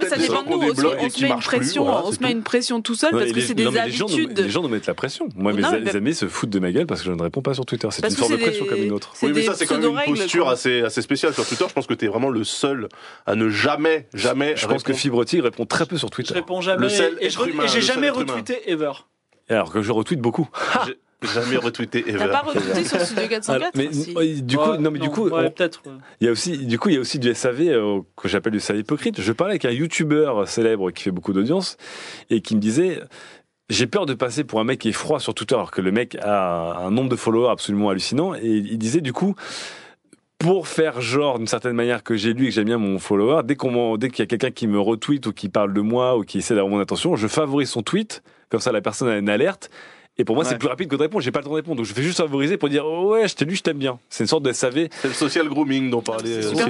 [0.00, 2.36] mais ça dépend de nous On se met une pression, on se met tout.
[2.36, 4.38] une pression tout seul parce que c'est des habitudes.
[4.38, 5.28] Les gens nous mettent la pression.
[5.36, 7.66] Moi, mes amis se foutent de ma gueule parce que je ne réponds pas sur
[7.66, 7.89] Twitter.
[7.90, 9.12] C'est une forme de pression des- comme une autre.
[9.22, 10.52] Oui, mais ça, c'est quand même une posture quoi.
[10.52, 11.64] assez, assez spéciale sur Twitter.
[11.68, 12.88] Je pense que t'es vraiment le seul
[13.26, 14.54] à ne jamais, jamais.
[14.56, 14.92] Je pense que.
[14.92, 16.34] Fibroti répond très peu sur je Twitter.
[16.34, 16.82] réponds jamais.
[16.82, 18.92] Le seul et je j'ai jamais retweeté ever.
[19.48, 20.48] Alors que je retweete beaucoup.
[21.22, 22.28] J'ai jamais retweeté T'as ever.
[22.30, 23.88] pas recruté sur Studio 404 Alors, mais
[24.40, 25.82] du coup, Ouais, non, mais du coup, ouais, on- peut-être.
[25.84, 25.92] ouais.
[26.22, 28.54] il y a aussi, du coup, il y a aussi du SAV euh, que j'appelle
[28.54, 29.20] du SAV hypocrite.
[29.20, 31.76] Je parlais avec un YouTuber célèbre qui fait beaucoup d'audience
[32.30, 33.00] et qui me disait.
[33.70, 35.92] J'ai peur de passer pour un mec qui est froid sur Twitter, alors que le
[35.92, 38.34] mec a un nombre de followers absolument hallucinant.
[38.34, 39.36] Et il disait du coup,
[40.38, 43.42] pour faire genre d'une certaine manière que j'ai lu et que j'aime bien mon follower,
[43.44, 46.24] dès dès qu'il y a quelqu'un qui me retweet ou qui parle de moi ou
[46.24, 49.28] qui essaie d'avoir mon attention, je favorise son tweet, comme ça la personne a une
[49.28, 49.70] alerte.
[50.18, 50.58] Et pour moi, c'est Ouais.
[50.58, 51.22] plus rapide que de répondre.
[51.24, 53.26] J'ai pas le temps de répondre, donc je fais juste favoriser pour dire oh ouais,
[53.26, 53.98] je t'ai lu, je t'aime bien.
[54.10, 54.88] C'est une sorte de SAV.
[55.00, 56.42] C'est le social grooming dont parlait.
[56.42, 56.54] C'est euh.
[56.54, 56.64] Sylvain.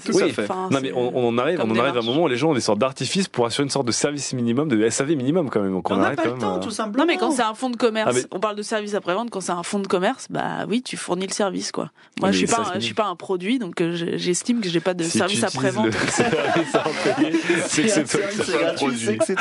[0.00, 0.28] c'est Tout à ça.
[0.32, 0.42] fait.
[0.44, 2.28] Enfin, Non mais c'est- on, on en arrive, on en arrive à un moment où
[2.28, 5.10] les gens ont des sortes d'artifices pour assurer une sorte de service minimum, de SAV
[5.14, 5.70] minimum quand même.
[5.72, 7.04] Donc on, n'a pas quand le même temps, à- tout simplement.
[7.04, 9.30] Non mais quand c'est un fonds de commerce, Ah, mais- on parle de service après-vente,
[9.30, 11.90] quand c'est un fonds de commerce, bah oui, tu fournis le service quoi.
[12.18, 14.16] Moi Mais je suis pas c'est un, je suis pas un produit donc euh, je-
[14.16, 15.86] j'estime que j'ai pas de Si service après-vente.
[15.86, 15.92] le
[17.68, 18.98] c'est que c'est toi qui C'est fais le gratuit, produit.
[19.06, 19.36] c'est que c'est-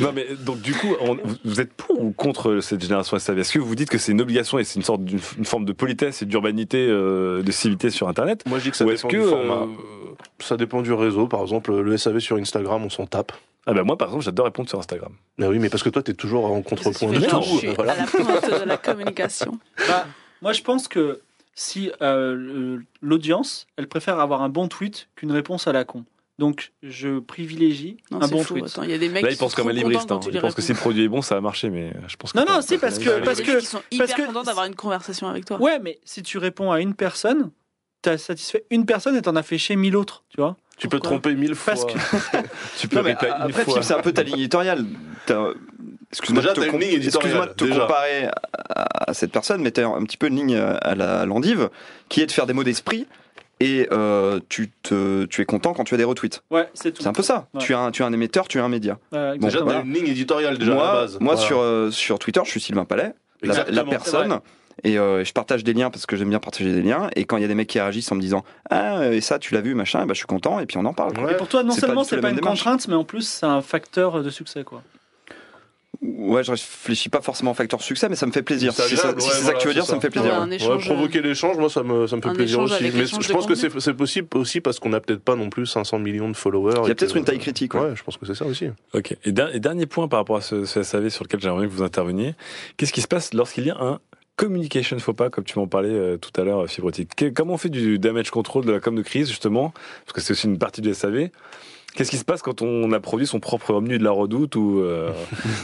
[0.00, 0.94] Non mais donc du coup,
[1.44, 4.20] vous êtes pour ou contre cette génération SAV Est-ce que vous dites que c'est une
[4.20, 7.90] obligation et c'est une sorte d'une une forme de politesse et d'urbanité, euh, de civilité
[7.90, 9.62] sur Internet Moi, je dis que ça Ou dépend que du format.
[9.62, 9.66] euh,
[10.40, 11.26] Ça dépend du réseau.
[11.26, 13.32] Par exemple, le SAV sur Instagram, on s'en tape.
[13.66, 15.12] ah ben moi par exemple, j'adore répondre sur Instagram.
[15.38, 17.40] Mais oui, mais parce que toi, t'es toujours en contrepoint de tout.
[17.76, 17.92] Voilà.
[17.92, 19.58] à la pointe de la communication.
[19.88, 20.06] Bah,
[20.42, 21.20] moi, je pense que
[21.54, 26.04] si euh, l'audience, elle préfère avoir un bon tweet qu'une réponse à la con.
[26.38, 28.54] Donc, je privilégie Non, un c'est bon fou.
[28.54, 28.66] tweet.
[28.66, 30.10] Attends, il y a des mecs Là, qui ils pensent comme un libriste.
[30.12, 30.20] Hein.
[30.22, 32.32] tu Ils pensent que si le produit est bon, ça va marcher, mais je pense
[32.32, 34.42] que Non, non, si, parce que, a parce que, qui sont parce hyper que- contents
[34.44, 35.60] d'avoir une conversation avec toi.
[35.60, 37.50] ouais, mais si tu réponds à une personne,
[38.02, 40.56] t'as satisfait une personne et t'en as fait chier mille autres, tu vois.
[40.76, 41.72] Tu peux te tromper mille fois.
[41.74, 41.98] Parce que
[42.78, 43.82] tu peux Non, mais une après, fois.
[43.82, 44.84] C'est un peu ta ligne éditoriale.
[46.12, 46.78] Excuse-moi de te, com-
[47.68, 51.26] de comparer à, à cette personne, mais t'as un petit peu une ligne à la
[51.26, 51.68] l'endive,
[52.08, 53.06] qui est de faire des mots d'esprit,
[53.60, 56.42] et euh, tu, te, tu es content quand tu as des retweets.
[56.50, 57.02] Ouais, c'est tout.
[57.02, 57.48] C'est un peu ça.
[57.54, 57.60] Ouais.
[57.60, 58.98] Tu, as un, tu as un émetteur, tu as un média.
[59.12, 61.18] Ouais, Bon, Déjà, t'as une ligne éditoriale déjà moi, à la base.
[61.20, 61.48] moi Voilà.
[61.48, 64.40] sur, euh, sur Twitter, je suis Sylvain Palais, la, personne.
[64.84, 67.10] Et euh, je partage des liens parce que j'aime bien partager des liens.
[67.16, 69.40] Et quand il y a des mecs qui réagissent en me disant Ah, et ça,
[69.40, 71.18] tu l'as vu, machin, et bah, je suis content, et puis on en parle.
[71.18, 71.32] Ouais.
[71.32, 72.60] Et pour toi, non seulement c'est pas une démarche.
[72.60, 74.82] contrainte, mais en plus c'est un facteur de succès, quoi.
[76.00, 78.72] Ouais, je réfléchis pas forcément au facteur succès, mais ça me fait plaisir.
[78.72, 80.46] C'est Si c'est ça, si que tu veux dire, ça me fait plaisir.
[80.48, 80.54] ouais.
[80.54, 80.88] échange.
[80.88, 82.84] Ouais, provoquer l'échange, moi ça me, ça me fait plaisir aussi.
[82.94, 83.56] Mais je pense que contenu.
[83.56, 86.74] c'est c'est possible aussi parce qu'on n'a peut-être pas non plus 500 millions de followers.
[86.84, 87.74] Il y a peut-être une taille critique.
[87.74, 87.80] ouais.
[87.80, 88.66] Ouais, je pense que c'est ça aussi.
[88.94, 89.16] Ok.
[89.24, 91.72] Et, der- et dernier point par rapport à ce, ce SAV sur lequel j'aimerais que
[91.72, 92.34] vous interveniez.
[92.76, 93.98] Qu'est-ce qui se passe lorsqu'il y a un
[94.36, 97.58] communication faux pas, comme tu m'en parlais euh, tout à l'heure, Fibrotique Que- Comment on
[97.58, 99.72] fait du damage control de la com de crise, justement?
[100.04, 101.30] Parce que c'est aussi une partie du SAV.
[101.94, 104.80] Qu'est-ce qui se passe quand on a produit son propre menu de la redoute ou,
[104.82, 105.10] euh,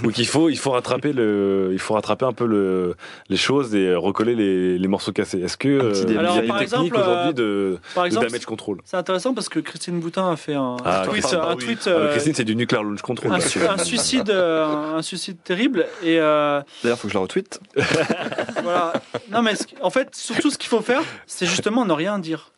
[0.04, 2.96] ou qu'il faut, il faut rattraper le, il faut rattraper un peu le,
[3.28, 5.40] les choses et recoller les, les morceaux cassés.
[5.42, 6.12] Est-ce que euh, début.
[6.12, 8.78] il y a Alors, une technique aujourd'hui de, Par de exemple, damage control?
[8.84, 11.64] c'est intéressant parce que Christine Boutin a fait un, Ah, tweet, Christine, un oui.
[11.64, 13.30] tweet, Ah, mais euh, Christine, c'est du nuclear launch control.
[13.30, 13.40] un, là.
[13.40, 15.86] su- un suicide, euh, un, suicide terrible.
[16.02, 17.60] Et euh, D'ailleurs, faut que je la retweete.
[18.62, 18.92] voilà.
[19.30, 19.52] Non, mais
[19.82, 22.50] en fait, surtout ce qu'il faut faire, c'est justement ne rien dire.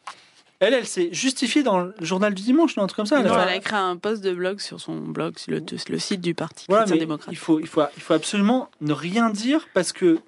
[0.61, 3.20] Elle, elle s'est justifiée dans le journal du dimanche, non, un truc comme ça.
[3.20, 5.52] Elle a Non, fait- elle a écrit un post de blog sur son blog, sur
[5.52, 7.28] le, le site du parti Voilà, chrétien démocrate.
[7.32, 10.18] il faut, il, faut, il faut absolument ne rien dire parce que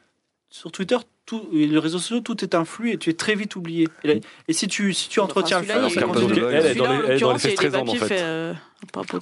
[0.50, 3.34] sur Twitter, tout, et les réseaux sociaux, tout est un flux et tu es très
[3.34, 3.86] vite oublié.
[4.04, 7.38] Et, là- et si tu, si tu entretiens Enfin, le flux, Elle est dans les-
[7.38, 8.18] faits des 13 ans, en fait.
[8.20, 8.54] euh,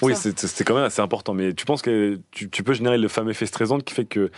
[0.03, 1.33] Oui, c'est- c'était quand même assez important.
[1.33, 4.31] Mais tu penses que tu, tu peux générer le fameux effet stressant qui fait que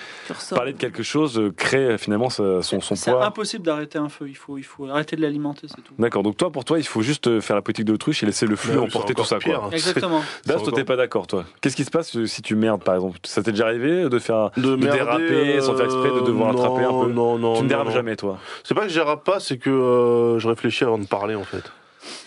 [0.50, 3.24] parler de quelque chose euh, crée euh, finalement sa- son, son C'est poids.
[3.26, 4.26] impossible d'arrêter un feu.
[4.28, 5.92] Il faut, il faut arrêter de l'alimenter, c'est tout.
[5.98, 6.22] D'accord.
[6.22, 8.46] Donc toi, pour toi, il faut juste euh, faire la politique de l'autruche et laisser
[8.46, 9.38] le flux Bah emporter tout ça.
[9.38, 9.60] pire.
[9.60, 9.70] Quoi.
[9.72, 10.22] Exactement.
[10.46, 11.44] Là, toi, t'es pas d'accord, toi.
[11.60, 13.18] Qu'est-ce qui se passe si tu merdes, par exemple?
[13.24, 16.50] Ça t'est déjà arrivé de faire De, de merder, déraper sans faire exprès, de devoir
[16.50, 17.12] attraper un non, peu?
[17.12, 17.92] Non, non, Tu ne dérapes non.
[17.92, 18.38] jamais, toi.
[18.62, 21.44] C'est pas que je dérape pas, c'est que euh, je réfléchis avant de parler en
[21.44, 21.64] fait.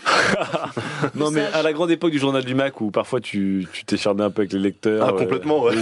[1.16, 4.24] Non, mais à la grande époque du journal du Mac où parfois tu tu t'échardais
[4.24, 5.06] un peu avec les lecteurs.
[5.08, 5.74] Ah, euh, complètement, ouais.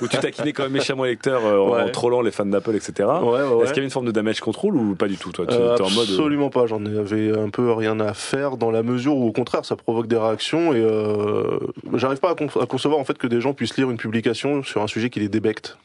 [0.00, 3.08] où tu, taquinais quand même méchamment les lecteurs euh, en- trollant les fans d'Apple, etc.
[3.22, 3.64] Ouais, ouais, ouais.
[3.64, 5.46] Est-ce qu'il y avait une forme de damage control ou pas du tout, toi?
[5.46, 6.08] Tu Euh, étais en mode.
[6.08, 9.32] euh, Absolument pas, j'en avais un peu rien à faire dans la mesure où au
[9.32, 11.58] contraire ça provoque des réactions et euh,
[11.94, 14.62] j'arrive pas à, con- à concevoir en fait que des gens puissent lire une publication
[14.62, 15.76] sur un sujet qui les débecte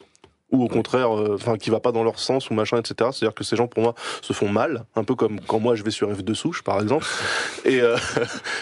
[0.51, 3.25] ou au contraire euh, enfin qui va pas dans leur sens ou machin etc c'est
[3.25, 5.75] à dire que ces gens pour moi se font mal un peu comme quand moi
[5.75, 7.05] je vais sur F2 souche par exemple.
[7.65, 7.97] Et euh,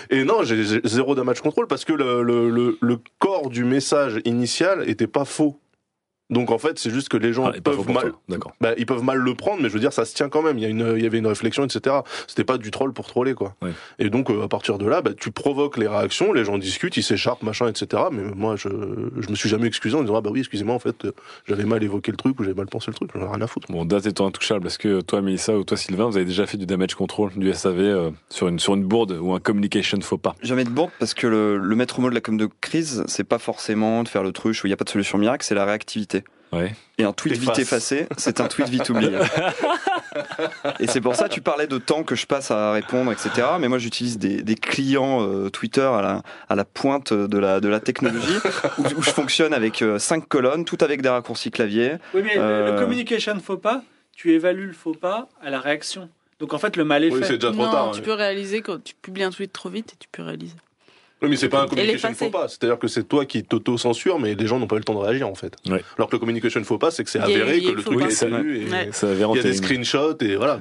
[0.09, 3.63] et non j'ai j'ai zéro damage control parce que le, le, le, le corps du
[3.63, 5.59] message initial était pas faux
[6.29, 8.13] donc en fait c'est juste que les gens ah, peuvent mal
[8.61, 10.57] bah, ils peuvent mal le prendre, mais je veux dire, ça se tient quand même.
[10.57, 11.97] Il y, a une, il y avait une réflexion, etc.
[12.27, 13.55] C'était pas du troll pour troller, quoi.
[13.61, 13.71] Ouais.
[13.99, 16.97] Et donc, euh, à partir de là, bah, tu provoques les réactions, les gens discutent,
[16.97, 18.03] ils s'écharpent, machin, etc.
[18.11, 18.69] Mais moi, je,
[19.19, 21.11] je me suis jamais excusé en disant, ah bah oui, excusez-moi, en fait, euh,
[21.47, 23.47] j'avais mal évoqué le truc ou j'avais mal pensé le truc, j'en ai rien à
[23.47, 23.71] foutre.
[23.71, 26.57] Bon, date étant intouchable, est-ce que toi, Mélissa, ou toi, Sylvain, vous avez déjà fait
[26.57, 30.17] du damage control, du SAV, euh, sur, une, sur une board ou un communication faux
[30.17, 30.35] pas?
[30.41, 33.23] Jamais de bourde parce que le, le maître mot de la com de crise, c'est
[33.23, 35.55] pas forcément de faire le truche où il n'y a pas de solution miracle, c'est
[35.55, 36.23] la réactivité.
[36.51, 36.73] Ouais.
[36.97, 39.17] Et un tweet vite effacé, c'est un tweet vite oublié.
[40.79, 43.29] et c'est pour ça, tu parlais de temps que je passe à répondre, etc.
[43.59, 47.59] Mais moi, j'utilise des, des clients euh, Twitter à la, à la pointe de la,
[47.59, 48.37] de la technologie,
[48.77, 51.95] où, où je fonctionne avec euh, cinq colonnes, tout avec des raccourcis clavier.
[52.13, 53.83] Oui, mais le- le Euh, communication faux pas,
[54.15, 56.09] tu évalues le faux pas à la réaction.
[56.39, 57.27] Donc en fait, le mal est Oui, fait.
[57.27, 57.91] c'est déjà trop non, tard.
[57.91, 58.05] tu ouais.
[58.05, 60.55] peux réaliser quand tu publies un tweet trop vite et tu peux réaliser.
[61.25, 62.47] Oui, mais c'est pas un communication faux pas.
[62.47, 64.99] C'est-à-dire que c'est toi qui t'auto-censure, mais les gens n'ont pas eu le temps de
[64.99, 65.55] réagir, en fait.
[65.67, 65.83] Ouais.
[65.97, 67.99] Alors que le communication faux pas, c'est que c'est a- avéré a que le truc
[67.99, 68.09] Ouais.
[68.11, 68.25] Ça
[69.09, 70.59] avait il y a des screenshots et voilà,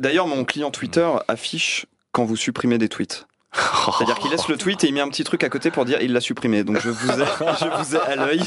[0.00, 3.26] D'ailleurs- mon client Twitter affiche quand vous supprimez des tweets.
[3.54, 5.98] C'est-à-dire qu'il laisse le tweet et il met un petit truc à côté pour dire
[6.00, 6.64] il l'a supprimé.
[6.64, 7.24] Donc je vous ai,
[7.60, 8.40] je vous ai à l'œil,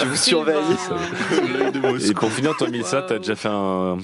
[0.00, 0.56] je vous surveille.
[2.10, 3.98] Et pour finir, toi, Mélissa, t'as déjà fait un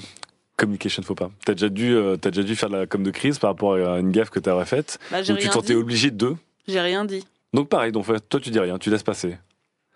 [0.55, 1.29] communication faux pas.
[1.45, 3.75] T'as déjà dû, euh, t'as déjà dû faire de la com de crise par rapport
[3.75, 4.97] à une gaffe que t'aurais faite.
[5.11, 5.79] Bah, Où tu rien te sentais dit.
[5.79, 6.35] obligé de.
[6.67, 7.25] J'ai rien dit.
[7.53, 9.37] Donc pareil, donc toi tu dis rien, tu laisses passer.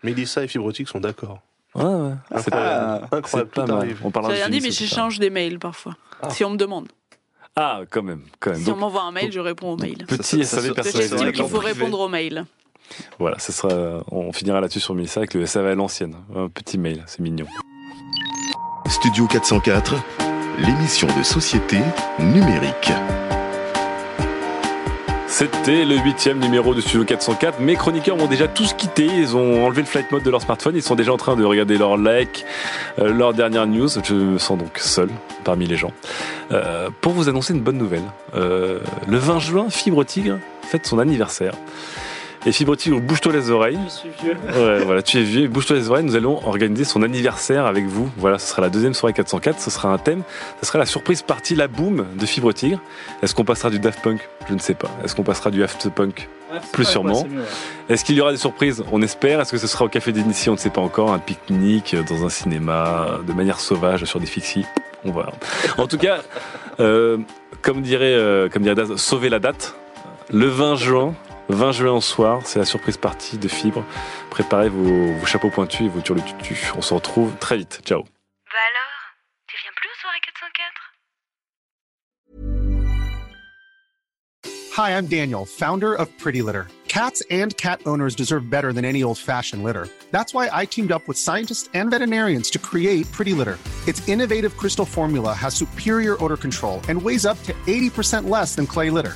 [0.04, 1.42] Mélissa et Fibrotique sont d'accord.
[1.76, 2.14] Ouais, ouais.
[2.38, 3.96] C'est pas, Incroyable, pas mal.
[4.04, 5.96] On parlera J'ai de rien dit, mais j'échange des mails parfois.
[6.30, 6.88] Si on me demande.
[7.56, 8.60] Ah, quand même, quand même.
[8.60, 10.06] Si Donc, on m'envoie un mail, je réponds au mail.
[10.08, 11.18] petit SAV personnalisé.
[11.18, 12.46] j'estime qu'il faut répondre au mail.
[13.20, 16.16] Voilà, ça sera, on finira là-dessus sur Mélissa avec le SAV à l'ancienne.
[16.36, 17.46] Un petit mail, c'est mignon.
[18.88, 19.96] Studio 404,
[20.60, 21.80] l'émission de société
[22.20, 22.92] numérique.
[25.42, 27.62] C'était le huitième numéro de Studio 404.
[27.62, 29.08] Mes chroniqueurs m'ont déjà tous quitté.
[29.08, 30.76] Ils ont enlevé le flight mode de leur smartphone.
[30.76, 32.46] Ils sont déjà en train de regarder leur like,
[33.00, 33.88] euh, leur dernière news.
[33.90, 35.10] Je me sens donc seul
[35.44, 35.94] parmi les gens.
[36.52, 38.04] Euh, pour vous annoncer une bonne nouvelle.
[38.36, 41.54] Euh, le 20 juin, Fibre Tigre fête son anniversaire.
[42.46, 43.78] Et Fibre Tigre, bouge-toi les oreilles.
[43.86, 44.36] Je suis vieux.
[44.56, 48.10] Ouais, voilà, tu es vieux, bouge-toi les oreilles, nous allons organiser son anniversaire avec vous.
[48.18, 50.24] Voilà, ce sera la deuxième soirée 404, ce sera un thème,
[50.60, 52.80] ce sera la surprise partie La Boom de Fibre Tigre.
[53.22, 54.28] Est-ce qu'on passera du Daft Punk?
[54.50, 54.90] Je ne sais pas.
[55.04, 56.30] Est-ce qu'on passera du After Punk?
[56.52, 57.28] Ah, Plus vrai, sûrement.
[57.90, 58.84] Est-ce qu'il y aura des surprises?
[58.92, 59.40] On espère.
[59.40, 61.14] Est-ce que ce sera au Café d'Initie On ne sait pas encore.
[61.14, 64.66] Un pique-nique dans un cinéma, de manière sauvage sur des fixies
[65.06, 65.32] On va.
[65.78, 66.18] En tout cas,
[66.80, 67.20] euh,
[67.62, 69.76] comme dirait, euh, comme dirait Daz, sauver la date.
[70.34, 71.14] Le 20 juin,
[71.52, 73.84] 20 juin au soir, c'est la surprise partie de Fibre.
[74.30, 76.58] Préparez vos, vos chapeaux pointus et vos tutu.
[76.78, 77.82] On se retrouve très vite.
[77.86, 78.04] Ciao.
[78.04, 79.16] Bah alors
[79.48, 80.92] Tu viens plus aux soirées 404
[84.78, 86.68] Hi, I'm Daniel, founder of Pretty Litter.
[86.88, 89.88] Cats and cat owners deserve better than any old fashioned litter.
[90.12, 93.58] That's why I teamed up with scientists and veterinarians to create Pretty Litter.
[93.88, 98.68] Its innovative crystal formula has superior odor control and weighs up to 80% less than
[98.68, 99.16] clay litter.